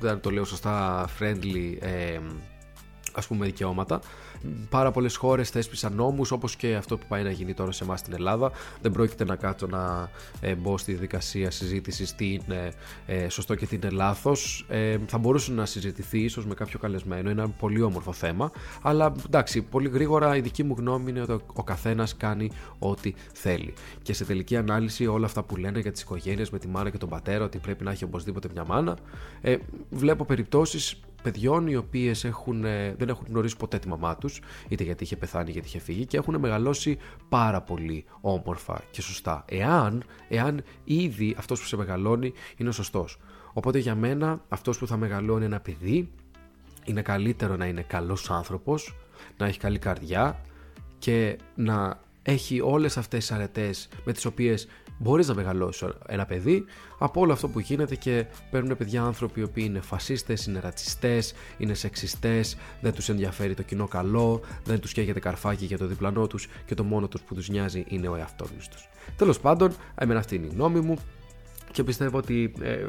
δεν 0.00 0.20
το 0.20 0.30
λέω 0.30 0.44
σωστά, 0.44 1.08
friendly 1.18 1.76
ε, 1.80 2.18
ας 3.12 3.26
πούμε 3.26 3.46
δικαιώματα 3.46 4.00
Πάρα 4.70 4.90
πολλές 4.90 5.16
χώρες 5.16 5.50
θέσπισαν 5.50 5.94
νόμους, 5.94 6.30
όπως 6.30 6.56
και 6.56 6.74
αυτό 6.74 6.98
που 6.98 7.06
πάει 7.08 7.22
να 7.22 7.30
γίνει 7.30 7.54
τώρα 7.54 7.72
σε 7.72 7.84
εμάς 7.84 8.00
στην 8.00 8.12
Ελλάδα. 8.12 8.50
Δεν 8.80 8.92
πρόκειται 8.92 9.24
να 9.24 9.36
κάτσω 9.36 9.66
να 9.66 10.10
ε, 10.40 10.54
μπω 10.54 10.78
στη 10.78 10.92
δικασία 10.92 11.50
συζήτησης 11.50 12.14
τι 12.14 12.32
είναι 12.32 12.72
ε, 13.06 13.28
σωστό 13.28 13.54
και 13.54 13.66
τι 13.66 13.76
είναι 13.76 13.90
λάθος. 13.90 14.66
Ε, 14.68 14.98
θα 15.06 15.18
μπορούσε 15.18 15.52
να 15.52 15.66
συζητηθεί 15.66 16.18
ίσως 16.18 16.46
με 16.46 16.54
κάποιο 16.54 16.78
καλεσμένο. 16.78 17.30
Είναι 17.30 17.42
ένα 17.42 17.48
πολύ 17.48 17.82
όμορφο 17.82 18.12
θέμα. 18.12 18.50
Αλλά 18.82 19.12
εντάξει, 19.26 19.62
πολύ 19.62 19.88
γρήγορα 19.88 20.36
η 20.36 20.40
δική 20.40 20.62
μου 20.62 20.74
γνώμη 20.78 21.10
είναι 21.10 21.20
ότι 21.20 21.44
ο 21.52 21.62
καθένας 21.62 22.16
κάνει 22.16 22.50
ό,τι 22.78 23.14
θέλει. 23.32 23.74
Και 24.02 24.12
σε 24.12 24.24
τελική 24.24 24.56
ανάλυση, 24.56 25.06
όλα 25.06 25.26
αυτά 25.26 25.42
που 25.42 25.56
λένε 25.56 25.78
για 25.78 25.92
τις 25.92 26.02
οικογένειες 26.02 26.50
με 26.50 26.58
τη 26.58 26.68
μάνα 26.68 26.90
και 26.90 26.98
τον 26.98 27.08
πατέρα, 27.08 27.44
ότι 27.44 27.58
πρέπει 27.58 27.84
να 27.84 27.90
έχει 27.90 28.04
οπωσδήποτε 28.04 28.48
μια 28.52 28.64
μάνα, 28.64 28.96
ε, 29.40 29.56
βλέπω 29.90 30.24
περιπτώσεις 30.24 31.00
παιδιών 31.22 31.66
οι 31.66 31.76
οποίες 31.76 32.20
δεν 32.96 33.08
έχουν 33.08 33.26
γνωρίσει 33.28 33.56
ποτέ 33.56 33.78
τη 33.78 33.88
μαμά 33.88 34.16
τους 34.16 34.40
είτε 34.68 34.84
γιατί 34.84 35.04
είχε 35.04 35.16
πεθάνει, 35.16 35.50
γιατί 35.50 35.66
είχε 35.66 35.78
φύγει 35.78 36.06
και 36.06 36.16
έχουν 36.16 36.38
μεγαλώσει 36.38 36.98
πάρα 37.28 37.60
πολύ 37.60 38.04
όμορφα 38.20 38.82
και 38.90 39.02
σωστά. 39.02 39.44
Εάν, 39.48 40.04
εάν 40.28 40.62
ήδη 40.84 41.34
αυτός 41.38 41.60
που 41.60 41.66
σε 41.66 41.76
μεγαλώνει 41.76 42.32
είναι 42.56 42.68
ο 42.68 42.72
σωστός. 42.72 43.18
Οπότε 43.52 43.78
για 43.78 43.94
μένα 43.94 44.44
αυτός 44.48 44.78
που 44.78 44.86
θα 44.86 44.96
μεγαλώνει 44.96 45.44
ένα 45.44 45.60
παιδί 45.60 46.10
είναι 46.84 47.02
καλύτερο 47.02 47.56
να 47.56 47.66
είναι 47.66 47.82
καλός 47.82 48.30
άνθρωπος, 48.30 48.94
να 49.36 49.46
έχει 49.46 49.58
καλή 49.58 49.78
καρδιά 49.78 50.40
και 50.98 51.38
να 51.54 52.00
έχει 52.22 52.60
όλες 52.60 52.96
αυτές 52.96 53.26
τις 53.26 53.32
αρετές 53.36 53.88
με 54.04 54.12
τις 54.12 54.24
οποίες 54.24 54.68
μπορείς 55.02 55.28
να 55.28 55.34
μεγαλώσεις 55.34 55.88
ένα 56.06 56.26
παιδί 56.26 56.64
από 56.98 57.20
όλο 57.20 57.32
αυτό 57.32 57.48
που 57.48 57.60
γίνεται 57.60 57.94
και 57.94 58.26
παίρνουν 58.50 58.76
παιδιά 58.76 59.02
άνθρωποι 59.02 59.40
οι 59.40 59.42
οποίοι 59.42 59.64
είναι 59.66 59.80
φασίστες, 59.80 60.46
είναι 60.46 60.60
ρατσιστές, 60.60 61.34
είναι 61.58 61.74
σεξιστές, 61.74 62.56
δεν 62.80 62.92
τους 62.92 63.08
ενδιαφέρει 63.08 63.54
το 63.54 63.62
κοινό 63.62 63.88
καλό, 63.88 64.40
δεν 64.64 64.80
τους 64.80 64.92
καίγεται 64.92 65.20
καρφάκι 65.20 65.64
για 65.64 65.78
το 65.78 65.86
διπλανό 65.86 66.26
τους 66.26 66.48
και 66.66 66.74
το 66.74 66.84
μόνο 66.84 67.08
τους 67.08 67.20
που 67.20 67.34
τους 67.34 67.48
νοιάζει 67.48 67.84
είναι 67.88 68.08
ο 68.08 68.16
εαυτός 68.16 68.48
τους. 68.70 68.88
Τέλος 69.16 69.40
πάντων, 69.40 69.72
εμένα 69.94 70.18
αυτή 70.18 70.34
είναι 70.34 70.46
η 70.46 70.50
γνώμη 70.52 70.80
μου 70.80 70.96
και 71.72 71.84
πιστεύω 71.84 72.18
ότι 72.18 72.52
ε, 72.60 72.86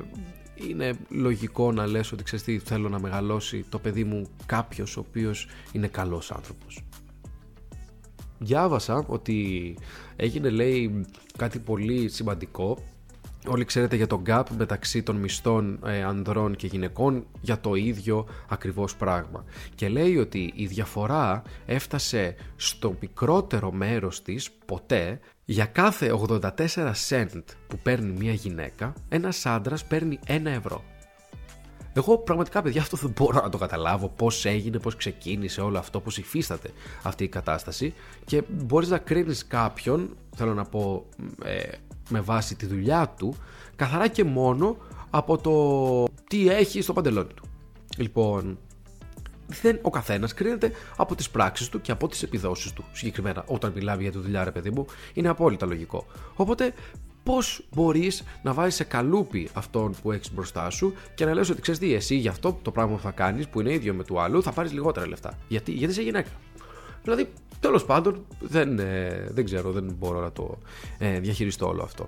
είναι 0.56 0.94
λογικό 1.10 1.72
να 1.72 1.88
λες 1.88 2.12
ότι 2.12 2.24
ξέρεις 2.24 2.46
τι 2.46 2.60
θέλω 2.60 2.90
να 2.90 3.00
μεγαλώσει 3.00 3.66
το 3.70 3.80
παιδί 3.80 4.04
μου 4.04 4.30
κάποιος 4.46 4.98
ο 4.98 5.00
οποίος 5.00 5.48
είναι 5.72 5.88
καλός 5.88 6.32
άνθρωπος 6.32 6.84
διάβασα 8.42 9.06
ότι 9.08 9.76
έγινε 10.16 10.50
λέει 10.50 11.06
κάτι 11.38 11.60
πολύ 11.60 12.10
σημαντικό 12.10 12.78
Όλοι 13.48 13.66
ξέρετε 13.66 13.96
για 13.96 14.08
το 14.08 14.22
gap 14.28 14.44
μεταξύ 14.58 15.04
των 15.04 15.16
μισθών 15.16 15.80
ε, 15.86 16.04
ανδρών 16.04 16.56
και 16.56 16.68
γυναικών 16.68 17.26
για 17.42 17.60
το 17.60 17.76
ίδιο 17.76 18.28
ακριβώς 18.50 18.96
πράγμα. 18.96 19.44
Και 19.76 19.90
λέει 19.90 20.18
ότι 20.18 20.54
η 20.56 20.66
διαφορά 20.66 21.42
έφτασε 21.66 22.36
στο 22.56 22.96
μικρότερο 23.00 23.72
μέρος 23.72 24.22
της 24.22 24.52
ποτέ 24.66 25.20
για 25.46 25.66
κάθε 25.66 26.14
84 26.28 26.50
cent 27.10 27.44
που 27.68 27.78
παίρνει 27.84 28.12
μια 28.12 28.34
γυναίκα, 28.34 28.94
ένας 29.10 29.46
άντρας 29.46 29.86
παίρνει 29.86 30.20
1 30.28 30.46
ευρώ. 30.46 30.84
Εγώ 31.94 32.18
πραγματικά, 32.18 32.62
παιδιά, 32.62 32.82
αυτό 32.82 32.98
δεν 32.98 33.14
μπορώ 33.16 33.42
να 33.42 33.50
το 33.50 33.58
καταλάβω. 33.58 34.08
Πώς 34.16 34.46
έγινε, 34.46 34.80
πώς 34.80 34.96
ξεκίνησε 34.96 35.62
όλο 35.62 35.78
αυτό, 35.78 36.00
πώς 36.00 36.18
υφίσταται 36.18 36.70
αυτή 37.04 37.24
η 37.24 37.28
κατάσταση. 37.28 37.94
Και 38.26 38.44
μπορείς 38.50 38.90
να 38.90 38.98
κρίνεις 38.98 39.48
κάποιον, 39.48 40.16
θέλω 40.36 40.54
να 40.54 40.64
πω, 40.64 41.06
ε, 41.44 41.62
με 42.10 42.20
βάση 42.20 42.56
τη 42.56 42.66
δουλειά 42.66 43.14
του, 43.18 43.36
καθαρά 43.76 44.08
και 44.08 44.24
μόνο 44.24 44.78
από 45.10 45.38
το 45.38 46.14
τι 46.30 46.50
έχει 46.50 46.82
στο 46.82 46.94
παντελόνι 46.94 47.34
του. 47.34 47.44
Λοιπόν, 47.98 48.58
δεν, 49.62 49.80
ο 49.82 49.90
καθένας 49.90 50.34
κρίνεται 50.34 50.72
από 50.98 51.16
τις 51.16 51.30
πράξεις 51.30 51.70
του 51.70 51.82
και 51.82 51.92
από 51.92 52.08
τις 52.08 52.24
επιδόσεις 52.24 52.74
του. 52.74 52.86
Συγκεκριμένα, 52.92 53.44
όταν 53.48 53.72
μιλάμε 53.72 54.02
για 54.02 54.12
τη 54.12 54.18
δουλειά, 54.18 54.44
ρε 54.44 54.52
παιδί 54.52 54.70
μου, 54.70 54.86
είναι 55.14 55.30
απόλυτα 55.30 55.66
λογικό. 55.66 56.06
Οπότε, 56.36 56.74
πώς 57.24 57.64
μπορείς 57.76 58.24
να 58.44 58.54
βάζεις 58.54 58.76
σε 58.76 58.84
καλούπι 58.84 59.50
αυτόν 59.54 59.96
που 60.02 60.12
έχεις 60.12 60.34
μπροστά 60.34 60.70
σου 60.70 60.94
και 61.16 61.26
να 61.26 61.34
λες 61.34 61.50
ότι 61.50 61.62
ξέρεις 61.62 61.80
τι, 61.80 61.94
εσύ 61.94 62.16
για 62.16 62.32
αυτό 62.32 62.60
το 62.62 62.72
πράγμα 62.72 62.96
που 62.96 63.02
θα 63.02 63.12
κάνεις, 63.12 63.48
που 63.48 63.60
είναι 63.60 63.74
ίδιο 63.74 63.94
με 63.94 64.04
του 64.04 64.20
άλλου, 64.20 64.44
θα 64.44 64.52
πάρεις 64.52 64.72
λιγότερα 64.72 65.08
λεφτά. 65.08 65.38
Γιατί, 65.48 65.72
γιατί 65.72 65.94
είσαι 65.94 66.02
γυναίκα. 66.02 66.30
Δηλαδή, 67.04 67.30
τέλος 67.60 67.86
πάντων, 67.86 68.26
δεν, 68.40 68.80
ε, 68.80 69.28
δεν 69.32 69.46
ξέρω, 69.46 69.72
δεν 69.72 69.96
μπορώ 70.00 70.22
να 70.22 70.32
το 70.32 70.58
ε, 70.98 71.20
διαχειριστώ 71.20 71.68
όλο 71.68 71.84
αυτό. 71.84 72.08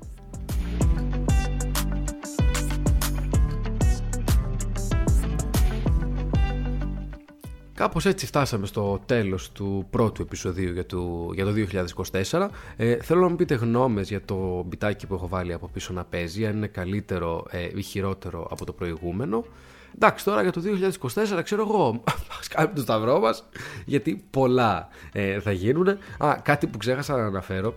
Κάπως 7.83 8.05
έτσι 8.05 8.25
φτάσαμε 8.25 8.65
στο 8.65 9.01
τέλος 9.05 9.51
του 9.51 9.87
πρώτου 9.89 10.21
επεισοδίου 10.21 10.73
για 10.73 10.85
το, 10.85 11.31
για 11.33 11.45
το 11.45 11.51
2024. 12.31 12.47
Ε, 12.75 12.95
θέλω 12.95 13.21
να 13.21 13.29
μου 13.29 13.35
πείτε 13.35 13.55
γνώμες 13.55 14.09
για 14.09 14.21
το 14.25 14.63
μπιτάκι 14.67 15.07
που 15.07 15.13
έχω 15.13 15.27
βάλει 15.27 15.53
από 15.53 15.67
πίσω 15.67 15.93
να 15.93 16.03
παίζει, 16.03 16.45
αν 16.45 16.55
είναι 16.55 16.67
καλύτερο 16.67 17.45
ε, 17.49 17.69
ή 17.75 17.81
χειρότερο 17.81 18.47
από 18.51 18.65
το 18.65 18.73
προηγούμενο. 18.73 19.45
Εντάξει, 19.95 20.25
τώρα 20.25 20.41
για 20.41 20.51
το 20.51 20.61
2024 21.37 21.41
ξέρω 21.43 21.61
εγώ, 21.61 22.03
ας 22.39 22.47
κάνουμε 22.47 22.75
το 22.75 22.81
σταυρό 22.81 23.19
μας, 23.19 23.43
γιατί 23.85 24.23
πολλά 24.29 24.87
ε, 25.11 25.39
θα 25.39 25.51
γίνουν. 25.51 25.87
Α, 26.17 26.35
κάτι 26.43 26.67
που 26.67 26.77
ξέχασα 26.77 27.15
να 27.15 27.25
αναφέρω 27.25 27.75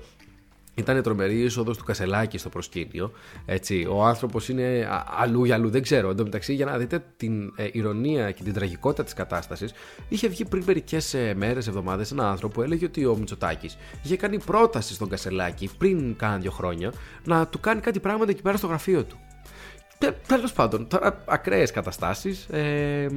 Ήταν 0.78 1.02
τρομερή 1.02 1.34
η 1.34 1.42
είσοδος 1.42 1.78
του 1.78 1.84
Κασελάκη 1.84 2.38
στο 2.38 2.48
προσκήνιο. 2.48 3.12
Έτσι. 3.44 3.86
Ο 3.90 4.04
άνθρωπος 4.04 4.48
είναι 4.48 4.88
αλλού 5.18 5.44
για 5.44 5.54
αλλού, 5.54 5.70
δεν 5.70 5.82
ξέρω. 5.82 6.10
Εν 6.10 6.16
τω 6.16 6.22
μεταξύ, 6.22 6.54
για 6.54 6.64
να 6.64 6.78
δείτε 6.78 7.04
την 7.16 7.52
ε, 7.56 7.68
ηρωνία 7.72 8.30
και 8.30 8.42
την 8.42 8.52
τραγικότητα 8.52 9.04
της 9.04 9.12
κατάστασης, 9.12 9.72
είχε 10.08 10.28
βγει 10.28 10.44
πριν 10.44 10.62
μερικές 10.66 11.14
ε, 11.14 11.34
μέρες, 11.36 11.66
εβδομάδες, 11.66 12.10
ένα 12.10 12.30
άνθρωπο 12.30 12.54
που 12.54 12.62
έλεγε 12.62 12.84
ότι 12.84 13.06
ο 13.06 13.16
Μητσοτάκης 13.16 13.78
είχε 14.02 14.16
κάνει 14.16 14.38
πρόταση 14.38 14.94
στον 14.94 15.08
Κασελάκη 15.08 15.70
πριν 15.78 16.16
κάνα 16.16 16.36
δύο 16.36 16.50
χρόνια 16.50 16.92
να 17.24 17.46
του 17.46 17.60
κάνει 17.60 17.80
κάτι 17.80 18.00
πράγματα 18.00 18.30
εκεί 18.30 18.42
πέρα 18.42 18.56
στο 18.56 18.66
γραφείο 18.66 19.04
του. 19.04 19.18
Τέλος 20.26 20.52
πάντων, 20.52 20.88
τώρα 20.88 21.22
ακραίες 21.24 21.70
καταστάσεις. 21.70 22.44
Ε, 22.44 23.08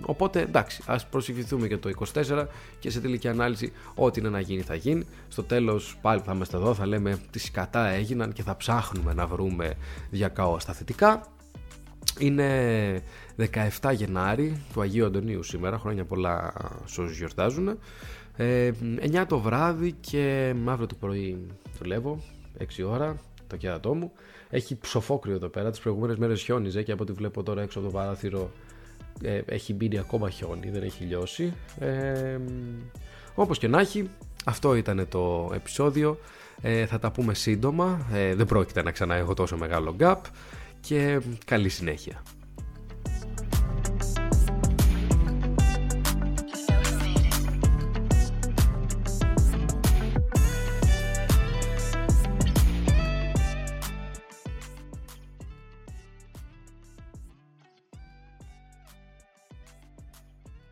οπότε 0.00 0.40
εντάξει, 0.40 0.82
ας 0.86 1.06
προσευχηθούμε 1.06 1.66
για 1.66 1.78
το 1.78 1.90
24 2.14 2.46
και 2.78 2.90
σε 2.90 3.00
τελική 3.00 3.28
ανάλυση, 3.28 3.72
ό,τι 3.94 4.20
είναι 4.20 4.28
να 4.28 4.40
γίνει 4.40 4.62
θα 4.62 4.74
γίνει. 4.74 5.06
Στο 5.28 5.42
τέλος, 5.42 5.96
πάλι 6.00 6.20
θα 6.24 6.32
είμαστε 6.34 6.56
εδώ, 6.56 6.74
θα 6.74 6.86
λέμε 6.86 7.18
τι 7.30 7.38
σκατά 7.38 7.86
έγιναν 7.86 8.32
και 8.32 8.42
θα 8.42 8.56
ψάχνουμε 8.56 9.14
να 9.14 9.26
βρούμε 9.26 9.72
διακαώ 10.10 10.58
στα 10.58 10.72
θετικά. 10.72 11.26
Είναι 12.18 13.02
17 13.80 13.92
Γενάρη 13.94 14.62
του 14.72 14.80
Αγίου 14.80 15.06
Αντωνίου 15.06 15.42
σήμερα, 15.42 15.78
χρόνια 15.78 16.04
πολλά 16.04 16.52
σε 16.84 17.00
όσους 17.00 17.18
γιορτάζουν. 17.18 17.78
Ε, 18.36 18.70
9 19.00 19.24
το 19.28 19.38
βράδυ 19.38 19.92
και 19.92 20.54
αύριο 20.66 20.86
το 20.86 20.94
πρωί 20.94 21.46
δουλεύω, 21.78 22.22
6 22.58 22.84
ώρα, 22.86 23.16
το 23.46 23.56
κέρατό 23.56 23.94
μου. 23.94 24.12
Έχει 24.50 24.78
ψοφόκριο 24.78 25.34
εδώ 25.34 25.48
πέρα. 25.48 25.70
Τις 25.70 25.80
προηγούμενες 25.80 26.16
μέρες 26.16 26.42
χιόνιζε 26.42 26.82
και 26.82 26.92
από 26.92 27.02
ό,τι 27.02 27.12
βλέπω 27.12 27.42
τώρα 27.42 27.62
έξω 27.62 27.78
από 27.78 27.88
το 27.88 27.94
παράθυρο 27.94 28.50
ε, 29.22 29.40
έχει 29.46 29.74
μπει 29.74 29.98
ακόμα 29.98 30.30
χιόνι, 30.30 30.70
δεν 30.70 30.82
έχει 30.82 31.04
λιώσει. 31.04 31.52
Ε, 31.78 32.38
Όπως 33.34 33.58
και 33.58 33.68
να 33.68 33.80
έχει, 33.80 34.10
αυτό 34.44 34.74
ήταν 34.74 35.06
το 35.08 35.50
επεισόδιο. 35.54 36.18
Ε, 36.62 36.86
θα 36.86 36.98
τα 36.98 37.10
πούμε 37.10 37.34
σύντομα. 37.34 38.06
Ε, 38.12 38.34
δεν 38.34 38.46
πρόκειται 38.46 38.82
να 38.82 38.90
ξανά 38.90 39.14
έχω 39.14 39.34
τόσο 39.34 39.56
μεγάλο 39.56 39.96
gap 40.00 40.16
και 40.80 41.20
καλή 41.44 41.68
συνέχεια. 41.68 42.22